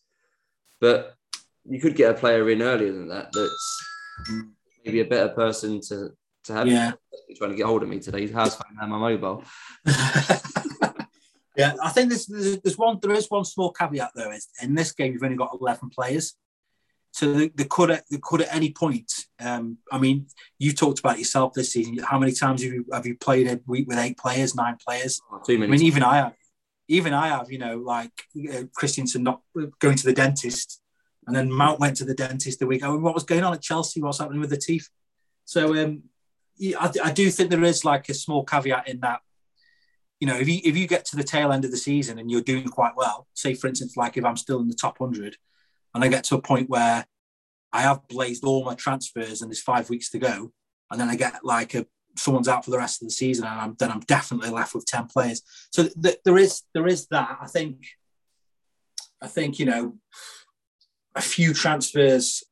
But 0.81 1.15
you 1.65 1.81
could 1.81 1.97
get 1.97 2.11
a 2.11 2.15
player 2.15 2.49
in 2.51 2.63
earlier 2.63 2.93
than 2.93 3.09
that 3.09 3.33
that's 3.33 3.85
maybe 4.85 5.01
a 5.01 5.05
better 5.05 5.29
person 5.29 5.81
to 5.89 6.11
to 6.45 6.53
have. 6.53 6.67
Yeah. 6.67 6.93
Trying 7.37 7.51
to 7.51 7.57
get 7.57 7.67
hold 7.67 7.83
of 7.83 7.89
me 7.89 8.01
today. 8.01 8.23
He's 8.23 8.33
house 8.33 8.55
phone 8.55 8.77
and 8.81 8.91
my 8.91 8.99
mobile. 8.99 9.45
yeah, 11.57 11.75
I 11.83 11.91
think 11.91 12.09
there's, 12.09 12.27
there's, 12.27 12.59
there's 12.61 12.79
one 12.79 12.99
there 13.03 13.13
is 13.13 13.27
one 13.29 13.45
small 13.45 13.71
caveat 13.71 14.13
though. 14.15 14.31
Is 14.31 14.49
in 14.63 14.75
this 14.75 14.93
game 14.93 15.13
you've 15.13 15.23
only 15.23 15.37
got 15.37 15.57
eleven 15.61 15.91
players, 15.91 16.35
so 17.13 17.33
they, 17.33 17.49
they 17.49 17.65
could 17.65 17.91
at, 17.91 18.05
they 18.11 18.19
could 18.23 18.43
at 18.43 18.55
any 18.55 18.73
point. 18.73 19.13
Um, 19.41 19.79
I 19.91 19.99
mean, 19.99 20.27
you 20.59 20.73
talked 20.73 20.99
about 20.99 21.19
yourself 21.19 21.53
this 21.55 21.73
season. 21.73 21.99
How 21.99 22.19
many 22.19 22.33
times 22.33 22.63
have 22.63 22.73
you 22.73 22.85
have 22.93 23.07
you 23.07 23.17
played 23.17 23.49
a 23.49 23.61
week 23.67 23.89
with 23.89 23.99
eight 23.99 24.19
players, 24.19 24.55
nine 24.55 24.77
players? 24.85 25.21
Oh, 25.33 25.41
too 25.45 25.59
many. 25.59 25.71
I 25.71 25.77
mean, 25.77 25.87
even 25.87 26.03
I 26.03 26.17
have. 26.17 26.35
Even 26.89 27.13
I 27.13 27.29
have. 27.29 27.51
You 27.51 27.59
know, 27.59 27.79
like 27.79 28.13
uh, 28.53 28.65
Christensen 28.75 29.23
not 29.23 29.41
going 29.79 29.97
to 29.97 30.05
the 30.05 30.13
dentist, 30.13 30.81
and 31.27 31.35
then 31.35 31.51
Mount 31.51 31.81
went 31.81 31.97
to 31.97 32.05
the 32.05 32.15
dentist 32.15 32.61
the 32.61 32.67
week. 32.67 32.85
I 32.85 32.91
mean, 32.91 33.03
what 33.03 33.15
was 33.15 33.25
going 33.25 33.45
on 33.45 33.55
at 33.55 33.63
Chelsea? 33.63 34.01
What's 34.01 34.19
happening 34.19 34.41
with 34.41 34.51
the 34.51 34.57
teeth? 34.57 34.89
So 35.45 35.77
um, 35.83 36.05
I, 36.79 36.93
I 37.05 37.13
do 37.13 37.31
think 37.31 37.51
there 37.51 37.65
is 37.65 37.85
like 37.85 38.09
a 38.09 38.15
small 38.15 38.45
caveat 38.45 38.89
in 38.89 39.01
that 39.01 39.21
you 40.21 40.27
know, 40.27 40.37
if 40.37 40.49
you 40.49 40.61
if 40.65 40.77
you 40.77 40.87
get 40.87 41.05
to 41.07 41.17
the 41.17 41.23
tail 41.23 41.53
end 41.53 41.65
of 41.65 41.71
the 41.71 41.77
season 41.77 42.19
and 42.19 42.31
you're 42.31 42.41
doing 42.43 42.67
quite 42.69 42.97
well, 42.97 43.29
say 43.35 43.55
for 43.55 43.69
instance, 43.69 43.97
like 43.97 44.17
if 44.17 44.25
I'm 44.25 44.37
still 44.37 44.61
in 44.61 44.69
the 44.69 44.75
top 44.75 44.99
hundred, 44.99 45.37
and 45.95 46.05
I 46.05 46.09
get 46.09 46.25
to 46.25 46.37
a 46.37 46.43
point 46.43 46.71
where 46.71 47.07
I 47.73 47.83
have 47.83 48.09
blazed 48.09 48.45
all 48.45 48.65
my 48.65 48.75
transfers 48.75 49.43
and 49.43 49.51
there's 49.51 49.63
five 49.63 49.91
weeks 49.91 50.11
to 50.11 50.19
go, 50.19 50.53
and 50.91 51.01
then 51.01 51.09
I 51.09 51.17
get 51.17 51.45
like 51.45 51.75
a 51.75 51.87
someone's 52.17 52.49
out 52.49 52.65
for 52.65 52.71
the 52.71 52.79
rest 52.79 53.01
of 53.01 53.09
the 53.09 53.13
season, 53.13 53.47
and 53.47 53.61
I'm, 53.61 53.77
then 53.79 53.91
I'm 53.91 54.01
definitely 54.01 54.51
left 54.51 54.75
with 54.75 54.87
ten 54.87 55.07
players. 55.07 55.43
So 55.71 55.89
th- 56.03 56.19
there 56.25 56.39
is 56.39 56.63
there 56.75 56.87
is 56.87 57.07
that. 57.09 57.39
I 57.41 57.47
think 57.47 57.87
I 59.23 59.27
think 59.27 59.59
you 59.59 59.67
know 59.67 59.99
a 61.15 61.21
few 61.21 61.53
transfers 61.53 62.45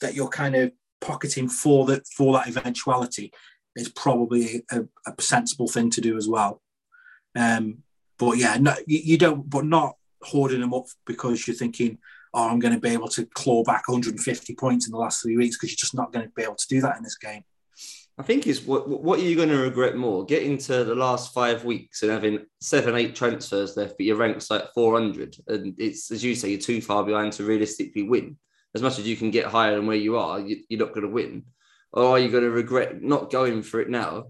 that 0.00 0.14
you're 0.14 0.28
kind 0.28 0.54
of 0.56 0.72
pocketing 1.00 1.48
for 1.48 1.86
that 1.86 2.06
for 2.08 2.32
that 2.34 2.48
eventuality 2.48 3.32
is 3.76 3.88
probably 3.88 4.64
a, 4.70 4.82
a 5.06 5.22
sensible 5.22 5.68
thing 5.68 5.90
to 5.90 6.00
do 6.00 6.16
as 6.16 6.28
well. 6.28 6.62
Um, 7.36 7.82
but 8.18 8.38
yeah, 8.38 8.56
no, 8.60 8.74
you, 8.86 9.00
you, 9.02 9.18
don't, 9.18 9.48
but 9.48 9.64
not 9.64 9.96
hoarding 10.22 10.60
them 10.60 10.74
up 10.74 10.86
because 11.06 11.46
you're 11.46 11.56
thinking, 11.56 11.98
oh, 12.34 12.48
I'm 12.48 12.58
going 12.58 12.74
to 12.74 12.80
be 12.80 12.90
able 12.90 13.08
to 13.08 13.26
claw 13.34 13.62
back 13.64 13.88
150 13.88 14.54
points 14.56 14.86
in 14.86 14.92
the 14.92 14.98
last 14.98 15.22
three 15.22 15.36
weeks 15.36 15.56
because 15.56 15.70
you're 15.70 15.76
just 15.76 15.94
not 15.94 16.12
going 16.12 16.26
to 16.26 16.32
be 16.34 16.42
able 16.42 16.56
to 16.56 16.68
do 16.68 16.80
that 16.82 16.96
in 16.96 17.02
this 17.02 17.16
game. 17.16 17.44
I 18.16 18.22
think 18.22 18.46
is 18.46 18.62
what 18.62 18.88
what 18.88 19.18
are 19.18 19.24
you 19.24 19.34
going 19.34 19.48
to 19.48 19.58
regret 19.58 19.96
more? 19.96 20.24
Getting 20.24 20.56
to 20.58 20.84
the 20.84 20.94
last 20.94 21.34
five 21.34 21.64
weeks 21.64 22.02
and 22.02 22.12
having 22.12 22.46
seven, 22.60 22.94
eight 22.94 23.16
transfers 23.16 23.76
left, 23.76 23.96
but 23.98 24.06
your 24.06 24.16
rank's 24.16 24.50
like 24.50 24.72
400, 24.72 25.36
and 25.48 25.74
it's 25.78 26.12
as 26.12 26.22
you 26.22 26.36
say, 26.36 26.50
you're 26.50 26.60
too 26.60 26.80
far 26.80 27.02
behind 27.02 27.32
to 27.34 27.44
realistically 27.44 28.04
win 28.04 28.36
as 28.74 28.82
much 28.82 28.98
as 28.98 29.06
you 29.06 29.16
can 29.16 29.30
get 29.30 29.46
higher 29.46 29.74
than 29.76 29.86
where 29.86 29.96
you 29.96 30.16
are, 30.18 30.40
you, 30.40 30.62
are 30.72 30.84
not 30.84 30.92
going 30.92 31.06
to 31.06 31.12
win. 31.12 31.44
Or 31.92 32.10
are 32.10 32.18
you 32.18 32.28
going 32.28 32.44
to 32.44 32.50
regret 32.50 33.02
not 33.02 33.30
going 33.30 33.62
for 33.62 33.80
it 33.80 33.88
now 33.88 34.26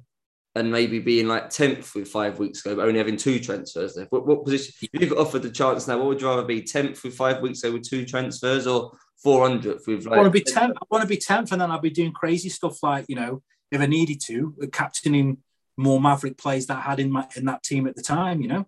and 0.54 0.70
maybe 0.70 0.98
being 0.98 1.26
like 1.26 1.50
10th 1.50 1.94
with 1.94 2.08
five 2.08 2.38
weeks 2.38 2.64
ago, 2.64 2.76
but 2.76 2.86
only 2.86 2.98
having 2.98 3.16
two 3.16 3.40
transfers 3.40 3.96
left? 3.96 4.12
What, 4.12 4.26
what 4.26 4.44
position, 4.44 4.74
if 4.92 5.00
you 5.00 5.08
got 5.08 5.18
offered 5.18 5.42
the 5.42 5.50
chance 5.50 5.88
now, 5.88 5.98
what 5.98 6.08
would 6.08 6.20
you 6.20 6.28
rather 6.28 6.44
be 6.44 6.62
10th 6.62 7.02
with 7.02 7.14
five 7.14 7.40
weeks 7.40 7.62
ago 7.62 7.72
with 7.72 7.88
two 7.88 8.04
transfers 8.04 8.66
or 8.66 8.92
400th 9.24 9.86
with 9.86 10.06
like. 10.06 10.14
I 10.14 10.22
want 10.22 10.26
to 10.26 10.30
be 10.30 10.44
10th. 10.44 10.74
I 10.74 10.86
want 10.90 11.02
to 11.02 11.08
be 11.08 11.16
10th 11.16 11.52
and 11.52 11.60
then 11.60 11.70
I'll 11.70 11.80
be 11.80 11.90
doing 11.90 12.12
crazy 12.12 12.48
stuff 12.48 12.82
like, 12.82 13.06
you 13.08 13.16
know, 13.16 13.42
if 13.70 13.80
I 13.80 13.86
needed 13.86 14.20
to, 14.26 14.54
uh, 14.62 14.66
captaining 14.72 15.38
more 15.76 16.00
Maverick 16.00 16.38
plays 16.38 16.66
that 16.66 16.78
I 16.78 16.82
had 16.82 17.00
in 17.00 17.10
my 17.10 17.26
in 17.36 17.46
that 17.46 17.62
team 17.64 17.86
at 17.88 17.96
the 17.96 18.02
time, 18.02 18.40
you 18.40 18.48
know 18.48 18.66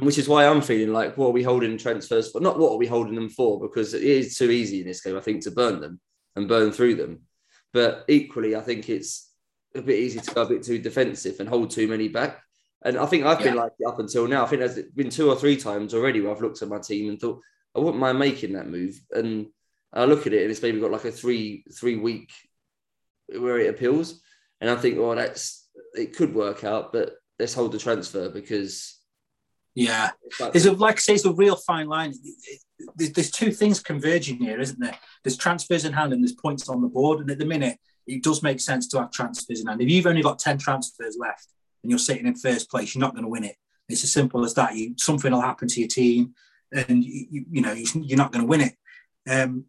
which 0.00 0.18
is 0.18 0.28
why 0.28 0.46
I'm 0.46 0.60
feeling 0.60 0.92
like, 0.92 1.16
what 1.16 1.28
are 1.28 1.32
we 1.32 1.42
holding 1.42 1.76
transfers 1.76 2.30
for? 2.30 2.40
Not 2.40 2.58
what 2.58 2.72
are 2.72 2.78
we 2.78 2.86
holding 2.86 3.14
them 3.14 3.28
for, 3.28 3.58
because 3.58 3.94
it 3.94 4.02
is 4.02 4.36
too 4.36 4.50
easy 4.50 4.80
in 4.80 4.86
this 4.86 5.00
game, 5.00 5.16
I 5.16 5.20
think, 5.20 5.42
to 5.42 5.50
burn 5.50 5.80
them 5.80 6.00
and 6.36 6.48
burn 6.48 6.72
through 6.72 6.96
them. 6.96 7.22
But 7.72 8.04
equally, 8.08 8.54
I 8.54 8.60
think 8.60 8.88
it's 8.88 9.27
a 9.74 9.82
bit 9.82 9.98
easy 9.98 10.20
to 10.20 10.34
go 10.34 10.42
a 10.42 10.48
bit 10.48 10.62
too 10.62 10.78
defensive 10.78 11.40
and 11.40 11.48
hold 11.48 11.70
too 11.70 11.88
many 11.88 12.08
back. 12.08 12.42
And 12.82 12.96
I 12.96 13.06
think 13.06 13.24
I've 13.24 13.40
yeah. 13.40 13.46
been 13.46 13.56
like 13.56 13.72
up 13.86 13.98
until 13.98 14.26
now. 14.28 14.44
I 14.44 14.46
think 14.46 14.60
there's 14.60 14.86
been 14.94 15.10
two 15.10 15.28
or 15.28 15.36
three 15.36 15.56
times 15.56 15.94
already 15.94 16.20
where 16.20 16.32
I've 16.32 16.40
looked 16.40 16.62
at 16.62 16.68
my 16.68 16.78
team 16.78 17.10
and 17.10 17.20
thought, 17.20 17.40
oh, 17.74 17.80
I 17.80 17.84
wouldn't 17.84 18.00
mind 18.00 18.18
making 18.18 18.52
that 18.52 18.68
move. 18.68 19.00
And 19.10 19.48
I 19.92 20.04
look 20.04 20.26
at 20.26 20.32
it 20.32 20.42
and 20.42 20.50
it's 20.50 20.62
maybe 20.62 20.80
got 20.80 20.92
like 20.92 21.04
a 21.04 21.12
three 21.12 21.64
three 21.74 21.96
week 21.96 22.30
where 23.28 23.58
it 23.58 23.70
appeals. 23.70 24.20
And 24.60 24.70
I 24.70 24.76
think, 24.76 24.98
well, 24.98 25.14
that's 25.16 25.68
it 25.94 26.16
could 26.16 26.34
work 26.34 26.64
out, 26.64 26.92
but 26.92 27.14
let's 27.38 27.54
hold 27.54 27.72
the 27.72 27.78
transfer 27.78 28.28
because 28.28 28.98
yeah, 29.74 30.10
there's 30.52 30.66
a, 30.66 30.72
like 30.72 30.96
I 30.96 30.98
say, 30.98 31.14
it's 31.14 31.24
a 31.24 31.32
real 31.32 31.54
fine 31.54 31.86
line. 31.86 32.12
There's 32.96 33.30
two 33.30 33.52
things 33.52 33.78
converging 33.78 34.38
here, 34.38 34.58
isn't 34.58 34.80
there? 34.80 34.98
There's 35.22 35.36
transfers 35.36 35.84
in 35.84 35.92
hand 35.92 36.12
and 36.12 36.20
there's 36.20 36.32
points 36.32 36.68
on 36.68 36.82
the 36.82 36.88
board. 36.88 37.20
And 37.20 37.30
at 37.30 37.38
the 37.38 37.44
minute, 37.44 37.78
it 38.08 38.22
does 38.22 38.42
make 38.42 38.58
sense 38.60 38.88
to 38.88 38.98
have 38.98 39.10
transfers 39.10 39.60
in 39.60 39.66
hand. 39.66 39.82
If 39.82 39.90
you've 39.90 40.06
only 40.06 40.22
got 40.22 40.38
10 40.38 40.58
transfers 40.58 41.16
left 41.18 41.48
and 41.82 41.90
you're 41.90 41.98
sitting 41.98 42.26
in 42.26 42.34
first 42.34 42.70
place, 42.70 42.94
you're 42.94 43.00
not 43.00 43.12
going 43.12 43.24
to 43.24 43.30
win 43.30 43.44
it. 43.44 43.56
It's 43.88 44.04
as 44.04 44.12
simple 44.12 44.44
as 44.44 44.54
that. 44.54 44.76
You 44.76 44.94
something 44.96 45.32
will 45.32 45.40
happen 45.40 45.68
to 45.68 45.80
your 45.80 45.88
team, 45.88 46.34
and 46.72 47.02
you, 47.02 47.44
you 47.50 47.62
know 47.62 47.72
you're 47.72 48.18
not 48.18 48.32
going 48.32 48.42
to 48.42 48.48
win 48.48 48.60
it. 48.60 48.74
Um, 49.28 49.64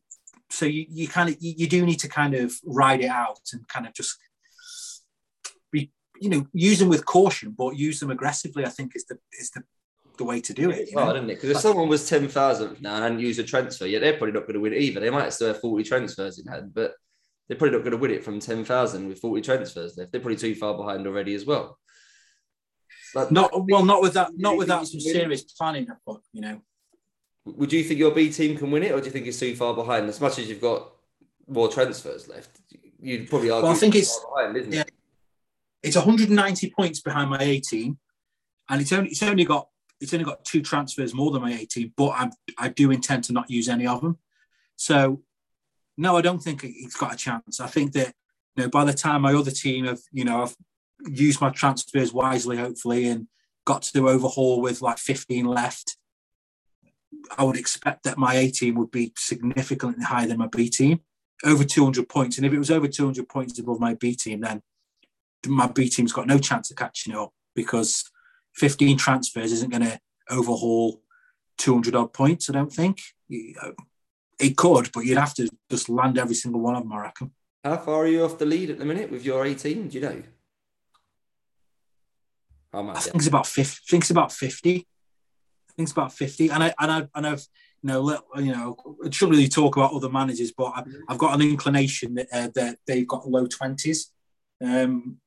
so 0.50 0.66
you, 0.66 0.86
you 0.90 1.08
kind 1.08 1.30
of 1.30 1.38
you 1.40 1.68
do 1.68 1.86
need 1.86 2.00
to 2.00 2.10
kind 2.10 2.34
of 2.34 2.54
ride 2.66 3.02
it 3.02 3.10
out 3.10 3.40
and 3.54 3.66
kind 3.68 3.88
of 3.88 3.94
just 3.94 4.18
be 5.72 5.92
you 6.20 6.30
know 6.30 6.48
use 6.52 6.80
them 6.80 6.90
with 6.90 7.06
caution, 7.06 7.56
but 7.58 7.78
use 7.78 8.02
them 8.02 8.12
aggressively. 8.12 8.66
I 8.66 8.70
think 8.70 8.94
is 8.96 9.06
the 9.06 9.18
is 9.40 9.52
the 9.52 9.64
the 10.18 10.26
way 10.26 10.42
to 10.42 10.54
do 10.54 10.70
it. 10.70 10.90
Well, 10.94 11.14
didn't 11.14 11.30
it? 11.30 11.36
Because 11.36 11.52
if 11.52 11.58
someone 11.60 11.88
was 11.88 12.10
ten 12.10 12.28
thousand 12.28 12.82
now 12.82 13.06
and 13.06 13.22
used 13.22 13.40
a 13.40 13.44
transfer, 13.44 13.86
yeah, 13.86 14.00
they're 14.00 14.18
probably 14.18 14.34
not 14.34 14.42
going 14.42 14.56
to 14.56 14.60
win 14.60 14.74
it 14.74 14.82
either. 14.82 15.00
They 15.00 15.10
might 15.10 15.32
still 15.32 15.48
have 15.48 15.62
forty 15.62 15.86
transfers 15.86 16.40
in 16.40 16.52
hand, 16.52 16.74
but 16.74 16.96
they're 17.50 17.58
probably 17.58 17.76
not 17.76 17.84
going 17.84 17.92
to 17.92 17.98
win 17.98 18.12
it 18.12 18.24
from 18.24 18.40
ten 18.40 18.64
thousand 18.64 19.08
with 19.08 19.20
forty 19.20 19.42
transfers 19.42 19.98
left. 19.98 20.12
They're 20.12 20.22
probably 20.22 20.38
too 20.38 20.56
far 20.56 20.78
behind 20.78 21.06
already 21.08 21.34
as 21.34 21.46
well. 21.46 21.80
But 23.14 23.32
not 23.32 23.52
well, 23.68 23.84
not 23.84 24.04
with 24.04 24.14
that, 24.14 24.32
not 24.38 24.56
without 24.56 24.88
some 24.88 25.00
serious 25.00 25.42
planning. 25.44 25.88
You 26.32 26.42
know, 26.42 26.62
would 27.46 27.74
you 27.74 27.84
think 27.84 28.00
your 28.00 28.12
B 28.12 28.32
team 28.32 28.56
can 28.56 28.70
win 28.70 28.84
it, 28.84 28.92
or 28.92 29.00
do 29.00 29.06
you 29.06 29.12
think 29.12 29.26
it's 29.26 29.40
too 29.40 29.56
far 29.56 29.74
behind? 29.74 30.08
As 30.08 30.22
much 30.22 30.38
as 30.38 30.48
you've 30.48 30.62
got 30.62 30.92
more 31.48 31.70
transfers 31.70 32.30
left, 32.30 32.60
you'd 33.02 33.28
probably 33.30 33.50
argue. 33.50 33.64
Well, 33.64 33.76
I 33.76 33.80
think 33.80 33.96
it's 33.96 34.20
behind, 34.20 34.72
yeah, 34.72 34.82
it? 34.82 34.92
it's 35.82 35.96
190 35.96 36.72
points 36.72 37.02
behind 37.02 37.32
my 37.32 37.42
A 37.42 37.60
team, 37.60 37.98
and 38.70 38.80
it's 38.80 38.94
only 38.94 39.10
it's 39.10 39.24
only 39.24 39.44
got 39.44 39.70
it's 40.00 40.14
only 40.14 40.26
got 40.26 40.46
two 40.46 40.62
transfers 40.62 41.16
more 41.16 41.32
than 41.32 41.42
my 41.42 41.52
A 41.54 41.66
team, 41.66 41.94
but 41.98 42.10
I 42.10 42.30
I 42.60 42.70
do 42.70 42.92
intend 42.92 43.24
to 43.26 43.34
not 43.34 43.50
use 43.50 43.70
any 43.70 43.88
of 43.88 44.02
them. 44.02 44.20
So, 44.76 45.24
no, 46.00 46.16
I 46.16 46.22
don't 46.22 46.40
think 46.40 46.62
he's 46.62 46.96
got 46.96 47.14
a 47.14 47.18
chance. 47.18 47.60
I 47.60 47.68
think 47.68 47.92
that 47.92 48.14
you 48.56 48.64
know 48.64 48.70
by 48.70 48.86
the 48.86 48.94
time 48.94 49.24
my 49.24 49.34
other 49.34 49.52
team 49.52 49.86
have 49.86 50.00
you 50.12 50.24
know 50.24 50.44
I've 50.44 50.56
used 51.06 51.42
my 51.42 51.50
transfers 51.50 52.14
wisely, 52.14 52.58
hopefully, 52.58 53.08
and 53.08 53.28
got 53.66 53.82
to 53.84 53.94
do 53.94 54.08
overhaul 54.08 54.62
with 54.62 54.82
like 54.82 54.98
15 54.98 55.46
left. 55.46 55.98
I 57.38 57.44
would 57.44 57.58
expect 57.58 58.04
that 58.04 58.18
my 58.18 58.36
A 58.36 58.50
team 58.50 58.76
would 58.76 58.92
be 58.92 59.12
significantly 59.18 60.06
higher 60.06 60.28
than 60.28 60.38
my 60.38 60.48
B 60.48 60.70
team, 60.70 61.02
over 61.44 61.66
200 61.66 62.08
points. 62.08 62.38
And 62.38 62.46
if 62.46 62.54
it 62.54 62.58
was 62.58 62.72
over 62.72 62.88
200 62.88 63.28
points 63.28 63.60
above 63.60 63.80
my 63.80 63.94
B 63.94 64.16
team, 64.16 64.42
then 64.42 64.62
my 65.48 65.68
B 65.68 65.90
team's 65.90 66.14
got 66.14 66.28
no 66.28 66.38
chance 66.38 66.72
of 66.72 66.78
catching 66.78 67.14
up 67.14 67.34
because 67.56 68.10
15 68.56 68.98
transfers 68.98 69.52
isn't 69.52 69.72
going 69.72 69.84
to 69.84 70.00
overhaul 70.30 71.02
200 71.58 71.96
odd 71.96 72.14
points, 72.14 72.50
I 72.50 72.54
don't 72.54 72.72
think. 72.72 73.02
Uh, 73.62 73.72
It 74.40 74.56
could, 74.56 74.92
but 74.94 75.06
you'd 75.06 75.18
have 75.18 75.34
to 75.36 75.50
just 75.70 75.90
land 75.90 76.18
every 76.18 76.36
single 76.36 76.62
one 76.62 76.76
of 76.76 76.84
them, 76.84 76.94
I 76.94 77.02
reckon. 77.02 77.32
How 77.64 77.78
far 77.78 78.04
are 78.04 78.08
you 78.08 78.24
off 78.24 78.38
the 78.38 78.46
lead 78.46 78.70
at 78.70 78.80
the 78.80 78.86
minute 78.86 79.12
with 79.12 79.26
your 79.26 79.46
18? 79.46 79.90
Do 79.90 79.98
you 79.98 80.02
know? 80.02 80.24
I 82.74 83.00
think 83.00 83.16
it's 83.16 83.28
about 83.28 83.48
50. 83.48 83.72
I 83.72 83.90
think 83.90 84.04
it's 84.04 84.12
about 84.12 84.32
50. 84.32 84.70
I 84.70 84.74
think 85.76 85.86
it's 85.86 85.92
about 85.92 86.14
50. 86.14 86.50
And 86.50 86.64
I 86.64 86.74
and 86.80 86.92
I 86.92 87.08
and 87.16 87.28
I've 87.28 87.46
you 87.82 87.88
know, 87.88 88.02
let, 88.02 88.22
you 88.38 88.52
know, 88.52 88.76
I 89.06 89.10
shouldn't 89.10 89.38
really 89.38 89.48
talk 89.48 89.78
about 89.78 89.94
other 89.94 90.10
managers, 90.10 90.52
but 90.52 90.74
I've, 90.76 90.86
I've 91.08 91.18
got 91.18 91.34
an 91.34 91.42
inclination 91.42 92.16
that, 92.16 92.28
uh, 92.32 92.50
that 92.56 92.78
they've 92.86 93.08
got 93.08 93.30
low 93.30 93.48
twenties. 93.48 94.12
Um, 94.62 95.18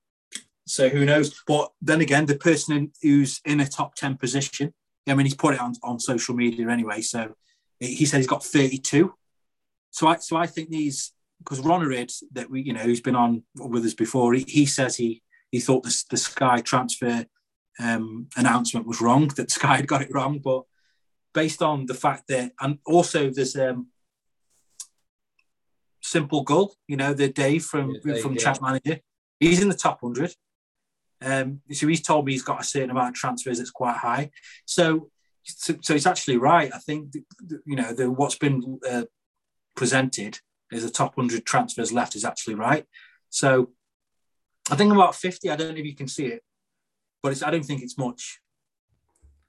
so 0.67 0.89
who 0.89 1.05
knows? 1.05 1.43
But 1.47 1.73
then 1.81 2.01
again, 2.01 2.27
the 2.27 2.37
person 2.37 2.93
who's 3.03 3.41
in 3.45 3.61
a 3.61 3.67
top 3.67 3.95
10 3.95 4.17
position, 4.17 4.73
I 5.09 5.15
mean, 5.15 5.27
he's 5.27 5.35
put 5.35 5.55
it 5.55 5.61
on, 5.61 5.75
on 5.83 5.99
social 5.99 6.35
media 6.35 6.69
anyway. 6.69 7.01
So 7.01 7.35
he 7.87 8.05
said 8.05 8.19
he's 8.19 8.27
got 8.27 8.45
32. 8.45 9.13
So 9.91 10.07
I, 10.07 10.17
so 10.17 10.37
I 10.37 10.47
think 10.47 10.71
these, 10.71 11.13
because 11.39 11.61
Ronerid, 11.61 12.13
that 12.33 12.51
we, 12.51 12.63
you 12.63 12.73
know, 12.73 12.81
who's 12.81 13.01
been 13.01 13.17
on 13.17 13.43
with 13.57 13.85
us 13.85 13.95
before, 13.95 14.33
he, 14.35 14.45
he 14.47 14.67
says 14.67 14.97
he, 14.97 15.23
he 15.51 15.61
thought 15.61 15.83
the, 15.83 16.05
the 16.11 16.17
Sky 16.17 16.61
transfer 16.61 17.27
um, 17.79 18.29
announcement 18.37 18.87
was 18.87 19.01
wrong, 19.01 19.29
that 19.37 19.51
Sky 19.51 19.77
had 19.77 19.87
got 19.87 20.03
it 20.03 20.15
wrong. 20.15 20.39
But 20.39 20.63
based 21.35 21.63
on 21.63 21.87
the 21.87 21.95
fact 21.95 22.29
that, 22.29 22.53
and 22.61 22.79
also 22.87 23.31
there's 23.31 23.57
um, 23.57 23.89
Simple 26.05 26.43
goal 26.43 26.75
you 26.89 26.97
know, 26.97 27.15
the 27.15 27.29
Dave 27.29 27.65
from, 27.65 27.93
yeah, 28.05 28.15
Dave, 28.15 28.23
from 28.23 28.33
yeah. 28.35 28.39
Chat 28.41 28.61
Manager, 28.61 28.99
he's 29.39 29.63
in 29.63 29.69
the 29.69 29.75
top 29.75 30.03
100. 30.03 30.35
Um, 31.25 31.61
so 31.71 31.87
he's 31.87 32.03
told 32.03 32.27
me 32.27 32.33
he's 32.33 32.43
got 32.43 32.61
a 32.61 32.65
certain 32.65 32.91
amount 32.91 33.11
of 33.11 33.15
transfers 33.15 33.59
that's 33.59 33.71
quite 33.71 33.97
high. 33.97 34.31
So, 34.67 35.11
so, 35.45 35.75
so 35.81 35.95
it's 35.95 36.07
actually 36.07 36.37
right. 36.37 36.71
I 36.75 36.79
think 36.79 37.15
you 37.67 37.77
know 37.77 37.93
the, 37.93 38.11
what's 38.11 38.37
been 38.37 38.81
uh, 38.89 39.05
presented 39.77 40.39
is 40.71 40.85
the 40.85 40.91
top 40.91 41.15
hundred 41.15 41.45
transfers 41.45 41.93
left 41.93 42.17
is 42.17 42.25
actually 42.25 42.55
right. 42.55 42.85
So, 43.31 43.71
I 44.71 44.77
think 44.77 44.93
about 44.93 45.15
fifty. 45.15 45.51
I 45.51 45.57
don't 45.57 45.69
know 45.73 45.81
if 45.81 45.87
you 45.87 45.95
can 45.95 46.09
see 46.09 46.27
it, 46.27 46.43
but 47.23 47.33
it's, 47.33 47.43
I 47.43 47.51
don't 47.51 47.65
think 47.65 47.83
it's 47.83 47.99
much. 47.99 48.41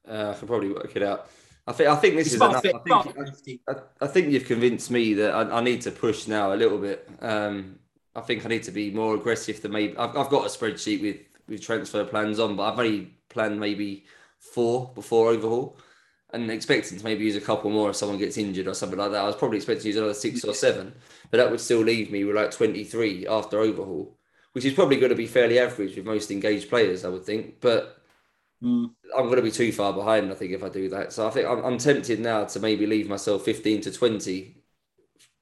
Uh, 0.08 0.34
I 0.36 0.40
can 0.40 0.48
probably 0.48 0.70
work 0.70 0.96
it 0.96 1.04
out. 1.04 1.30
I 1.66 1.72
think 1.72 1.90
I 1.90 1.96
think 1.96 2.16
this 2.16 2.28
it's 2.28 2.36
is 2.36 2.42
enough. 2.42 2.62
Fit, 2.62 2.76
I, 2.76 3.02
think, 3.02 3.62
I, 3.68 3.74
I, 4.02 4.08
think 4.08 4.30
you've 4.30 4.46
convinced 4.46 4.92
me 4.92 5.14
that 5.14 5.34
I, 5.34 5.60
I, 5.60 5.62
need 5.62 5.82
to 5.84 5.92
push 5.92 6.28
now 6.28 6.54
a 6.54 6.58
little 6.58 6.78
bit. 6.78 7.08
Um, 7.22 7.80
I 8.16 8.22
think 8.22 8.46
I 8.46 8.50
need 8.50 8.64
to 8.64 8.72
be 8.72 8.92
more 8.92 9.16
aggressive 9.16 9.62
than 9.62 9.72
maybe. 9.72 9.98
I've, 9.98 10.16
I've 10.18 10.30
got 10.30 10.46
a 10.46 10.50
spreadsheet 10.50 11.02
with 11.02 11.18
with 11.48 11.62
transfer 11.62 12.04
plans 12.04 12.40
on, 12.40 12.58
but 12.58 12.64
I've 12.64 12.80
only 12.80 13.14
planned 13.30 13.60
maybe 13.60 14.06
four 14.52 14.92
before 14.96 15.30
overhaul 15.30 15.78
and 16.34 16.50
expecting 16.50 16.98
to 16.98 17.04
maybe 17.04 17.24
use 17.24 17.36
a 17.36 17.42
couple 17.42 17.70
more 17.70 17.92
if 17.92 17.96
someone 17.96 18.18
gets 18.18 18.38
injured 18.38 18.68
or 18.68 18.74
something 18.74 18.98
like 18.98 19.12
that. 19.12 19.22
I 19.22 19.28
was 19.28 19.36
probably 19.36 19.58
expecting 19.58 19.84
to 19.84 19.88
use 19.90 19.98
another 19.98 20.14
six 20.14 20.44
or 20.44 20.54
seven, 20.54 20.94
but 21.30 21.38
that 21.38 21.52
would 21.52 21.62
still 21.62 21.82
leave 21.82 22.12
me 22.12 22.24
with 22.24 22.36
like 22.36 22.52
23 22.52 23.28
after 23.28 23.60
overhaul, 23.60 24.18
which 24.54 24.66
is 24.66 24.74
probably 24.74 24.98
going 24.98 25.12
to 25.12 25.16
be 25.16 25.28
fairly 25.28 25.60
average 25.60 25.96
with 25.96 26.06
most 26.06 26.32
engaged 26.32 26.70
players, 26.70 27.06
I 27.06 27.10
would 27.10 27.24
think. 27.24 27.62
But 27.62 28.02
mm. 28.64 28.90
I'm 29.16 29.26
going 29.26 29.36
to 29.36 29.44
be 29.44 29.52
too 29.52 29.72
far 29.72 29.94
behind, 29.94 30.32
I 30.32 30.36
think, 30.36 30.54
if 30.54 30.64
I 30.64 30.70
do 30.70 30.90
that. 30.90 31.14
So 31.14 31.28
I 31.28 31.30
think 31.30 31.48
I'm, 31.48 31.64
I'm 31.64 31.78
tempted 31.78 32.20
now 32.20 32.46
to 32.46 32.60
maybe 32.60 32.88
leave 32.88 33.08
myself 33.08 33.46
15 33.46 33.82
to 33.82 33.92
20 33.92 34.56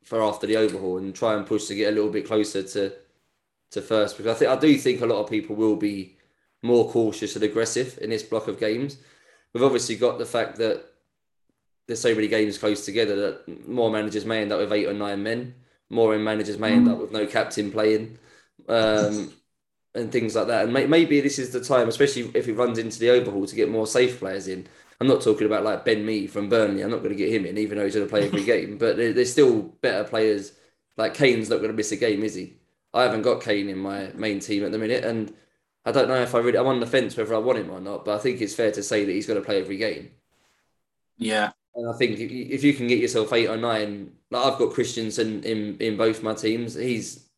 for 0.04 0.22
after 0.22 0.46
the 0.46 0.58
overhaul 0.58 0.98
and 0.98 1.16
try 1.16 1.36
and 1.36 1.46
push 1.46 1.68
to 1.68 1.76
get 1.76 1.94
a 1.94 1.96
little 1.96 2.12
bit 2.12 2.28
closer 2.28 2.64
to 2.64 2.94
to 3.72 3.82
first 3.82 4.18
because 4.18 4.36
I 4.36 4.38
think 4.38 4.52
I 4.52 4.58
do 4.58 4.78
think 4.78 5.00
a 5.00 5.06
lot 5.06 5.24
of 5.24 5.30
people 5.30 5.56
will 5.56 5.78
be 5.78 6.18
more 6.64 6.90
cautious 6.90 7.36
and 7.36 7.44
aggressive 7.44 7.98
in 8.02 8.10
this 8.10 8.24
block 8.24 8.48
of 8.48 8.60
games. 8.60 8.98
We've 9.54 9.64
obviously 9.64 9.96
got 9.96 10.18
the 10.18 10.26
fact 10.26 10.58
that 10.58 10.86
there's 11.88 12.02
so 12.02 12.16
many 12.16 12.28
games 12.28 12.58
close 12.58 12.86
together 12.86 13.16
that 13.16 13.68
more 13.68 13.92
managers 13.92 14.26
may 14.26 14.42
end 14.42 14.52
up 14.52 14.60
with 14.60 14.72
eight 14.72 14.88
or 14.88 14.94
nine 14.94 15.24
men, 15.24 15.56
more 15.90 16.18
managers 16.18 16.58
may 16.58 16.72
end 16.72 16.88
up 16.88 17.00
with 17.00 17.12
no 17.12 17.26
captain 17.26 17.72
playing, 17.72 18.18
um, 18.70 19.34
and 19.94 20.12
things 20.12 20.36
like 20.36 20.48
that. 20.48 20.64
And 20.64 20.74
may, 20.74 20.86
maybe 20.88 21.20
this 21.20 21.38
is 21.38 21.52
the 21.52 21.62
time, 21.62 21.90
especially 21.90 22.32
if 22.34 22.48
it 22.48 22.54
runs 22.54 22.78
into 22.78 23.00
the 23.00 23.10
overhaul, 23.10 23.46
to 23.46 23.56
get 23.56 23.70
more 23.70 23.88
safe 23.88 24.20
players 24.20 24.48
in. 24.48 24.68
I'm 25.02 25.08
not 25.08 25.22
talking 25.22 25.48
about 25.48 25.64
like 25.64 25.84
Ben 25.84 26.06
Mee 26.06 26.28
from 26.28 26.48
Burnley. 26.48 26.84
I'm 26.84 26.92
not 26.92 27.00
going 27.00 27.10
to 27.10 27.16
get 27.16 27.34
him 27.34 27.46
in, 27.46 27.58
even 27.58 27.78
though 27.78 27.86
he's 27.86 27.96
going 27.96 28.06
to 28.06 28.10
play 28.10 28.28
every 28.28 28.44
game. 28.46 28.78
But 28.78 28.98
there's 28.98 29.32
still 29.32 29.64
better 29.82 30.04
players. 30.04 30.54
Like 30.96 31.16
Kane's 31.16 31.50
not 31.50 31.58
going 31.58 31.72
to 31.72 31.76
miss 31.76 31.92
a 31.92 31.98
game, 31.98 32.24
is 32.24 32.36
he? 32.36 32.54
I 32.94 33.04
haven't 33.04 33.24
got 33.24 33.42
Kane 33.42 33.70
in 33.70 33.80
my 33.80 34.12
main 34.14 34.40
team 34.40 34.64
at 34.64 34.72
the 34.72 34.78
minute, 34.78 35.04
and 35.04 35.34
I 35.86 35.92
don't 35.92 36.08
know 36.08 36.22
if 36.22 36.36
I 36.36 36.40
really. 36.40 36.58
I'm 36.58 36.68
on 36.68 36.80
the 36.80 36.88
fence 36.88 37.18
whether 37.18 37.34
I 37.34 37.40
want 37.40 37.60
him 37.60 37.72
or 37.72 37.80
not, 37.80 38.06
but 38.06 38.16
I 38.16 38.20
think 38.20 38.42
it's 38.42 38.56
fair 38.56 38.72
to 38.72 38.84
say 38.84 39.04
that 39.06 39.12
he's 39.12 39.28
going 39.28 39.40
to 39.40 39.46
play 39.46 39.60
every 39.60 39.78
game. 39.78 40.12
Yeah, 41.18 41.52
and 41.76 41.90
I 41.90 41.94
think 41.98 42.20
if 42.20 42.64
you 42.64 42.74
can 42.74 42.88
get 42.88 43.00
yourself 43.00 43.34
eight 43.34 43.48
or 43.48 43.58
nine, 43.58 44.12
like 44.30 44.46
I've 44.46 44.60
got 44.60 44.74
Christensen 44.74 45.44
in 45.44 45.78
in 45.78 45.98
both 45.98 46.24
my 46.24 46.34
teams. 46.34 46.76
He's 46.76 47.30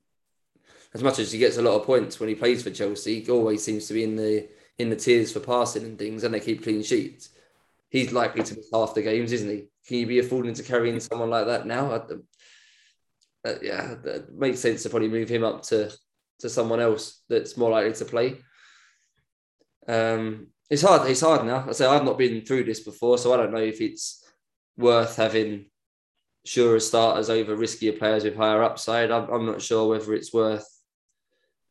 as 0.93 1.03
much 1.03 1.19
as 1.19 1.31
he 1.31 1.39
gets 1.39 1.57
a 1.57 1.61
lot 1.61 1.79
of 1.79 1.85
points 1.85 2.19
when 2.19 2.29
he 2.29 2.35
plays 2.35 2.63
for 2.63 2.69
Chelsea. 2.69 3.21
He 3.21 3.31
always 3.31 3.63
seems 3.63 3.87
to 3.87 3.93
be 3.93 4.03
in 4.03 4.15
the 4.15 4.47
in 4.77 4.89
the 4.89 4.95
tiers 4.95 5.31
for 5.31 5.39
passing 5.39 5.83
and 5.83 5.97
things, 5.97 6.23
and 6.23 6.33
they 6.33 6.39
keep 6.39 6.63
clean 6.63 6.83
sheets. 6.83 7.29
He's 7.89 8.11
likely 8.11 8.43
to 8.43 8.55
miss 8.55 8.69
half 8.73 8.95
the 8.95 9.03
games, 9.03 9.31
isn't 9.31 9.49
he? 9.49 9.65
Can 9.87 9.97
you 9.97 10.07
be 10.07 10.19
affording 10.19 10.55
to 10.55 10.63
carry 10.63 10.89
in 10.89 10.99
someone 10.99 11.29
like 11.29 11.45
that 11.45 11.67
now? 11.67 11.91
uh, 13.45 13.55
yeah, 13.61 13.95
that 14.03 14.33
makes 14.33 14.59
sense 14.59 14.83
to 14.83 14.89
probably 14.89 15.09
move 15.09 15.29
him 15.29 15.43
up 15.43 15.63
to 15.63 15.91
to 16.39 16.49
someone 16.49 16.79
else 16.79 17.21
that's 17.29 17.57
more 17.57 17.71
likely 17.71 17.93
to 17.93 18.05
play. 18.05 18.37
Um, 19.87 20.47
it's 20.69 20.81
hard. 20.81 21.09
It's 21.09 21.21
hard 21.21 21.45
now. 21.45 21.65
I 21.67 21.71
say 21.73 21.85
I've 21.85 22.05
not 22.05 22.17
been 22.17 22.41
through 22.41 22.63
this 22.63 22.79
before, 22.79 23.17
so 23.17 23.33
I 23.33 23.37
don't 23.37 23.51
know 23.51 23.57
if 23.57 23.81
it's 23.81 24.23
worth 24.77 25.15
having 25.15 25.65
surer 26.45 26.79
starters 26.79 27.29
over 27.29 27.55
riskier 27.55 27.97
players 27.97 28.23
with 28.23 28.35
higher 28.35 28.63
upside. 28.63 29.11
I'm, 29.11 29.29
I'm 29.29 29.45
not 29.45 29.61
sure 29.61 29.89
whether 29.89 30.13
it's 30.13 30.33
worth. 30.33 30.67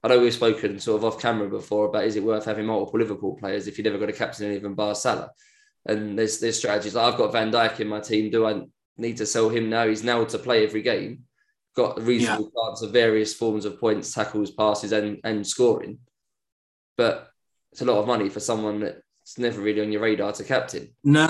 I 0.03 0.09
know 0.09 0.21
we've 0.21 0.35
spoken 0.35 0.79
sort 0.79 0.99
of 0.99 1.05
off 1.05 1.21
camera 1.21 1.49
before 1.49 1.87
about 1.87 2.05
is 2.05 2.17
it 2.17 2.25
worth 2.25 2.45
having 2.45 2.67
multiple 2.67 2.99
Liverpool 2.99 3.37
players 3.37 3.67
if 3.67 3.79
you've 3.79 3.85
never 3.85 3.99
got 3.99 4.09
a 4.09 4.13
captain 4.13 4.55
of 4.55 4.63
them 4.63 4.75
bar 4.75 4.95
Salah. 4.95 5.31
And 5.87 6.19
there's 6.19 6.41
there's 6.41 6.59
strategies. 6.59 6.95
Like 6.95 7.13
I've 7.13 7.19
got 7.19 7.33
Van 7.33 7.53
Dijk 7.53 7.81
in 7.81 7.89
my 7.89 8.01
team. 8.01 8.31
Do 8.31 8.47
I 8.47 8.63
need 8.97 9.19
to 9.19 9.27
sell 9.27 9.49
him 9.49 9.69
now? 9.69 9.87
He's 9.87 10.05
now 10.05 10.25
to 10.25 10.39
play 10.39 10.65
every 10.65 10.83
game 10.83 11.25
got 11.75 11.99
a 11.99 12.03
reasonable 12.03 12.51
yeah. 12.55 12.69
chance 12.69 12.83
of 12.83 12.93
various 12.93 13.35
forms 13.35 13.65
of 13.65 13.81
points, 13.81 14.13
tackles, 14.13 14.51
passes, 14.51 14.93
and 14.93 15.19
and 15.25 15.47
scoring. 15.47 15.99
But 16.97 17.31
it's 17.73 17.81
a 17.81 17.87
lot 17.87 17.99
of 17.99 18.07
money 18.07 18.29
for 18.29 18.41
someone 18.41 18.81
that's 18.81 19.39
never 19.39 19.61
really 19.61 19.81
on 19.81 19.93
your 19.93 20.03
radar 20.03 20.33
to 20.33 20.45
captain. 20.45 20.95
No, 21.03 21.29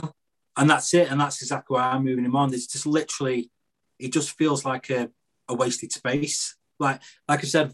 and 0.57 0.69
that's 0.69 0.93
it, 0.95 1.11
and 1.11 1.21
that's 1.21 1.41
exactly 1.43 1.75
why 1.75 1.83
I'm 1.83 2.05
moving 2.05 2.25
him 2.25 2.37
on. 2.37 2.53
It's 2.53 2.67
just 2.67 2.87
literally, 2.87 3.51
it 3.99 4.13
just 4.13 4.37
feels 4.37 4.65
like 4.65 4.91
a, 4.91 5.11
a 5.49 5.55
wasted 5.55 5.93
space. 5.93 6.57
Like 6.79 7.01
like 7.29 7.41
I 7.41 7.47
said, 7.47 7.73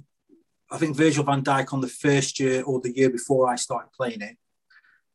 I 0.71 0.77
think 0.77 0.97
Virgil 0.97 1.25
Van 1.25 1.43
Dijk 1.43 1.73
on 1.73 1.81
the 1.81 1.89
first 1.89 2.39
year 2.39 2.63
or 2.63 2.81
the 2.81 2.95
year 2.97 3.11
before 3.11 3.49
I 3.49 3.57
started 3.57 3.91
playing 3.93 4.23
it. 4.23 4.37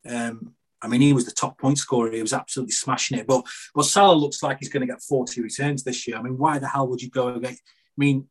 Um, 0.06 0.56
I 0.84 0.88
mean, 0.88 1.02
he 1.02 1.14
was 1.14 1.26
the 1.26 1.32
top 1.32 1.58
point 1.58 1.78
scorer. 1.78 2.12
He 2.12 2.22
was 2.22 2.34
absolutely 2.34 2.74
smashing 2.74 3.18
it. 3.18 3.26
But 3.26 3.46
well, 3.74 3.84
Salah 3.84 4.16
looks 4.16 4.44
like 4.44 4.58
he's 4.60 4.70
going 4.70 4.86
to 4.86 4.92
get 4.92 5.02
40 5.02 5.42
returns 5.42 5.84
this 5.84 6.08
year. 6.08 6.18
I 6.18 6.22
mean, 6.22 6.38
why 6.38 6.60
the 6.60 6.68
hell 6.68 6.88
would 6.90 7.02
you 7.02 7.10
go 7.10 7.30
against? 7.30 7.62
I 7.66 7.98
mean, 7.98 8.28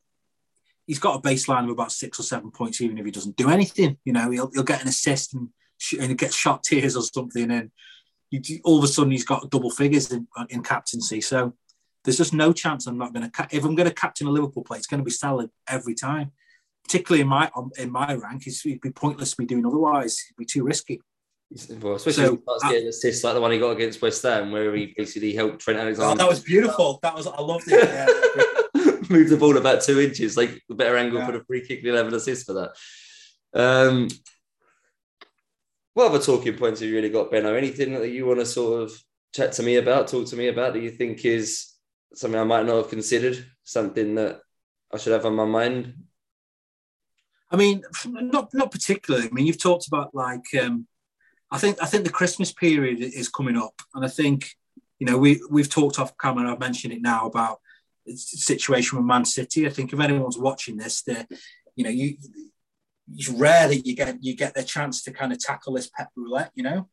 he's 0.87 0.99
got 0.99 1.19
a 1.19 1.23
baseline 1.23 1.65
of 1.65 1.71
about 1.71 1.93
six 1.93 2.21
or 2.21 2.25
seven 2.25 2.51
points, 2.51 2.81
even 2.81 2.99
if 2.99 3.05
he 3.05 3.11
doesn't 3.11 3.37
do 3.37 3.49
anything. 3.49 3.97
You 4.05 4.13
know, 4.13 4.31
he'll, 4.31 4.51
he'll 4.53 4.63
get 4.63 4.83
an 4.83 4.89
assist 4.89 5.35
and, 5.35 5.49
and 5.99 6.19
get 6.19 6.35
shot 6.35 6.63
tears 6.63 6.97
or 6.97 7.03
something. 7.03 7.51
And 7.51 7.71
all 8.65 8.79
of 8.79 8.85
a 8.85 8.89
sudden 8.89 9.13
he's 9.13 9.25
got 9.25 9.51
double 9.51 9.71
figures 9.71 10.13
in, 10.13 10.27
in 10.51 10.63
captaincy. 10.63 11.21
So 11.21 11.55
there's 12.05 12.19
just 12.19 12.35
no 12.35 12.53
chance 12.53 12.87
I'm 12.87 12.99
not 12.99 13.15
going 13.15 13.31
to. 13.31 13.49
If 13.51 13.65
I'm 13.65 13.75
going 13.75 13.89
to 13.89 13.95
captain 13.95 14.27
a 14.27 14.31
Liverpool 14.31 14.65
player, 14.65 14.79
it's 14.79 14.87
going 14.87 15.01
to 15.01 15.05
be 15.05 15.11
Salah 15.11 15.49
every 15.69 15.95
time. 15.95 16.33
Particularly 16.85 17.23
in 17.23 17.29
my 17.29 17.49
in 17.79 17.93
my 17.93 18.13
rank, 18.15 18.45
it'd 18.47 18.81
be 18.81 18.91
pointless 18.91 19.31
to 19.31 19.37
be 19.37 19.47
doing 19.47 19.65
otherwise. 19.65 20.21
It'd 20.29 20.37
be 20.37 20.45
too 20.45 20.65
risky. 20.65 21.01
Well, 21.81 21.95
especially 21.95 22.27
so, 22.27 22.39
starts 22.43 22.65
getting 22.65 22.89
assists 22.89 23.25
like 23.25 23.35
the 23.35 23.41
one 23.41 23.53
he 23.53 23.59
got 23.59 23.71
against 23.73 24.01
West 24.01 24.23
Ham, 24.23 24.51
where 24.51 24.75
he 24.75 24.95
basically 24.97 25.35
helped 25.35 25.61
Trent 25.61 25.79
Alexander. 25.79 26.13
Oh, 26.13 26.25
that 26.25 26.29
was 26.29 26.41
beautiful. 26.41 26.99
That 27.03 27.15
was 27.15 27.27
I 27.27 27.41
loved 27.41 27.65
it. 27.69 27.89
Yeah. 27.89 28.93
Moved 29.11 29.31
the 29.31 29.37
ball 29.37 29.57
about 29.59 29.83
two 29.83 30.01
inches, 30.01 30.37
like 30.37 30.63
a 30.71 30.75
better 30.75 30.97
angle 30.97 31.19
yeah. 31.19 31.27
for 31.27 31.33
the 31.33 31.45
free 31.45 31.67
kick. 31.67 31.85
11 31.85 32.15
assists 32.15 32.45
for 32.45 32.55
that. 32.55 32.71
Um, 33.53 34.09
what 35.93 36.07
other 36.07 36.19
talking 36.19 36.57
points 36.57 36.81
have 36.81 36.89
you 36.89 36.95
really 36.95 37.11
got, 37.11 37.31
Benno? 37.31 37.55
Anything 37.55 37.93
that 37.95 38.09
you 38.09 38.25
want 38.25 38.41
to 38.41 38.47
sort 38.47 38.83
of 38.83 38.93
chat 39.35 39.53
to 39.53 39.63
me 39.63 39.77
about, 39.77 40.09
talk 40.09 40.27
to 40.29 40.37
me 40.37 40.49
about 40.49 40.73
that 40.73 40.83
you 40.83 40.91
think 40.91 41.25
is 41.25 41.73
something 42.15 42.41
I 42.41 42.45
might 42.45 42.65
not 42.65 42.77
have 42.77 42.89
considered, 42.89 43.45
something 43.65 44.15
that 44.15 44.41
I 44.93 44.97
should 44.97 45.13
have 45.13 45.27
on 45.27 45.35
my 45.35 45.45
mind? 45.45 45.95
I 47.51 47.57
mean, 47.57 47.83
not 48.07 48.55
not 48.55 48.71
particularly. 48.71 49.27
I 49.27 49.31
mean, 49.31 49.47
you've 49.47 49.63
talked 49.63 49.87
about 49.87 50.15
like 50.15 50.47
um, 50.59 50.87
I 51.53 51.59
think 51.59 51.77
I 51.83 51.87
think 51.87 52.05
the 52.05 52.11
Christmas 52.11 52.51
period 52.51 53.01
is 53.01 53.29
coming 53.29 53.59
up, 53.59 53.75
and 53.95 54.05
I 54.05 54.09
think 54.09 54.51
you 54.99 55.07
know 55.07 55.19
we 55.19 55.41
we've 55.51 55.69
talked 55.69 55.99
off 55.99 56.17
camera. 56.17 56.51
I've 56.51 56.59
mentioned 56.59 56.95
it 56.95 57.03
now 57.03 57.27
about 57.27 57.61
the 58.07 58.17
situation 58.17 58.99
with 58.99 59.07
Man 59.07 59.27
City. 59.27 59.67
I 59.67 59.71
think 59.71 59.93
if 59.93 60.01
anyone's 60.01 60.39
watching 60.39 60.79
this, 60.79 61.03
they 61.03 61.27
you 61.77 61.85
know 61.85 61.91
you 61.91 62.17
it's 63.15 63.29
rare 63.29 63.69
that 63.69 63.87
you 63.87 63.95
get 63.95 64.17
you 64.25 64.35
get 64.35 64.55
the 64.55 64.63
chance 64.63 65.03
to 65.03 65.13
kind 65.13 65.31
of 65.31 65.39
tackle 65.39 65.75
this 65.75 65.91
Pep 65.95 66.11
roulette. 66.17 66.53
You 66.55 66.63
know, 66.63 66.89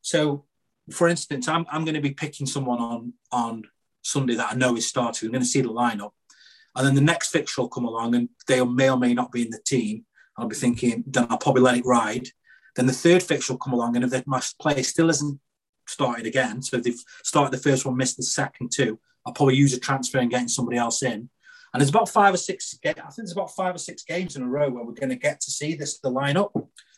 so 0.00 0.46
for 0.90 1.06
instance, 1.06 1.46
I'm 1.46 1.66
I'm 1.70 1.84
going 1.84 1.94
to 1.94 2.00
be 2.00 2.12
picking 2.14 2.46
someone 2.46 2.80
on 2.80 3.12
on 3.30 3.64
Sunday 4.00 4.34
that 4.36 4.52
I 4.52 4.56
know 4.56 4.76
is 4.76 4.88
starting. 4.88 5.26
I'm 5.26 5.32
going 5.32 5.42
to 5.42 5.48
see 5.48 5.60
the 5.60 5.68
lineup. 5.68 6.12
And 6.74 6.86
then 6.86 6.94
the 6.94 7.00
next 7.00 7.30
fixture 7.30 7.60
will 7.60 7.68
come 7.68 7.84
along 7.84 8.14
and 8.14 8.28
they 8.46 8.64
may 8.64 8.88
or 8.88 8.96
may 8.96 9.12
not 9.12 9.32
be 9.32 9.42
in 9.42 9.50
the 9.50 9.60
team. 9.60 10.06
I'll 10.36 10.46
be 10.46 10.54
thinking, 10.54 11.04
then 11.06 11.26
I'll 11.28 11.36
probably 11.36 11.62
let 11.62 11.76
it 11.76 11.84
ride. 11.84 12.28
Then 12.80 12.86
the 12.86 12.94
third 12.94 13.22
fixture 13.22 13.52
will 13.52 13.58
come 13.58 13.74
along, 13.74 13.96
and 13.96 14.10
if 14.10 14.26
my 14.26 14.40
player 14.58 14.82
still 14.82 15.08
hasn't 15.08 15.38
started 15.86 16.24
again, 16.24 16.62
so 16.62 16.78
if 16.78 16.82
they've 16.82 17.04
started 17.22 17.52
the 17.52 17.62
first 17.62 17.84
one, 17.84 17.94
missed 17.94 18.16
the 18.16 18.22
second 18.22 18.72
two, 18.74 18.98
I'll 19.26 19.34
probably 19.34 19.56
use 19.56 19.74
a 19.74 19.78
transfer 19.78 20.16
and 20.16 20.30
getting 20.30 20.48
somebody 20.48 20.78
else 20.78 21.02
in. 21.02 21.28
And 21.74 21.78
there's 21.78 21.90
about 21.90 22.08
five 22.08 22.32
or 22.32 22.38
six. 22.38 22.74
I 22.82 22.92
think 22.94 23.16
there's 23.18 23.32
about 23.32 23.54
five 23.54 23.74
or 23.74 23.78
six 23.78 24.02
games 24.02 24.34
in 24.34 24.42
a 24.42 24.48
row 24.48 24.70
where 24.70 24.82
we're 24.82 24.94
going 24.94 25.10
to 25.10 25.16
get 25.16 25.42
to 25.42 25.50
see 25.50 25.74
this 25.74 25.98
the 25.98 26.10
lineup. 26.10 26.52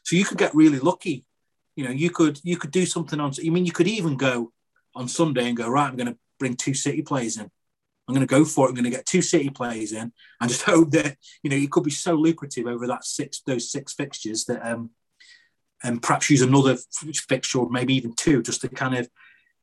So 0.05 0.15
you 0.15 0.25
could 0.25 0.39
get 0.39 0.55
really 0.55 0.79
lucky. 0.79 1.27
You 1.75 1.87
know, 1.87 1.91
you 1.91 2.11
could 2.11 2.39
you 2.45 2.57
could 2.57 2.71
do 2.71 2.87
something 2.87 3.19
on. 3.19 3.33
I 3.45 3.51
mean, 3.51 3.67
you 3.67 3.73
could 3.73 3.89
even 3.89 4.17
go 4.17 4.53
on 4.95 5.09
Sunday 5.09 5.49
and 5.49 5.57
go 5.57 5.69
right. 5.69 5.89
I'm 5.89 5.97
going 5.97 6.13
to 6.13 6.19
bring 6.39 6.55
two 6.55 6.75
City 6.75 7.03
players 7.03 7.39
in. 7.39 7.51
I'm 8.07 8.15
going 8.15 8.25
to 8.25 8.33
go 8.33 8.45
for 8.45 8.67
it. 8.67 8.69
I'm 8.69 8.77
going 8.77 8.85
to 8.85 8.91
get 8.91 9.05
two 9.05 9.21
City 9.21 9.51
players 9.51 9.91
in, 9.91 10.13
and 10.41 10.49
just 10.49 10.63
hope 10.75 10.93
that 10.93 11.17
you 11.43 11.51
know 11.51 11.57
it 11.57 11.73
could 11.73 11.83
be 11.83 11.91
so 11.91 12.15
lucrative 12.15 12.69
over 12.69 12.87
that 12.87 13.05
six 13.05 13.41
those 13.45 13.69
six 13.69 13.95
fixtures 13.95 14.45
that 14.45 14.65
um 14.65 14.91
and 15.83 16.03
perhaps 16.03 16.31
use 16.31 16.43
another 16.43 16.77
fixture 17.29 17.59
or 17.59 17.71
maybe 17.71 17.95
even 17.95 18.15
two 18.15 18.43
just 18.43 18.61
to 18.61 18.69
kind 18.69 18.95
of 18.95 19.09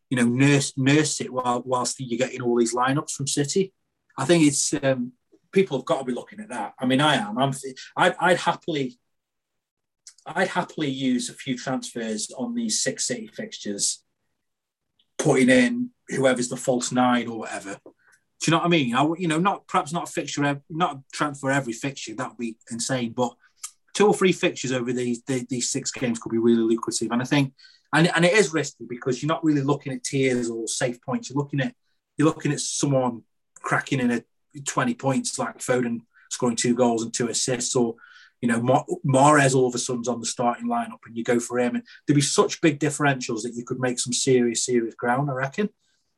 you 0.10 0.18
know 0.18 0.26
nurse 0.26 0.74
nurse 0.78 1.22
it 1.22 1.32
while 1.32 1.62
whilst 1.66 2.00
you're 2.00 2.18
getting 2.18 2.42
all 2.42 2.58
these 2.58 2.74
lineups 2.74 3.12
from 3.12 3.28
City. 3.28 3.74
I 4.18 4.26
think 4.26 4.46
it's 4.46 4.74
um, 4.84 5.14
people 5.52 5.78
have 5.78 5.86
got 5.86 6.00
to 6.00 6.06
be 6.06 6.14
looking 6.14 6.40
at 6.40 6.50
that. 6.50 6.74
I 6.80 6.86
mean, 6.86 7.02
I 7.02 7.16
am. 7.16 7.38
I'm. 7.38 7.54
I'd, 7.96 8.16
I'd 8.20 8.38
happily. 8.38 9.00
I'd 10.26 10.50
happily 10.50 10.90
use 10.90 11.30
a 11.30 11.34
few 11.34 11.58
transfers 11.58 12.32
on 12.38 12.54
these 12.54 12.84
six 12.84 13.08
City 13.08 13.28
fixtures, 13.28 14.04
putting 15.18 15.50
in 15.50 15.92
whoever's 16.10 16.50
the 16.50 16.58
false 16.58 16.92
nine 16.92 17.28
or 17.28 17.40
whatever. 17.40 17.80
Do 17.86 17.92
you 18.46 18.52
know 18.52 18.58
what 18.58 18.66
I 18.66 18.70
mean? 18.70 18.96
I, 18.96 19.06
you 19.18 19.28
know, 19.28 19.40
not 19.40 19.68
perhaps 19.68 19.92
not 19.92 20.10
a 20.10 20.12
fixture, 20.12 20.62
not 20.70 20.96
a 20.96 21.04
transfer 21.12 21.52
every 21.52 21.74
fixture. 21.74 22.16
That 22.16 22.30
would 22.30 22.38
be 22.38 22.58
insane. 22.72 23.14
But 23.16 23.34
two 23.94 24.08
or 24.08 24.14
three 24.14 24.32
fixtures 24.32 24.72
over 24.72 24.92
these 24.94 25.24
the, 25.24 25.46
these 25.50 25.70
six 25.72 25.92
games 25.92 26.20
could 26.20 26.32
be 26.32 26.38
really 26.38 26.62
lucrative. 26.62 27.12
And 27.12 27.22
I 27.22 27.26
think, 27.26 27.54
and, 27.94 28.12
and 28.16 28.26
it 28.26 28.34
is 28.34 28.54
risky 28.54 28.86
because 28.88 29.22
you're 29.22 29.28
not 29.28 29.44
really 29.44 29.62
looking 29.62 29.94
at 29.94 30.04
tiers 30.04 30.50
or 30.50 30.68
safe 30.68 31.02
points. 31.02 31.30
You're 31.30 31.38
looking 31.38 31.62
at 31.62 31.74
you're 32.18 32.28
looking 32.28 32.52
at 32.52 32.60
someone 32.60 33.24
cracking 33.62 34.00
in 34.00 34.12
a 34.12 34.24
20 34.66 34.94
points 34.96 35.38
like 35.40 35.60
Foden 35.60 36.02
scoring 36.30 36.56
two 36.56 36.76
goals 36.76 37.04
and 37.04 37.14
two 37.14 37.28
assists, 37.28 37.76
or 37.76 37.96
you 38.42 38.48
know 38.48 38.62
Mahrez 39.06 39.56
all 39.56 39.68
of 39.68 39.76
a 39.76 39.80
sudden's 39.80 40.08
on 40.08 40.20
the 40.20 40.26
starting 40.26 40.68
lineup 40.68 41.00
and 41.06 41.18
you 41.18 41.24
go 41.24 41.40
for 41.40 41.60
him, 41.60 41.76
and 41.76 41.84
there'd 42.06 42.16
be 42.16 42.22
such 42.22 42.62
big 42.62 42.80
differentials 42.80 43.44
that 43.44 43.56
you 43.56 43.66
could 43.66 43.80
make 43.80 44.00
some 44.00 44.14
serious 44.14 44.66
serious 44.66 44.96
ground. 44.96 45.30
I 45.30 45.34
reckon. 45.34 45.70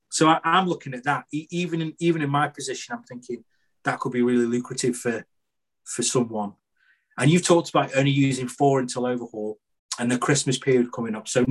So 0.09 0.28
I, 0.28 0.39
am 0.43 0.67
looking 0.67 0.93
at 0.93 1.05
that. 1.05 1.26
Even 1.32 1.82
in 1.82 1.93
even 1.99 2.22
in 2.22 2.30
my 2.30 2.49
position, 2.49 2.93
I'm 2.93 3.03
thinking 3.03 3.43
that 3.86 3.99
could 3.99 4.11
be 4.11 4.22
really 4.22 4.45
lucrative 4.45 4.97
for 4.97 5.26
for 5.86 6.03
someone. 6.03 6.53
And 7.18 7.30
you've 7.30 7.45
talked 7.45 7.70
about 7.70 7.95
only 7.95 8.12
using 8.12 8.47
four 8.47 8.80
until 8.80 9.05
overhaul 9.05 9.59
and 9.99 10.12
the 10.12 10.18
Christmas 10.18 10.57
period 10.57 10.91
coming 10.91 11.16
up. 11.16 11.28
So 11.28 11.45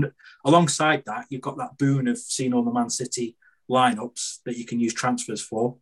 alongside 0.44 1.04
that, 1.06 1.26
you've 1.28 1.42
got 1.42 1.58
that 1.58 1.78
boon 1.78 2.08
of 2.08 2.18
seeing 2.18 2.52
all 2.52 2.64
the 2.64 2.72
Man 2.72 2.90
City 2.90 3.36
lineups 3.70 4.38
that 4.44 4.56
you 4.56 4.64
can 4.64 4.80
use 4.80 4.94
transfers 4.94 5.40
for. 5.40 5.76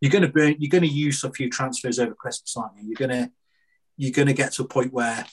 You're 0.00 0.12
going 0.12 0.22
to 0.22 0.28
burn, 0.28 0.56
you're 0.58 0.70
going 0.70 0.88
to 0.88 0.88
use 0.88 1.22
a 1.24 1.32
few 1.32 1.50
transfers 1.50 1.98
over 1.98 2.14
Christmas, 2.14 2.56
aren't 2.56 2.76
you? 2.78 2.88
You're 2.88 3.08
going 3.08 3.24
to 3.24 3.30
you're 3.96 4.12
going 4.12 4.28
to 4.28 4.34
get 4.34 4.52
to 4.52 4.62
a 4.62 4.66
point 4.66 4.94
where 4.94 5.26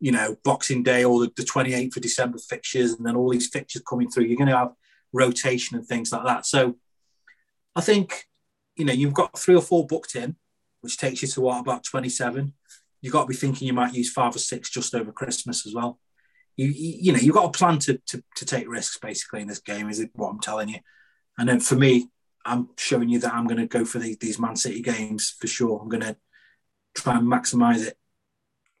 you 0.00 0.10
know 0.10 0.36
Boxing 0.42 0.82
Day 0.82 1.04
or 1.04 1.20
the, 1.20 1.32
the 1.36 1.44
28th 1.44 1.96
of 1.96 2.02
December 2.02 2.38
fixtures, 2.38 2.94
and 2.94 3.06
then 3.06 3.14
all 3.14 3.30
these 3.30 3.48
fixtures 3.48 3.82
coming 3.88 4.10
through. 4.10 4.24
You're 4.24 4.36
going 4.36 4.50
to 4.50 4.56
have 4.56 4.72
rotation 5.12 5.76
and 5.76 5.86
things 5.86 6.10
like 6.10 6.24
that. 6.24 6.44
So 6.44 6.76
I 7.76 7.80
think 7.80 8.24
you 8.74 8.84
know 8.84 8.92
you've 8.92 9.14
got 9.14 9.38
three 9.38 9.54
or 9.54 9.62
four 9.62 9.86
booked 9.86 10.16
in 10.16 10.34
which 10.84 10.98
takes 10.98 11.22
you 11.22 11.28
to 11.28 11.40
what 11.40 11.60
about 11.60 11.82
27 11.82 12.52
you've 13.00 13.12
got 13.12 13.22
to 13.22 13.28
be 13.28 13.34
thinking 13.34 13.66
you 13.66 13.72
might 13.72 13.94
use 13.94 14.12
five 14.12 14.36
or 14.36 14.38
six 14.38 14.70
just 14.70 14.94
over 14.94 15.10
christmas 15.10 15.66
as 15.66 15.74
well 15.74 15.98
you 16.56 16.66
you, 16.66 16.96
you 17.00 17.12
know 17.12 17.18
you've 17.18 17.34
got 17.34 17.46
a 17.46 17.58
plan 17.58 17.78
to, 17.78 17.98
to, 18.06 18.22
to 18.36 18.44
take 18.44 18.68
risks 18.68 18.98
basically 18.98 19.40
in 19.40 19.48
this 19.48 19.60
game 19.60 19.88
is 19.88 20.04
what 20.14 20.28
i'm 20.28 20.40
telling 20.40 20.68
you 20.68 20.78
and 21.38 21.48
then 21.48 21.58
for 21.58 21.74
me 21.74 22.08
i'm 22.44 22.68
showing 22.76 23.08
you 23.08 23.18
that 23.18 23.32
i'm 23.32 23.46
going 23.46 23.60
to 23.60 23.66
go 23.66 23.84
for 23.84 23.98
the, 23.98 24.16
these 24.20 24.38
man 24.38 24.54
city 24.54 24.82
games 24.82 25.34
for 25.40 25.46
sure 25.46 25.80
i'm 25.80 25.88
going 25.88 26.02
to 26.02 26.16
try 26.94 27.16
and 27.16 27.26
maximize 27.26 27.86
it 27.86 27.96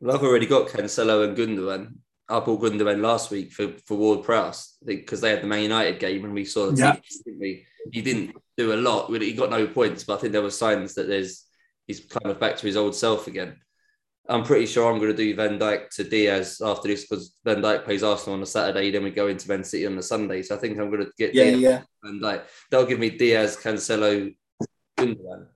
well 0.00 0.14
i've 0.14 0.22
already 0.22 0.46
got 0.46 0.68
cancelo 0.68 1.24
and 1.26 1.36
gundogan 1.36 1.94
I 2.28 2.40
bought 2.40 2.62
Gundogan 2.62 3.02
last 3.02 3.30
week 3.30 3.52
for, 3.52 3.72
for 3.86 3.98
Ward 3.98 4.24
Prowse 4.24 4.78
because 4.84 5.20
they 5.20 5.30
had 5.30 5.42
the 5.42 5.46
Man 5.46 5.62
United 5.62 5.98
game 5.98 6.24
and 6.24 6.32
we 6.32 6.46
saw 6.46 6.70
the 6.70 6.76
yeah. 6.76 6.92
team, 6.92 7.02
didn't 7.26 7.40
we? 7.40 7.66
He 7.92 8.00
didn't 8.00 8.34
do 8.56 8.72
a 8.72 8.76
lot. 8.76 9.10
He 9.20 9.34
got 9.34 9.50
no 9.50 9.66
points, 9.66 10.04
but 10.04 10.14
I 10.14 10.20
think 10.20 10.32
there 10.32 10.42
were 10.42 10.50
signs 10.50 10.94
that 10.94 11.06
there's 11.06 11.43
he's 11.86 12.00
kind 12.00 12.26
of 12.26 12.40
back 12.40 12.56
to 12.56 12.66
his 12.66 12.76
old 12.76 12.94
self 12.94 13.26
again. 13.26 13.56
I'm 14.26 14.42
pretty 14.42 14.66
sure 14.66 14.90
I'm 14.90 14.98
going 14.98 15.10
to 15.10 15.16
do 15.16 15.36
Van 15.36 15.58
Dijk 15.58 15.90
to 15.96 16.04
Diaz 16.04 16.62
after 16.64 16.88
this 16.88 17.06
because 17.06 17.36
Van 17.44 17.60
Dijk 17.60 17.84
plays 17.84 18.02
Arsenal 18.02 18.36
on 18.36 18.42
a 18.42 18.46
Saturday, 18.46 18.90
then 18.90 19.04
we 19.04 19.10
go 19.10 19.28
into 19.28 19.48
Man 19.48 19.62
City 19.64 19.86
on 19.86 19.96
the 19.96 20.02
Sunday. 20.02 20.42
So 20.42 20.54
I 20.54 20.58
think 20.58 20.78
I'm 20.78 20.90
going 20.90 21.04
to 21.04 21.12
get 21.18 21.34
yeah, 21.34 21.44
Diaz 21.44 21.60
yeah. 21.60 21.82
Van 22.02 22.20
Dijk. 22.20 22.42
That'll 22.70 22.86
give 22.86 22.98
me 22.98 23.10
Diaz, 23.10 23.58
Cancelo, 23.62 24.34
Gundogan. 24.96 25.46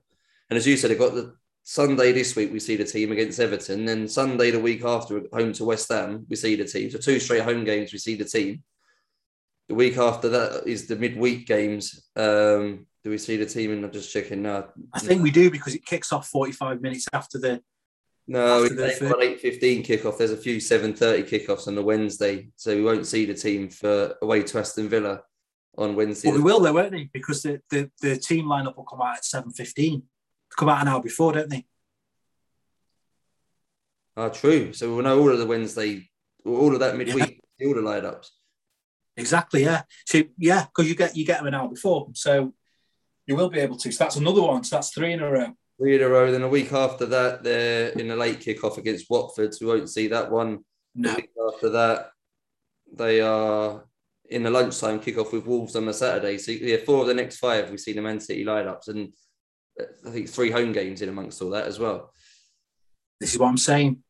And 0.51 0.57
as 0.57 0.67
you 0.67 0.77
said, 0.77 0.91
I 0.91 0.95
got 0.95 1.15
the 1.15 1.35
Sunday 1.63 2.13
this 2.13 2.35
week 2.35 2.51
we 2.51 2.61
see 2.61 2.77
the 2.77 2.85
team 2.85 3.13
against 3.13 3.41
Everton. 3.41 3.85
Then 3.85 4.09
Sunday 4.09 4.51
the 4.51 4.61
week 4.61 4.85
after, 4.85 5.23
home 5.33 5.53
to 5.55 5.65
West 5.65 5.91
Ham, 5.91 6.27
we 6.29 6.37
see 6.37 6.57
the 6.57 6.65
team. 6.65 6.91
So 6.91 6.99
two 6.99 7.21
straight 7.21 7.43
home 7.43 7.65
games, 7.65 7.93
we 7.93 7.99
see 7.99 8.15
the 8.15 8.25
team. 8.25 8.63
The 9.69 9.75
week 9.75 9.99
after 9.99 10.31
that 10.31 10.63
is 10.67 10.87
the 10.87 10.97
midweek 10.97 11.47
games. 11.47 12.09
Um, 12.17 12.87
do 13.09 13.13
we 13.13 13.17
see 13.19 13.39
the 13.39 13.47
team? 13.47 13.73
And 13.73 13.83
I'm 13.83 13.91
just 13.91 14.13
checking 14.13 14.43
now. 14.43 14.69
I 14.93 14.99
think 14.99 15.23
we 15.23 15.31
do 15.31 15.51
because 15.51 15.75
it 15.75 15.87
kicks 15.87 16.13
off 16.13 16.29
45 16.29 16.83
minutes 16.83 17.07
after 17.15 17.39
the. 17.39 17.63
No, 18.27 18.63
after 18.63 18.75
we've 18.75 19.15
eight 19.23 19.41
fifteen 19.41 19.83
kickoff. 19.83 20.19
There's 20.19 20.33
a 20.33 20.37
few 20.37 20.61
seven 20.61 20.93
thirty 20.93 21.23
kickoffs 21.23 21.67
on 21.67 21.75
the 21.75 21.83
Wednesday, 21.83 22.51
so 22.57 22.77
we 22.77 22.83
won't 22.83 23.07
see 23.07 23.25
the 23.25 23.33
team 23.33 23.71
for 23.71 24.15
away 24.21 24.43
to 24.43 24.59
Aston 24.59 24.91
Villa 24.91 25.23
on 25.79 25.97
Wednesday. 25.97 26.29
Well, 26.29 26.37
we 26.37 26.45
will 26.45 26.61
though, 26.61 26.75
won't 26.75 26.91
they? 26.91 27.09
Because 27.11 27.41
the, 27.41 27.63
the, 27.71 27.91
the 28.03 28.19
team 28.19 28.45
lineup 28.45 28.77
will 28.77 28.85
come 28.85 29.01
out 29.01 29.17
at 29.17 29.25
seven 29.25 29.51
fifteen. 29.53 30.03
Come 30.59 30.69
out 30.69 30.83
an 30.83 30.89
hour 30.89 31.01
before, 31.01 31.33
don't 31.33 31.49
they? 31.49 31.65
Ah, 34.15 34.29
true. 34.29 34.75
So 34.75 34.95
we'll 34.95 35.05
know 35.05 35.19
all 35.19 35.33
of 35.33 35.39
the 35.39 35.47
Wednesday, 35.47 36.11
all 36.45 36.75
of 36.75 36.81
that 36.81 36.99
midweek, 36.99 37.41
yeah. 37.59 37.67
all 37.67 37.75
the 37.75 37.81
lineups. 37.81 38.29
Exactly. 39.17 39.65
Yeah. 39.65 39.85
So 40.05 40.23
yeah, 40.37 40.67
because 40.67 40.87
you 40.87 40.95
get 40.95 41.17
you 41.17 41.25
get 41.25 41.39
them 41.39 41.47
an 41.47 41.55
hour 41.55 41.69
before. 41.69 42.09
So 42.13 42.53
you 43.29 43.37
will 43.37 43.51
be 43.51 43.61
able 43.61 43.77
to. 43.77 43.93
So 43.93 44.05
that's 44.05 44.17
another 44.17 44.43
one. 44.43 44.65
So 44.65 44.77
that's 44.77 44.91
three 44.91 45.13
in 45.13 45.21
a 45.21 45.31
row. 45.31 45.53
Three 45.79 45.97
in 45.97 46.03
a 46.03 46.09
row. 46.09 46.33
Then 46.33 46.43
a 46.43 46.49
week 46.49 46.73
after 46.73 47.05
that, 47.07 47.45
they're 47.45 47.91
in 47.91 48.11
a 48.11 48.17
late 48.17 48.41
kickoff 48.41 48.79
against 48.79 49.11
Watford. 49.11 49.55
So 49.55 49.67
we 49.67 49.73
won't 49.73 49.91
see 49.91 50.09
that 50.09 50.31
one. 50.31 50.65
No. 50.95 51.17
after 51.47 51.69
that, 51.69 52.11
they 52.93 53.21
are 53.21 53.85
in 54.31 54.43
the 54.43 54.51
lunchtime 54.51 54.99
kickoff 54.99 55.33
with 55.33 55.47
Wolves 55.47 55.77
on 55.77 55.85
the 55.85 55.93
Saturday. 55.93 56.39
So 56.39 56.53
yeah, 56.53 56.79
four 56.79 57.03
of 57.03 57.07
the 57.07 57.15
next 57.15 57.37
five 57.37 57.71
we 57.71 57.77
see 57.77 57.93
the 57.93 58.01
Man 58.01 58.19
City 58.19 58.45
lineups, 58.47 58.89
and 58.89 59.13
uh, 59.79 59.85
I 60.07 60.11
think 60.11 60.31
three 60.31 60.51
home 60.51 60.73
games 60.73 61.03
in 61.03 61.11
amongst 61.11 61.41
all 61.43 61.51
that 61.51 61.67
as 61.67 61.79
well. 61.79 62.13
This 63.21 63.35
is 63.35 63.39
what 63.39 63.49
I'm 63.49 63.59
saying. 63.59 64.03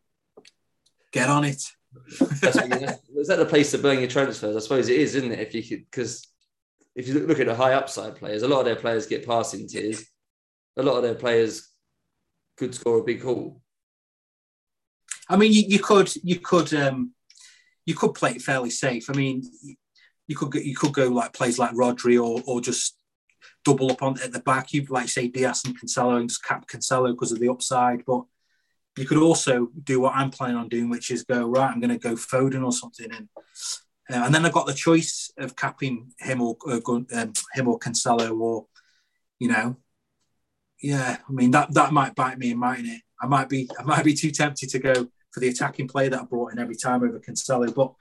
Get 1.13 1.29
on 1.29 1.45
it. 1.45 1.63
That's 2.41 2.57
is 3.17 3.29
that 3.29 3.39
the 3.39 3.47
place 3.47 3.73
to 3.73 3.79
burn 3.79 3.99
your 3.99 4.09
transfers? 4.09 4.55
I 4.55 4.61
suppose 4.61 4.89
it 4.89 5.01
is, 5.01 5.17
isn't 5.17 5.33
it? 5.33 5.41
If 5.41 5.55
you 5.55 5.63
could, 5.63 5.91
because 5.91 6.29
if 6.99 7.07
you 7.07 7.21
look, 7.21 7.39
at 7.39 7.47
the 7.47 7.55
high 7.55 7.75
upside 7.75 8.17
players, 8.17 8.43
a 8.43 8.49
lot 8.49 8.59
of 8.59 8.65
their 8.65 8.75
players 8.75 9.07
get 9.07 9.25
passing 9.25 9.69
tiers. 9.69 10.05
A 10.77 10.83
lot 10.83 10.97
of 10.97 11.05
their 11.05 11.15
players 11.15 11.69
could 12.57 12.75
score 12.75 12.99
a 12.99 13.05
big 13.05 13.23
haul. 13.23 13.63
I 15.29 15.37
mean, 15.37 15.53
you, 15.53 15.63
you 15.63 15.79
could 15.79 16.13
you 16.25 16.41
could 16.41 16.75
um, 16.75 17.13
you 17.87 17.95
could 17.95 18.15
play 18.15 18.33
it 18.33 18.43
fairly 18.43 18.71
safe. 18.71 19.09
I 19.09 19.13
mean, 19.13 19.45
you 20.27 20.35
could 20.35 20.53
you 20.55 20.75
could 20.75 20.93
go 20.93 21.07
like 21.07 21.33
plays 21.33 21.57
like 21.57 21.71
Rodri 21.71 22.21
or 22.21 22.43
or 22.47 22.61
just 22.61 22.99
double 23.65 23.93
up 23.93 24.03
on 24.03 24.21
at 24.21 24.33
the 24.33 24.41
back. 24.41 24.73
You 24.73 24.85
like 24.89 25.09
say 25.09 25.29
Diaz 25.29 25.63
and 25.67 25.79
Cancelo 25.79 26.19
and 26.19 26.29
just 26.29 26.43
cap 26.43 26.67
Cancelo 26.67 27.13
because 27.13 27.31
of 27.31 27.39
the 27.39 27.49
upside, 27.49 28.05
but 28.07 28.25
you 28.97 29.07
could 29.07 29.19
also 29.19 29.69
do 29.85 30.01
what 30.01 30.17
I'm 30.17 30.31
planning 30.31 30.57
on 30.57 30.69
doing, 30.69 30.91
which 30.91 31.13
is 31.13 31.23
go 31.23 31.47
right. 31.47 31.71
I'm 31.71 31.81
going 31.81 31.97
to 31.97 31.99
go 31.99 32.15
Foden 32.15 32.65
or 32.65 32.73
something, 32.73 33.13
and 33.13 33.29
uh, 34.11 34.23
and 34.25 34.35
then 34.35 34.47
I've 34.47 34.53
got 34.53 34.67
the 34.67 34.75
choice 34.75 35.31
of 35.39 35.57
capping 35.57 36.13
him 36.19 36.41
or 36.41 36.57
uh, 36.67 36.81
um, 36.87 37.33
him 37.55 37.69
or 37.69 37.79
Cancelo 37.79 38.39
or 38.39 38.67
you 39.39 39.49
know, 39.49 39.77
yeah. 40.83 41.19
I 41.29 41.33
mean 41.33 41.51
that 41.53 41.73
that 41.75 41.93
might 41.93 42.15
bite 42.15 42.39
me, 42.39 42.55
mightn't 42.55 42.89
it? 42.89 43.03
I 43.21 43.27
might 43.27 43.49
be 43.49 43.69
I 43.79 43.83
might 43.83 44.05
be 44.05 44.15
too 44.15 44.31
tempted 44.31 44.71
to 44.71 44.79
go 44.79 45.09
for 45.33 45.41
the 45.41 45.49
attacking 45.49 45.89
player 45.89 46.11
that 46.11 46.23
I 46.23 46.25
brought 46.25 46.53
in 46.53 46.59
every 46.59 46.77
time 46.77 47.03
over 47.03 47.21
Cancelo, 47.21 47.73
but 47.75 47.93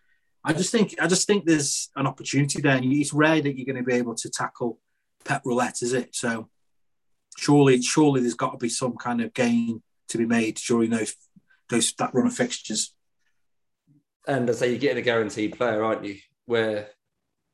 I 0.43 0.53
just 0.53 0.71
think 0.71 0.95
I 1.01 1.07
just 1.07 1.27
think 1.27 1.45
there's 1.45 1.89
an 1.95 2.07
opportunity 2.07 2.61
there, 2.61 2.77
and 2.77 2.85
it's 2.85 3.13
rare 3.13 3.41
that 3.41 3.57
you're 3.57 3.65
going 3.65 3.83
to 3.83 3.89
be 3.89 3.97
able 3.97 4.15
to 4.15 4.29
tackle 4.29 4.79
Pep 5.25 5.41
roulette, 5.43 5.81
is 5.81 5.93
it? 5.93 6.15
So 6.15 6.49
surely, 7.37 7.81
surely 7.81 8.21
there's 8.21 8.33
got 8.33 8.51
to 8.51 8.57
be 8.57 8.69
some 8.69 8.95
kind 8.95 9.21
of 9.21 9.33
gain 9.33 9.83
to 10.07 10.17
be 10.17 10.25
made 10.25 10.55
during 10.55 10.91
those 10.91 11.15
those 11.69 11.93
that 11.99 12.13
run 12.13 12.27
of 12.27 12.33
fixtures. 12.33 12.95
And 14.27 14.49
I 14.49 14.53
say 14.53 14.69
you're 14.69 14.79
getting 14.79 14.97
a 14.97 15.01
guaranteed 15.01 15.57
player, 15.57 15.83
aren't 15.83 16.03
you? 16.03 16.17
Where 16.45 16.89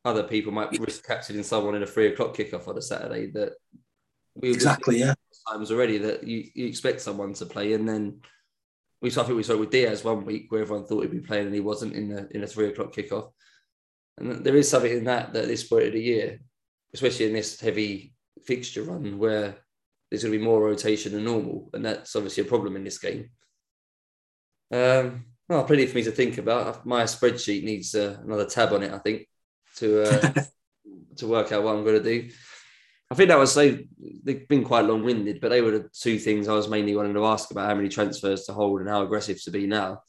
other 0.05 0.23
people 0.23 0.51
might 0.51 0.77
risk 0.79 1.05
capturing 1.05 1.43
someone 1.43 1.75
in 1.75 1.83
a 1.83 1.87
three 1.87 2.07
o'clock 2.07 2.35
kickoff 2.35 2.67
on 2.67 2.77
a 2.77 2.81
Saturday 2.81 3.27
that 3.31 3.53
we 4.35 4.51
exactly 4.51 4.99
yeah 4.99 5.13
times 5.47 5.71
already 5.71 5.97
that 5.97 6.23
you, 6.27 6.45
you 6.55 6.65
expect 6.65 7.01
someone 7.01 7.33
to 7.33 7.45
play 7.45 7.73
and 7.73 7.87
then 7.87 8.19
we 9.03 9.09
saw 9.09 9.21
I 9.21 9.25
think 9.25 9.37
we 9.37 9.43
saw 9.43 9.57
with 9.57 9.69
Diaz 9.69 10.03
one 10.03 10.25
week 10.25 10.49
where 10.49 10.61
everyone 10.61 10.85
thought 10.85 11.01
he'd 11.01 11.11
be 11.11 11.19
playing 11.19 11.47
and 11.47 11.53
he 11.53 11.59
wasn't 11.59 11.93
in 11.93 12.07
the 12.07 12.27
in 12.31 12.43
a 12.43 12.47
three 12.47 12.69
o'clock 12.69 12.93
kickoff. 12.93 13.31
And 14.17 14.43
there 14.45 14.55
is 14.55 14.69
something 14.69 14.91
in 14.91 15.03
that 15.03 15.33
that 15.33 15.43
at 15.43 15.49
this 15.49 15.65
point 15.65 15.87
of 15.87 15.93
the 15.93 16.01
year, 16.01 16.39
especially 16.93 17.25
in 17.25 17.33
this 17.33 17.59
heavy 17.59 18.13
fixture 18.45 18.83
run 18.83 19.17
where 19.17 19.57
there's 20.09 20.23
going 20.23 20.31
to 20.31 20.39
be 20.39 20.43
more 20.43 20.61
rotation 20.61 21.11
than 21.11 21.25
normal, 21.25 21.69
and 21.73 21.83
that's 21.83 22.15
obviously 22.15 22.43
a 22.43 22.47
problem 22.47 22.77
in 22.77 22.85
this 22.85 22.97
game. 22.97 23.29
Um, 24.71 25.25
well, 25.49 25.63
plenty 25.63 25.85
for 25.85 25.97
me 25.97 26.03
to 26.03 26.11
think 26.11 26.37
about. 26.37 26.85
My 26.85 27.03
spreadsheet 27.03 27.63
needs 27.63 27.95
uh, 27.95 28.17
another 28.23 28.45
tab 28.45 28.73
on 28.73 28.83
it, 28.83 28.93
I 28.93 28.99
think, 28.99 29.27
to 29.77 30.03
uh, 30.03 30.33
to 31.17 31.27
work 31.27 31.51
out 31.51 31.63
what 31.63 31.75
I'm 31.75 31.83
going 31.83 32.01
to 32.01 32.03
do. 32.03 32.29
I 33.11 33.15
think 33.15 33.29
that 33.29 33.37
was 33.37 33.53
so 33.53 33.77
they've 34.23 34.47
been 34.47 34.63
quite 34.63 34.85
long 34.85 35.03
winded, 35.03 35.39
but 35.39 35.49
they 35.49 35.61
were 35.61 35.71
the 35.71 35.89
two 35.93 36.17
things 36.17 36.47
I 36.47 36.53
was 36.53 36.67
mainly 36.67 36.95
wanting 36.95 37.13
to 37.13 37.25
ask 37.25 37.51
about 37.51 37.67
how 37.67 37.75
many 37.75 37.89
transfers 37.89 38.45
to 38.45 38.53
hold 38.53 38.79
and 38.79 38.89
how 38.89 39.03
aggressive 39.03 39.41
to 39.43 39.51
be 39.51 39.67
now. 39.67 40.01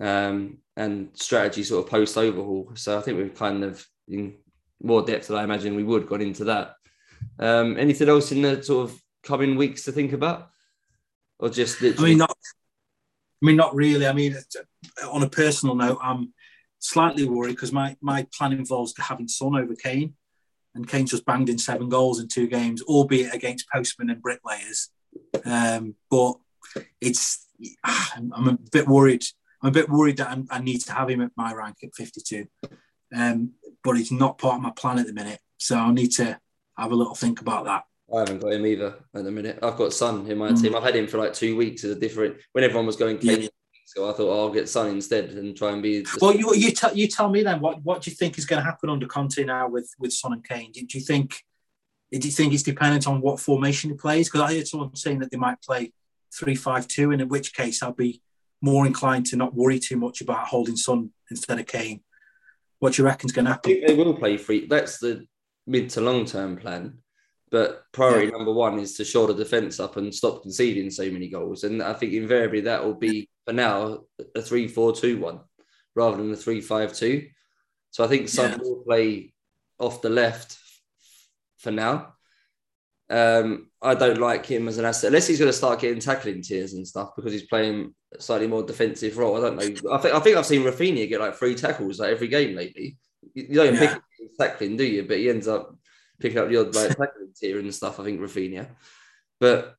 Um, 0.00 0.58
and 0.76 1.10
strategy 1.14 1.64
sort 1.64 1.84
of 1.84 1.90
post 1.90 2.16
overhaul. 2.16 2.72
So 2.74 2.96
I 2.96 3.02
think 3.02 3.18
we've 3.18 3.34
kind 3.34 3.64
of 3.64 3.84
in 4.08 4.36
more 4.82 5.02
depth 5.02 5.28
than 5.28 5.36
I 5.36 5.44
imagine 5.44 5.74
we 5.74 5.84
would 5.84 6.06
got 6.06 6.22
into 6.22 6.44
that. 6.44 6.74
Um, 7.38 7.76
anything 7.76 8.08
else 8.08 8.32
in 8.32 8.42
the 8.42 8.62
sort 8.62 8.90
of 8.90 9.00
coming 9.22 9.56
weeks 9.56 9.84
to 9.84 9.92
think 9.92 10.12
about? 10.12 10.50
Or 11.38 11.48
just 11.48 11.80
literally... 11.82 12.10
I 12.10 12.10
mean 12.10 12.18
not 12.18 12.36
I 13.42 13.46
mean 13.46 13.56
not 13.56 13.74
really. 13.74 14.06
I 14.06 14.12
mean 14.12 14.36
on 15.10 15.22
a 15.22 15.28
personal 15.28 15.74
note, 15.74 15.98
I'm 16.02 16.32
slightly 16.78 17.24
worried 17.24 17.52
because 17.52 17.72
my 17.72 17.96
my 18.00 18.26
plan 18.36 18.52
involves 18.52 18.94
having 18.98 19.28
Son 19.28 19.56
over 19.56 19.74
Kane 19.74 20.14
and 20.74 20.88
Kane's 20.88 21.10
just 21.10 21.24
banged 21.24 21.48
in 21.48 21.58
seven 21.58 21.88
goals 21.88 22.20
in 22.20 22.28
two 22.28 22.46
games, 22.46 22.82
albeit 22.82 23.34
against 23.34 23.68
postmen 23.70 24.10
and 24.10 24.22
bricklayers. 24.22 24.90
Um, 25.44 25.96
but 26.10 26.34
it's 27.00 27.46
I'm, 27.84 28.32
I'm, 28.34 28.48
a 28.48 28.58
bit 28.70 28.86
worried. 28.86 29.24
I'm 29.62 29.70
a 29.70 29.72
bit 29.72 29.88
worried 29.88 30.18
that 30.18 30.30
I'm, 30.30 30.46
i 30.50 30.60
need 30.60 30.80
to 30.82 30.92
have 30.92 31.10
him 31.10 31.20
at 31.20 31.32
my 31.36 31.52
rank 31.52 31.76
at 31.82 31.94
52. 31.94 32.46
Um, 33.14 33.52
but 33.82 33.96
he's 33.96 34.12
not 34.12 34.38
part 34.38 34.56
of 34.56 34.62
my 34.62 34.70
plan 34.70 34.98
at 34.98 35.06
the 35.06 35.12
minute, 35.12 35.40
so 35.58 35.76
I'll 35.76 35.92
need 35.92 36.12
to 36.12 36.38
have 36.78 36.92
a 36.92 36.96
little 36.96 37.14
think 37.14 37.40
about 37.40 37.64
that. 37.64 37.84
I 38.14 38.20
haven't 38.20 38.40
got 38.40 38.52
him 38.52 38.66
either 38.66 38.94
at 39.14 39.24
the 39.24 39.30
minute. 39.30 39.58
I've 39.62 39.76
got 39.76 39.92
Son 39.92 40.26
in 40.26 40.38
my 40.38 40.50
mm. 40.50 40.60
team. 40.60 40.74
I've 40.74 40.82
had 40.82 40.96
him 40.96 41.06
for 41.06 41.18
like 41.18 41.32
two 41.32 41.56
weeks 41.56 41.84
as 41.84 41.92
a 41.92 42.00
different. 42.00 42.36
When 42.52 42.64
everyone 42.64 42.86
was 42.86 42.96
going 42.96 43.18
Kane 43.18 43.42
yeah. 43.42 43.48
So 43.86 44.08
I 44.08 44.12
thought 44.12 44.28
oh, 44.28 44.46
I'll 44.46 44.52
get 44.52 44.68
Son 44.68 44.88
instead 44.88 45.30
and 45.30 45.56
try 45.56 45.72
and 45.72 45.82
be. 45.82 46.06
Well, 46.20 46.34
you 46.34 46.54
you, 46.54 46.70
t- 46.70 46.94
you 46.94 47.08
tell 47.08 47.28
me 47.28 47.42
then 47.42 47.60
what 47.60 47.82
what 47.82 48.02
do 48.02 48.10
you 48.10 48.16
think 48.16 48.38
is 48.38 48.46
going 48.46 48.62
to 48.62 48.64
happen 48.64 48.88
under 48.88 49.06
Conte 49.06 49.42
now 49.42 49.68
with 49.68 49.92
with 49.98 50.12
Son 50.12 50.32
and 50.32 50.46
Kane? 50.46 50.70
Do, 50.72 50.86
do 50.86 50.98
you 50.98 51.04
think 51.04 51.42
do 52.12 52.18
you 52.18 52.32
think 52.32 52.52
it's 52.52 52.62
dependent 52.62 53.08
on 53.08 53.20
what 53.20 53.40
formation 53.40 53.90
he 53.90 53.96
plays? 53.96 54.28
Because 54.28 54.42
I 54.42 54.54
heard 54.54 54.68
someone 54.68 54.94
saying 54.94 55.20
that 55.20 55.30
they 55.30 55.36
might 55.36 55.60
play 55.62 55.92
three 56.32 56.54
five 56.54 56.86
two, 56.86 57.10
and 57.10 57.20
in 57.20 57.28
which 57.28 57.52
case 57.52 57.82
I'll 57.82 57.92
be 57.92 58.22
more 58.62 58.86
inclined 58.86 59.26
to 59.26 59.36
not 59.36 59.54
worry 59.54 59.78
too 59.78 59.96
much 59.96 60.20
about 60.20 60.46
holding 60.46 60.76
Son 60.76 61.10
instead 61.30 61.58
of 61.58 61.66
Kane. 61.66 62.02
What 62.78 62.94
do 62.94 63.02
you 63.02 63.06
reckon's 63.06 63.32
going 63.32 63.46
to 63.46 63.52
happen? 63.52 63.80
They 63.84 63.94
will 63.94 64.14
play 64.14 64.36
three. 64.36 64.66
That's 64.66 64.98
the 64.98 65.26
mid 65.66 65.90
to 65.90 66.00
long 66.00 66.24
term 66.24 66.56
plan. 66.56 66.98
But 67.50 67.82
priority 67.92 68.26
yeah. 68.26 68.36
number 68.36 68.52
one 68.52 68.78
is 68.78 68.96
to 68.96 69.04
shore 69.04 69.26
the 69.26 69.34
defence 69.34 69.80
up 69.80 69.96
and 69.96 70.14
stop 70.14 70.42
conceding 70.42 70.90
so 70.90 71.10
many 71.10 71.28
goals. 71.28 71.64
And 71.64 71.82
I 71.82 71.94
think 71.94 72.12
invariably 72.12 72.60
that 72.62 72.84
will 72.84 72.94
be 72.94 73.28
for 73.44 73.52
now 73.52 74.04
a 74.36 74.42
3 74.42 74.68
4 74.68 74.94
2 74.94 75.18
1 75.18 75.40
rather 75.96 76.16
than 76.16 76.30
a 76.30 76.36
3 76.36 76.60
5 76.60 76.92
2. 76.94 77.26
So 77.90 78.04
I 78.04 78.06
think 78.06 78.28
Son 78.28 78.52
yeah. 78.52 78.58
will 78.58 78.84
play 78.84 79.32
off 79.80 80.00
the 80.00 80.10
left 80.10 80.56
for 81.58 81.72
now. 81.72 82.14
Um, 83.08 83.70
I 83.82 83.96
don't 83.96 84.20
like 84.20 84.46
him 84.46 84.68
as 84.68 84.78
an 84.78 84.84
asset 84.84 85.08
unless 85.08 85.26
he's 85.26 85.40
going 85.40 85.50
to 85.50 85.56
start 85.56 85.80
getting 85.80 85.98
tackling 85.98 86.42
tiers 86.42 86.74
and 86.74 86.86
stuff 86.86 87.10
because 87.16 87.32
he's 87.32 87.48
playing 87.48 87.92
a 88.16 88.20
slightly 88.20 88.46
more 88.46 88.62
defensive 88.62 89.18
role. 89.18 89.36
I 89.36 89.40
don't 89.40 89.56
know. 89.56 89.92
I 89.92 89.98
think 89.98 90.14
I 90.14 90.20
think 90.20 90.36
I've 90.36 90.46
seen 90.46 90.62
Raphinha 90.62 91.08
get 91.08 91.20
like 91.20 91.34
three 91.34 91.56
tackles 91.56 91.98
like 91.98 92.10
every 92.10 92.28
game 92.28 92.54
lately. 92.54 92.98
You 93.34 93.54
don't 93.54 93.74
yeah. 93.74 93.94
pick 93.94 94.02
tackling, 94.38 94.76
do 94.76 94.84
you? 94.84 95.02
But 95.02 95.18
he 95.18 95.28
ends 95.28 95.48
up 95.48 95.74
picking 96.20 96.38
up 96.38 96.48
the 96.48 96.58
odd 96.58 96.74
like 96.74 97.10
tier 97.36 97.58
and 97.58 97.74
stuff. 97.74 97.98
I 97.98 98.04
think 98.04 98.20
Raphinha, 98.20 98.68
but 99.38 99.76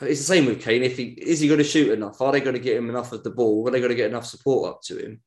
it's 0.00 0.20
the 0.20 0.26
same 0.26 0.46
with 0.46 0.62
Kane. 0.62 0.82
If 0.82 0.96
he 0.96 1.04
is 1.04 1.40
he 1.40 1.48
going 1.48 1.58
to 1.58 1.64
shoot 1.64 1.92
enough? 1.92 2.20
Are 2.20 2.32
they 2.32 2.40
going 2.40 2.54
to 2.54 2.60
get 2.60 2.76
him 2.76 2.88
enough 2.88 3.12
of 3.12 3.22
the 3.22 3.30
ball? 3.30 3.66
Are 3.66 3.70
they 3.70 3.80
going 3.80 3.90
to 3.90 3.96
get 3.96 4.10
enough 4.10 4.26
support 4.26 4.70
up 4.70 4.82
to 4.82 4.98
him? 4.98 5.20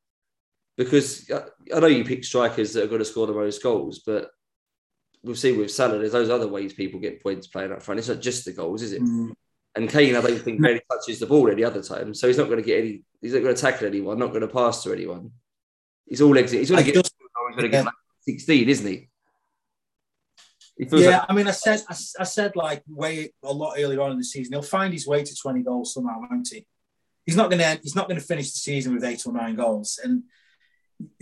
Because 0.77 1.29
I 1.73 1.79
know 1.79 1.87
you 1.87 2.03
pick 2.03 2.25
strikers 2.25 2.73
that 2.73 2.83
are 2.83 2.87
going 2.87 2.99
to 2.99 3.05
score 3.05 3.27
the 3.27 3.33
most 3.33 3.63
goals, 3.63 4.01
but 4.05 4.29
we've 5.23 5.39
seen 5.39 5.57
with 5.57 5.71
Salah, 5.71 5.99
there's 5.99 6.11
those 6.11 6.29
other 6.29 6.47
ways 6.47 6.73
people 6.73 6.99
get 6.99 7.23
points 7.23 7.47
playing 7.47 7.71
up 7.71 7.81
front. 7.81 7.99
It's 7.99 8.09
not 8.09 8.19
just 8.19 8.45
the 8.45 8.51
goals, 8.51 8.81
is 8.81 8.91
it? 8.91 9.01
Mm. 9.01 9.31
And 9.75 9.89
Kane, 9.89 10.15
I 10.15 10.21
don't 10.21 10.39
think 10.39 10.61
barely 10.61 10.81
touches 10.89 11.19
the 11.19 11.25
ball 11.25 11.49
any 11.49 11.63
other 11.63 11.81
time, 11.81 12.13
so 12.13 12.27
he's 12.27 12.37
not 12.37 12.47
going 12.47 12.61
to 12.61 12.65
get 12.65 12.79
any. 12.79 13.03
He's 13.21 13.33
not 13.33 13.43
going 13.43 13.55
to 13.55 13.61
tackle 13.61 13.87
anyone. 13.87 14.19
Not 14.19 14.29
going 14.29 14.41
to 14.41 14.47
pass 14.47 14.83
to 14.83 14.93
anyone. 14.93 15.31
He's 16.05 16.21
all 16.21 16.37
exit. 16.37 16.59
He's 16.59 16.69
going 16.69 16.83
to 16.83 16.91
get. 16.91 16.95
Just, 16.95 17.13
he's 17.17 17.55
going 17.55 17.71
to 17.71 17.77
get 17.77 17.85
like 17.85 17.93
16, 18.21 18.69
isn't 18.69 18.87
he? 18.87 19.09
Yeah, 20.77 21.19
like- 21.19 21.25
I 21.29 21.33
mean, 21.33 21.47
I 21.47 21.51
said, 21.51 21.81
I, 21.89 21.95
I, 22.19 22.23
said 22.23 22.55
like 22.55 22.83
way 22.87 23.33
a 23.43 23.53
lot 23.53 23.75
earlier 23.77 24.01
on 24.01 24.11
in 24.11 24.17
the 24.17 24.23
season, 24.23 24.53
he'll 24.53 24.61
find 24.61 24.93
his 24.93 25.07
way 25.07 25.23
to 25.23 25.35
twenty 25.35 25.63
goals 25.63 25.93
somehow, 25.93 26.19
won't 26.19 26.49
he? 26.51 26.65
He's 27.25 27.35
not 27.35 27.49
gonna, 27.49 27.79
he's 27.81 27.95
not 27.95 28.07
gonna 28.07 28.19
finish 28.19 28.51
the 28.51 28.59
season 28.59 28.93
with 28.93 29.03
eight 29.03 29.25
or 29.25 29.33
nine 29.33 29.55
goals, 29.55 29.99
and 30.03 30.23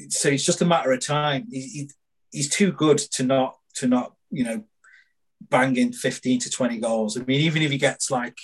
so 0.09 0.29
it's 0.29 0.43
just 0.43 0.61
a 0.61 0.65
matter 0.65 0.91
of 0.91 1.05
time. 1.05 1.47
He, 1.51 1.61
he, 1.61 1.89
he's 2.31 2.49
too 2.49 2.71
good 2.71 2.97
to 2.97 3.23
not, 3.23 3.57
to 3.75 3.87
not, 3.87 4.13
you 4.31 4.43
know, 4.43 4.63
banging 5.49 5.93
fifteen 5.93 6.39
to 6.39 6.49
twenty 6.49 6.79
goals. 6.79 7.17
I 7.17 7.23
mean, 7.23 7.41
even 7.41 7.61
if 7.61 7.71
he 7.71 7.77
gets 7.77 8.09
like, 8.09 8.37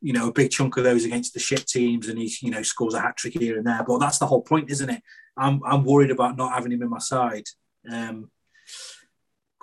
you 0.00 0.12
know, 0.12 0.28
a 0.28 0.32
big 0.32 0.50
chunk 0.50 0.76
of 0.76 0.84
those 0.84 1.04
against 1.04 1.32
the 1.32 1.40
shit 1.40 1.66
teams, 1.66 2.08
and 2.08 2.18
he, 2.18 2.32
you 2.42 2.50
know, 2.50 2.62
scores 2.62 2.94
a 2.94 3.00
hat 3.00 3.16
trick 3.16 3.34
here 3.38 3.56
and 3.56 3.66
there. 3.66 3.84
But 3.86 3.98
that's 3.98 4.18
the 4.18 4.26
whole 4.26 4.42
point, 4.42 4.70
isn't 4.70 4.90
it? 4.90 5.02
I'm, 5.36 5.60
I'm 5.64 5.84
worried 5.84 6.10
about 6.10 6.36
not 6.36 6.52
having 6.52 6.70
him 6.72 6.82
in 6.82 6.90
my 6.90 6.98
side. 6.98 7.44
Um, 7.90 8.30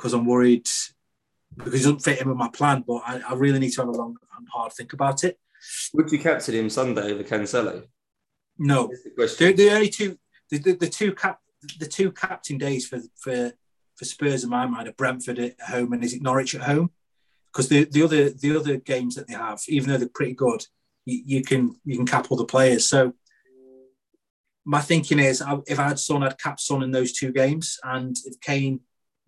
because 0.01 0.13
I'm 0.13 0.25
worried 0.25 0.67
because 1.55 1.73
he 1.73 1.79
doesn't 1.79 1.99
fit 1.99 2.19
in 2.19 2.27
with 2.27 2.37
my 2.37 2.49
plan. 2.49 2.83
But 2.87 3.03
I, 3.05 3.21
I 3.29 3.33
really 3.35 3.59
need 3.59 3.71
to 3.73 3.81
have 3.81 3.89
a 3.89 3.91
long 3.91 4.17
and 4.37 4.47
hard 4.51 4.73
think 4.73 4.93
about 4.93 5.23
it. 5.23 5.39
Would 5.93 6.11
you 6.11 6.17
captain 6.17 6.55
him 6.55 6.69
Sunday 6.69 7.13
over 7.13 7.23
Cancelo? 7.23 7.83
No, 8.57 8.87
the, 9.15 9.35
the, 9.37 9.53
the, 9.53 9.69
only 9.71 9.89
two 9.89 10.17
the, 10.49 10.57
the, 10.57 10.73
the, 10.73 10.89
two 10.89 11.13
cap 11.13 11.39
the 11.79 11.85
two 11.85 12.11
captain 12.11 12.57
days 12.57 12.87
for 12.87 12.99
for 13.15 13.51
for 13.95 14.05
Spurs 14.05 14.43
in 14.43 14.49
my 14.49 14.65
mind 14.65 14.87
are 14.87 14.93
Brentford 14.93 15.37
at 15.37 15.59
home 15.61 15.93
and 15.93 16.03
is 16.03 16.13
it 16.13 16.23
Norwich 16.23 16.55
at 16.55 16.61
home? 16.61 16.91
Because 17.51 17.69
the, 17.69 17.85
the 17.85 18.03
other 18.03 18.29
the 18.31 18.57
other 18.57 18.77
games 18.77 19.15
that 19.15 19.27
they 19.27 19.35
have, 19.35 19.61
even 19.67 19.89
though 19.89 19.97
they're 19.97 20.09
pretty 20.09 20.33
good, 20.33 20.65
you, 21.05 21.21
you 21.25 21.43
can 21.43 21.79
you 21.85 21.95
can 21.95 22.07
cap 22.07 22.27
all 22.29 22.37
the 22.37 22.45
players. 22.45 22.89
So 22.89 23.13
my 24.65 24.81
thinking 24.81 25.19
is, 25.19 25.43
if 25.67 25.79
I 25.79 25.87
had 25.89 25.99
Son, 25.99 26.23
I'd 26.23 26.37
cap 26.37 26.59
Son 26.59 26.83
in 26.83 26.91
those 26.91 27.13
two 27.13 27.31
games, 27.31 27.79
and 27.83 28.15
if 28.25 28.39
Kane 28.41 28.81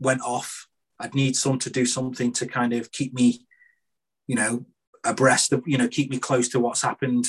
went 0.03 0.21
off, 0.21 0.67
I'd 0.99 1.15
need 1.15 1.35
some 1.35 1.59
to 1.59 1.69
do 1.69 1.85
something 1.85 2.31
to 2.33 2.45
kind 2.45 2.73
of 2.73 2.91
keep 2.91 3.13
me, 3.13 3.45
you 4.27 4.35
know, 4.35 4.65
abreast 5.03 5.51
of, 5.53 5.63
you 5.65 5.77
know, 5.77 5.87
keep 5.87 6.09
me 6.09 6.17
close 6.19 6.49
to 6.49 6.59
what's 6.59 6.81
happened 6.81 7.25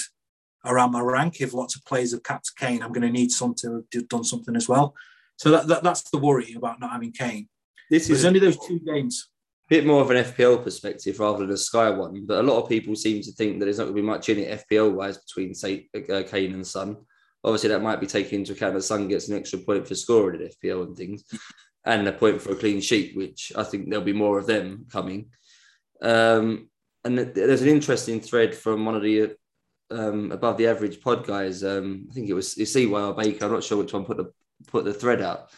around 0.65 0.93
my 0.93 1.01
rank. 1.01 1.41
If 1.41 1.55
lots 1.55 1.77
of 1.77 1.85
players 1.85 2.13
have 2.13 2.23
capped 2.23 2.53
Kane, 2.57 2.83
I'm 2.83 2.93
going 2.93 3.07
to 3.07 3.11
need 3.11 3.31
some 3.31 3.55
to 3.57 3.85
have 3.93 4.09
done 4.09 4.25
something 4.25 4.57
as 4.57 4.69
well. 4.69 4.95
So 5.37 5.51
that, 5.51 5.67
that 5.67 5.83
that's 5.83 6.09
the 6.11 6.19
worry 6.19 6.55
about 6.55 6.81
not 6.81 6.93
having 6.93 7.13
Kane. 7.13 7.49
This 7.91 8.09
is 8.09 8.25
only 8.25 8.41
those 8.41 8.59
two 8.59 8.79
games. 8.81 9.29
a 9.67 9.69
bit 9.69 9.87
more 9.87 10.01
of 10.01 10.11
an 10.11 10.25
FPL 10.25 10.63
perspective 10.63 11.19
rather 11.19 11.41
than 11.41 11.51
a 11.51 11.57
Sky 11.57 11.91
one, 11.91 12.25
but 12.27 12.41
a 12.41 12.43
lot 12.43 12.63
of 12.63 12.69
people 12.69 12.95
seem 12.95 13.23
to 13.23 13.33
think 13.33 13.59
that 13.59 13.67
there's 13.67 13.79
not 13.79 13.85
going 13.85 13.97
to 13.97 14.03
be 14.03 14.07
much 14.07 14.29
in 14.29 14.39
it 14.39 14.67
FPL 14.69 14.93
wise 14.95 15.19
between, 15.19 15.55
say, 15.55 15.89
uh, 15.95 16.23
Kane 16.23 16.55
and 16.55 16.67
Son. 16.67 16.97
Obviously, 17.43 17.69
that 17.69 17.83
might 17.83 18.01
be 18.01 18.07
taken 18.07 18.41
into 18.41 18.53
account 18.53 18.75
that 18.75 18.83
Son 18.83 19.07
gets 19.07 19.29
an 19.29 19.37
extra 19.37 19.59
point 19.59 19.87
for 19.87 19.95
scoring 19.95 20.41
at 20.41 20.53
FPL 20.59 20.85
and 20.85 20.97
things, 20.97 21.25
and 21.85 22.09
a 22.09 22.13
point 22.13 22.41
for 22.41 22.53
a 22.53 22.57
clean 22.57 22.81
sheet, 22.81 23.17
which 23.17 23.53
I 23.57 23.63
think 23.63 23.89
there'll 23.89 24.05
be 24.05 24.13
more 24.13 24.39
of 24.39 24.47
them 24.47 24.87
coming. 24.91 25.27
Um, 26.01 26.69
and 27.05 27.19
there's 27.19 27.63
an 27.63 27.69
interesting 27.69 28.21
thread 28.21 28.55
from 28.55 28.85
one 28.85 28.95
of 28.95 29.03
the 29.03 29.37
um, 29.91 30.33
above 30.33 30.57
the 30.57 30.67
average 30.67 31.01
pod 31.01 31.27
guys. 31.27 31.63
Um, 31.63 32.07
I 32.11 32.15
think 32.15 32.29
it 32.29 32.35
was 32.35 32.57
it's 32.57 32.75
CYR 32.75 33.17
Baker. 33.17 33.45
I'm 33.45 33.53
not 33.53 33.65
sure 33.65 33.79
which 33.79 33.93
one 33.93 34.05
put 34.05 34.17
the 34.17 34.33
put 34.67 34.85
the 34.85 34.95
thread 34.95 35.21
out, 35.21 35.51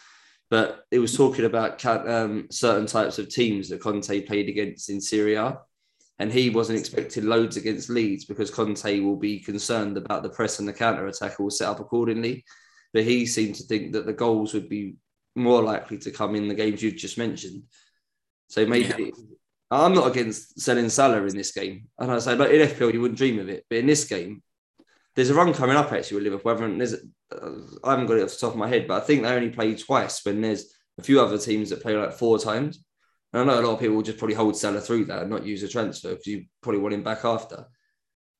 but 0.49 0.85
it 0.91 0.99
was 0.99 1.15
talking 1.15 1.45
about 1.45 1.83
um, 1.85 2.47
certain 2.51 2.85
types 2.85 3.19
of 3.19 3.29
teams 3.29 3.69
that 3.69 3.81
Conte 3.81 4.21
played 4.21 4.49
against 4.49 4.89
in 4.89 4.99
Serie 4.99 5.35
A, 5.35 5.59
And 6.19 6.31
he 6.31 6.49
wasn't 6.49 6.79
expecting 6.79 7.25
loads 7.25 7.55
against 7.55 7.89
Leeds 7.89 8.25
because 8.25 8.51
Conte 8.51 8.99
will 8.99 9.15
be 9.15 9.39
concerned 9.39 9.95
about 9.95 10.23
the 10.23 10.29
press 10.29 10.59
and 10.59 10.67
the 10.67 10.73
counter 10.73 11.07
attack 11.07 11.39
will 11.39 11.49
set 11.49 11.69
up 11.69 11.79
accordingly. 11.79 12.43
But 12.93 13.03
he 13.03 13.25
seemed 13.25 13.55
to 13.55 13.63
think 13.63 13.93
that 13.93 14.05
the 14.05 14.13
goals 14.13 14.53
would 14.53 14.69
be 14.69 14.95
more 15.37 15.61
likely 15.61 15.97
to 15.99 16.11
come 16.11 16.35
in 16.35 16.47
the 16.47 16.55
games 16.55 16.81
you've 16.81 16.95
just 16.95 17.17
mentioned. 17.17 17.63
So 18.49 18.65
maybe 18.65 19.13
I'm 19.69 19.93
not 19.93 20.07
against 20.07 20.59
selling 20.59 20.89
Salah 20.89 21.23
in 21.23 21.35
this 21.35 21.51
game. 21.51 21.87
And 21.99 22.11
I 22.11 22.19
say, 22.19 22.35
like 22.35 22.51
in 22.51 22.67
FPL, 22.67 22.93
you 22.93 23.01
wouldn't 23.01 23.17
dream 23.17 23.39
of 23.39 23.49
it. 23.49 23.65
But 23.69 23.79
in 23.79 23.87
this 23.87 24.05
game, 24.05 24.41
there's 25.15 25.29
a 25.29 25.33
run 25.33 25.53
coming 25.53 25.75
up 25.75 25.91
actually 25.91 26.15
with 26.15 26.23
Liverpool. 26.25 26.51
Haven't, 26.51 26.77
there's, 26.77 26.93
uh, 26.93 27.51
I 27.83 27.91
haven't 27.91 28.07
got 28.07 28.17
it 28.17 28.23
off 28.23 28.31
the 28.31 28.37
top 28.37 28.53
of 28.53 28.57
my 28.57 28.67
head, 28.67 28.87
but 28.87 29.01
I 29.01 29.05
think 29.05 29.23
they 29.23 29.29
only 29.29 29.49
play 29.49 29.75
twice 29.75 30.23
when 30.25 30.41
there's 30.41 30.73
a 30.97 31.03
few 31.03 31.19
other 31.19 31.37
teams 31.37 31.69
that 31.69 31.81
play 31.81 31.95
like 31.95 32.13
four 32.13 32.39
times. 32.39 32.83
And 33.33 33.41
I 33.41 33.45
know 33.45 33.59
a 33.59 33.65
lot 33.65 33.73
of 33.73 33.79
people 33.79 33.95
will 33.95 34.03
just 34.03 34.17
probably 34.17 34.35
hold 34.35 34.55
Salah 34.55 34.79
through 34.79 35.05
that 35.05 35.21
and 35.21 35.29
not 35.29 35.45
use 35.45 35.63
a 35.63 35.67
transfer 35.67 36.09
because 36.09 36.27
you 36.27 36.45
probably 36.61 36.79
want 36.79 36.93
him 36.93 37.03
back 37.03 37.25
after. 37.25 37.65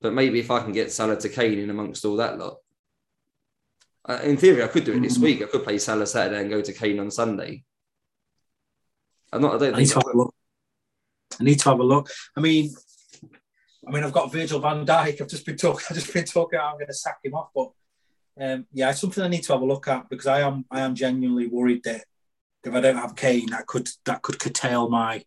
But 0.02 0.14
maybe 0.14 0.40
if 0.40 0.50
I 0.50 0.62
can 0.62 0.72
get 0.72 0.92
Salah 0.92 1.18
to 1.18 1.30
Kane 1.30 1.60
in 1.60 1.70
amongst 1.70 2.06
all 2.06 2.16
that 2.18 2.38
lot, 2.38 2.58
uh, 4.08 4.20
in 4.24 4.38
theory, 4.38 4.64
I 4.64 4.68
could 4.68 4.86
do 4.86 4.94
it 4.94 5.02
this 5.02 5.18
Mhm. 5.18 5.22
week. 5.24 5.42
I 5.42 5.46
could 5.46 5.64
play 5.64 5.78
Salah 5.78 6.08
Saturday 6.08 6.42
and 6.42 6.50
go 6.50 6.62
to 6.62 6.74
Kane 6.74 7.00
on 7.00 7.12
Sunday. 7.12 7.64
I'm 9.32 9.42
not. 9.42 9.56
I 9.56 9.58
don't 9.58 9.76
I 9.76 9.80
need 9.80 9.88
to 9.88 9.96
have 9.96 10.08
a 10.08 10.18
look. 10.18 10.34
I 11.40 11.44
need 11.44 11.60
to 11.60 11.70
have 11.70 11.80
a 11.80 11.84
look. 11.84 12.10
I 12.36 12.40
mean, 12.40 12.74
I 13.88 13.92
mean, 13.92 14.04
I've 14.04 14.14
got 14.14 14.32
Virgil 14.32 14.60
van 14.60 14.86
Dijk. 14.86 15.22
I've 15.22 15.28
just 15.28 15.46
been 15.46 15.58
talking. 15.58 15.86
I've 15.90 15.98
just 15.98 16.14
been 16.14 16.26
talking. 16.26 16.60
I'm 16.60 16.76
going 16.76 16.88
to 16.88 16.94
sack 16.94 17.20
him 17.24 17.36
off, 17.36 17.50
but 17.54 17.72
um, 18.40 18.66
yeah, 18.72 18.90
it's 18.90 19.02
something 19.02 19.24
I 19.24 19.28
need 19.28 19.44
to 19.44 19.54
have 19.54 19.62
a 19.62 19.66
look 19.66 19.88
at 19.88 20.10
because 20.10 20.28
I 20.28 20.42
am 20.42 20.66
I 20.72 20.82
am 20.82 20.96
genuinely 20.96 21.48
worried 21.48 21.84
that 21.84 22.06
if 22.64 22.74
I 22.74 22.82
don't 22.82 22.98
have 22.98 23.16
Kane, 23.16 23.50
that 23.52 23.66
could 23.68 23.90
that 24.06 24.22
could 24.22 24.40
curtail 24.40 24.90
my 24.90 25.24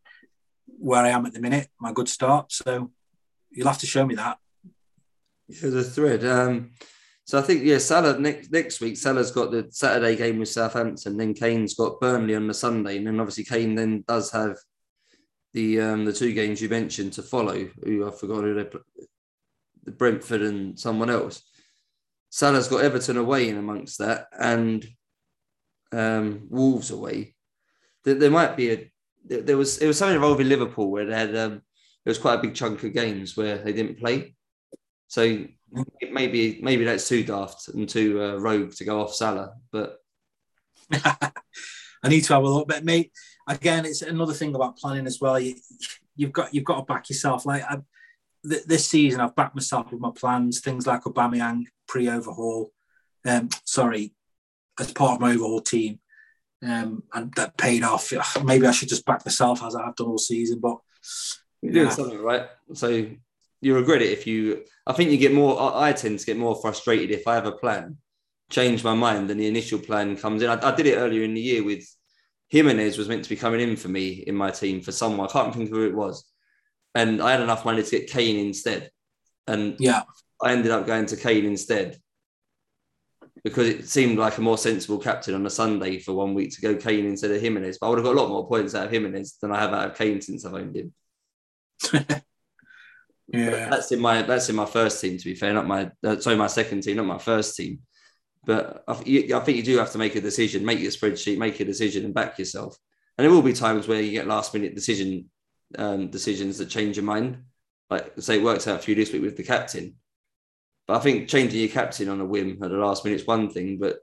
where 0.67 1.03
I 1.05 1.11
am 1.11 1.27
at 1.27 1.35
the 1.35 1.41
minute, 1.41 1.69
my 1.79 1.93
good 1.93 2.09
start. 2.09 2.53
So 2.53 2.91
you'll 3.51 3.69
have 3.69 3.79
to 3.79 3.87
show 3.87 4.07
me 4.07 4.15
that. 4.15 4.39
There's 5.49 5.75
a 5.75 5.85
thread. 5.85 6.25
Um, 6.25 6.71
so 7.25 7.39
I 7.39 7.43
think 7.43 7.63
yeah, 7.63 7.79
Salah 7.79 8.19
next 8.19 8.51
next 8.51 8.81
week. 8.81 8.97
Salah's 8.97 9.31
got 9.31 9.51
the 9.51 9.69
Saturday 9.71 10.17
game 10.17 10.39
with 10.39 10.49
Southampton. 10.49 11.17
Then 11.17 11.35
Kane's 11.35 11.75
got 11.75 12.01
Burnley 12.01 12.35
on 12.35 12.47
the 12.47 12.55
Sunday, 12.55 12.97
and 12.97 13.07
then 13.07 13.21
obviously 13.21 13.45
Kane 13.45 13.75
then 13.75 14.05
does 14.07 14.31
have 14.33 14.57
the 15.53 15.81
um, 15.81 16.05
the 16.05 16.13
two 16.13 16.33
games 16.33 16.61
you 16.61 16.69
mentioned 16.69 17.13
to 17.15 17.23
follow. 17.23 17.69
Who 17.85 18.07
I 18.07 18.11
forgot 18.11 18.43
who 18.43 18.55
they 18.55 18.67
the 19.85 19.93
Brentford 19.93 20.43
and 20.43 20.79
someone 20.79 21.11
else. 21.11 21.43
Salah's 22.31 22.69
got 22.69 22.85
Everton 22.85 23.17
away 23.17 23.49
in 23.49 23.59
amongst 23.59 23.99
that, 23.99 24.27
and 24.39 24.87
um, 25.93 26.47
Wolves 26.49 26.91
away. 26.91 27.35
There, 28.05 28.15
there 28.15 28.31
might 28.31 28.57
be 28.57 28.73
a 28.73 28.93
there, 29.25 29.57
was 29.57 29.79
it 29.79 29.87
was 29.87 29.99
something 29.99 30.17
involving 30.17 30.49
Liverpool 30.49 30.91
where 30.91 31.07
they 31.07 31.15
had 31.15 31.37
um, 31.37 31.63
there 32.05 32.11
was 32.11 32.19
quite 32.19 32.39
a 32.39 32.43
big 32.43 32.55
chunk 32.55 32.83
of 32.83 32.93
games 32.93 33.37
where 33.37 33.59
they 33.59 33.73
didn't 33.73 33.99
play. 33.99 34.35
So 35.09 35.23
it 35.23 35.51
maybe 36.11 36.59
maybe 36.63 36.85
that's 36.85 37.09
too 37.09 37.23
daft 37.25 37.69
and 37.69 37.89
too 37.89 38.23
uh, 38.23 38.37
rogue 38.37 38.73
to 38.75 38.85
go 38.85 39.01
off 39.01 39.15
Salah, 39.15 39.55
but 39.73 39.99
I 40.93 42.09
need 42.09 42.23
to 42.23 42.35
have 42.35 42.43
a 42.43 42.49
look, 42.49 42.69
but 42.69 42.85
mate, 42.85 43.13
again, 43.47 43.85
it's 43.85 44.03
another 44.03 44.33
thing 44.33 44.55
about 44.55 44.79
planning 44.79 45.07
as 45.07 45.21
well. 45.21 45.39
You, 45.39 45.55
you've 46.17 46.33
got 46.33 46.53
you've 46.55 46.65
got 46.65 46.79
to 46.81 46.85
back 46.85 47.09
yourself. 47.09 47.47
Like 47.47 47.63
I, 47.63 47.79
th- 48.49 48.65
this 48.65 48.87
season, 48.87 49.21
I've 49.21 49.37
backed 49.37 49.55
myself 49.55 49.93
with 49.93 50.01
my 50.01 50.11
plans, 50.15 50.61
things 50.61 50.87
like 50.87 51.05
Aubameyang 51.05 51.65
pre-overhaul. 51.87 52.73
Um, 53.27 53.51
sorry, 53.65 54.15
as 54.79 54.93
part 54.93 55.17
of 55.17 55.21
my 55.21 55.33
overall 55.35 55.61
team, 55.61 56.01
um, 56.63 57.03
and 57.13 57.33
that 57.35 57.57
paid 57.59 57.83
off. 57.83 58.13
Maybe 58.45 58.67
I 58.67 58.73
should 58.73 58.89
just 58.89 59.05
back 59.05 59.25
myself 59.25 59.63
as 59.63 59.77
I've 59.77 59.95
done 59.97 60.09
all 60.09 60.19
season, 60.19 60.59
but 60.61 60.79
you're 61.63 61.73
doing 61.75 61.87
Yeah. 61.87 61.93
something 61.93 62.19
right. 62.19 62.47
So 62.73 63.07
you 63.61 63.75
regret 63.75 64.03
it 64.03 64.11
if 64.11 64.27
you. 64.27 64.65
I 64.87 64.93
think 64.93 65.11
you 65.11 65.19
get 65.19 65.35
more. 65.35 65.61
I, 65.61 65.89
I 65.89 65.93
tend 65.93 66.19
to 66.19 66.27
get 66.27 66.37
more 66.37 66.61
frustrated 66.61 67.11
if 67.11 67.27
I 67.27 67.35
have 67.35 67.47
a 67.47 67.53
plan, 67.53 67.99
change 68.51 68.83
my 68.83 68.95
mind, 68.95 69.31
and 69.31 69.39
the 69.39 69.47
initial 69.47 69.79
plan 69.79 70.17
comes 70.17 70.43
in. 70.43 70.51
I, 70.51 70.69
I 70.69 70.75
did 70.75 70.87
it 70.87 70.97
earlier 70.97 71.23
in 71.23 71.35
the 71.35 71.41
year 71.41 71.63
with 71.63 71.85
Jimenez 72.49 72.99
was 72.99 73.09
meant 73.09 73.25
to 73.25 73.31
be 73.31 73.37
coming 73.37 73.61
in 73.61 73.77
for 73.77 73.89
me 73.89 74.25
in 74.27 74.35
my 74.35 74.51
team 74.51 74.81
for 74.81 74.93
someone. 74.93 75.29
I 75.29 75.33
can't 75.33 75.55
think 75.55 75.71
of 75.71 75.77
who 75.77 75.87
it 75.87 75.95
was, 75.95 76.25
and 76.95 77.23
I 77.23 77.33
had 77.33 77.41
enough 77.41 77.65
money 77.65 77.83
to 77.83 77.91
get 77.91 78.11
Kane 78.11 78.39
instead, 78.47 78.91
and 79.47 79.77
yeah, 79.79 80.03
I 80.43 80.53
ended 80.53 80.73
up 80.73 80.87
going 80.87 81.07
to 81.07 81.17
Kane 81.17 81.45
instead 81.45 81.99
because 83.45 83.69
it 83.69 83.89
seemed 83.89 84.19
like 84.19 84.37
a 84.39 84.43
more 84.43 84.59
sensible 84.59 84.99
captain 84.99 85.35
on 85.35 85.47
a 85.47 85.51
Sunday 85.51 85.99
for 85.99 86.13
one 86.13 86.35
week 86.35 86.55
to 86.55 86.61
go 86.61 86.75
Kane 86.75 87.07
instead 87.07 87.31
of 87.31 87.41
Jimenez. 87.41 87.79
But 87.79 87.87
I 87.87 87.91
would 87.91 87.99
have 87.99 88.05
got 88.05 88.17
a 88.17 88.21
lot 88.21 88.29
more 88.29 88.47
points 88.47 88.75
out 88.75 88.87
of 88.87 88.93
Jimenez 88.93 89.39
than 89.41 89.53
I 89.53 89.61
have 89.61 89.73
out 89.73 89.91
of 89.91 89.97
Kane 89.97 90.21
since 90.21 90.45
I've 90.45 90.55
owned 90.55 90.77
him. 90.77 90.93
yeah, 93.33 93.69
That's 93.69 93.93
in 93.93 94.01
my 94.01 94.23
that's 94.23 94.49
in 94.49 94.57
my 94.57 94.67
first 94.67 95.01
team 95.01 95.17
to 95.19 95.25
be 95.25 95.35
fair, 95.35 95.53
not 95.53 95.67
my 95.67 95.91
uh, 96.05 96.19
sorry 96.19 96.37
my 96.37 96.47
second 96.47 96.83
team, 96.83 96.97
not 96.97 97.07
my 97.07 97.19
first 97.19 97.57
team. 97.57 97.81
But 98.45 98.83
I, 98.89 99.01
you- 99.05 99.37
I 99.37 99.41
think 99.41 99.57
you 99.57 99.63
do 99.63 99.79
have 99.79 99.93
to 99.93 99.99
make 99.99 100.17
a 100.17 100.21
decision, 100.21 100.65
make 100.65 100.81
your 100.81 100.91
spreadsheet, 100.91 101.39
make 101.39 101.61
a 101.61 101.65
decision, 101.65 102.05
and 102.05 102.15
back 102.15 102.39
yourself. 102.39 102.77
And 103.17 103.25
there 103.25 103.33
will 103.33 103.43
be 103.43 103.53
times 103.53 103.87
where 103.87 104.01
you 104.01 104.13
get 104.13 104.27
last 104.27 104.55
minute 104.55 104.75
decision 104.75 105.31
um, 105.79 106.11
decisions 106.11 106.59
that 106.59 106.69
change 106.71 106.97
your 106.97 107.05
mind. 107.05 107.43
Like 107.91 108.13
say 108.19 108.37
it 108.39 108.43
worked 108.43 108.67
out 108.67 108.83
for 108.83 108.91
you 108.91 108.97
this 108.97 109.13
week 109.13 109.23
with 109.23 109.37
the 109.37 109.43
captain. 109.43 109.97
But 110.87 110.97
I 110.97 111.01
think 111.01 111.29
changing 111.29 111.61
your 111.61 111.69
captain 111.69 112.09
on 112.09 112.21
a 112.21 112.25
whim 112.25 112.59
at 112.63 112.71
the 112.71 112.77
last 112.77 113.05
minute 113.05 113.21
is 113.21 113.27
one 113.27 113.51
thing, 113.51 113.79
but 113.79 113.99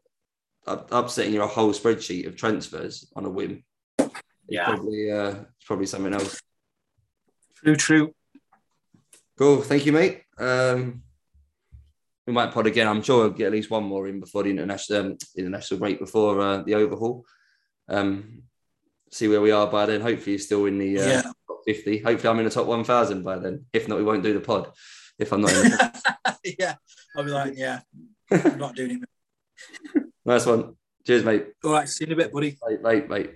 upsetting 0.68 1.34
your 1.34 1.48
whole 1.48 1.72
spreadsheet 1.74 2.28
of 2.28 2.36
transfers 2.36 3.12
on 3.16 3.26
a 3.26 3.30
whim, 3.30 3.64
is 4.00 4.10
yeah, 4.48 4.66
probably 4.66 5.12
uh, 5.12 5.32
it's 5.32 5.66
probably 5.66 5.86
something 5.86 6.14
else. 6.14 6.42
true, 7.56 7.76
true. 7.76 8.14
Cool. 9.38 9.62
Thank 9.62 9.86
you, 9.86 9.92
mate. 9.92 10.24
Um, 10.38 11.04
we 12.26 12.34
might 12.34 12.52
pod 12.52 12.68
again. 12.68 12.88
I'm 12.88 13.02
sure 13.04 13.20
we'll 13.20 13.30
get 13.30 13.48
at 13.48 13.52
least 13.54 13.70
one 13.70 13.84
more 13.84 14.08
in 14.08 14.20
before 14.20 14.44
the 14.44 14.50
international 14.50 15.00
um, 15.12 15.18
international 15.38 15.80
break 15.80 16.00
before 16.00 16.40
uh, 16.42 16.62
the 16.64 16.76
overhaul. 16.76 17.24
Um, 17.88 18.44
see 19.12 19.28
where 19.28 19.42
we 19.42 19.52
are 19.52 19.68
by 19.68 19.86
then. 19.86 20.02
Hopefully, 20.02 20.34
you're 20.34 20.40
still 20.40 20.66
in 20.66 20.78
the 20.78 21.00
uh, 21.00 21.08
Yeah. 21.08 21.22
top 21.22 21.62
50. 21.66 22.00
Hopefully, 22.00 22.30
I'm 22.30 22.40
in 22.40 22.46
the 22.46 22.52
top 22.52 22.66
1,000 22.66 23.24
by 23.24 23.38
then. 23.38 23.66
If 23.72 23.88
not, 23.88 23.98
we 23.98 24.04
won't 24.04 24.24
do 24.24 24.34
the 24.34 24.40
pod. 24.42 24.72
If 25.20 25.32
I'm 25.32 25.42
not 25.42 25.52
in 25.54 25.62
the 25.64 26.38
yeah, 26.60 26.76
I'll 27.16 27.24
be 27.24 27.32
like, 27.32 27.54
yeah, 27.56 27.80
I'm 28.32 28.58
not 28.60 28.76
doing 28.76 29.02
it. 29.96 30.04
nice 30.26 30.46
one. 30.46 30.76
Cheers, 31.06 31.24
mate. 31.24 31.48
All 31.64 31.72
right, 31.72 31.88
see 31.88 32.04
you 32.06 32.08
in 32.08 32.20
a 32.20 32.24
bit, 32.24 32.34
buddy. 32.34 32.58
Bye, 32.62 32.78
bye, 32.84 33.00
bye. 33.08 33.30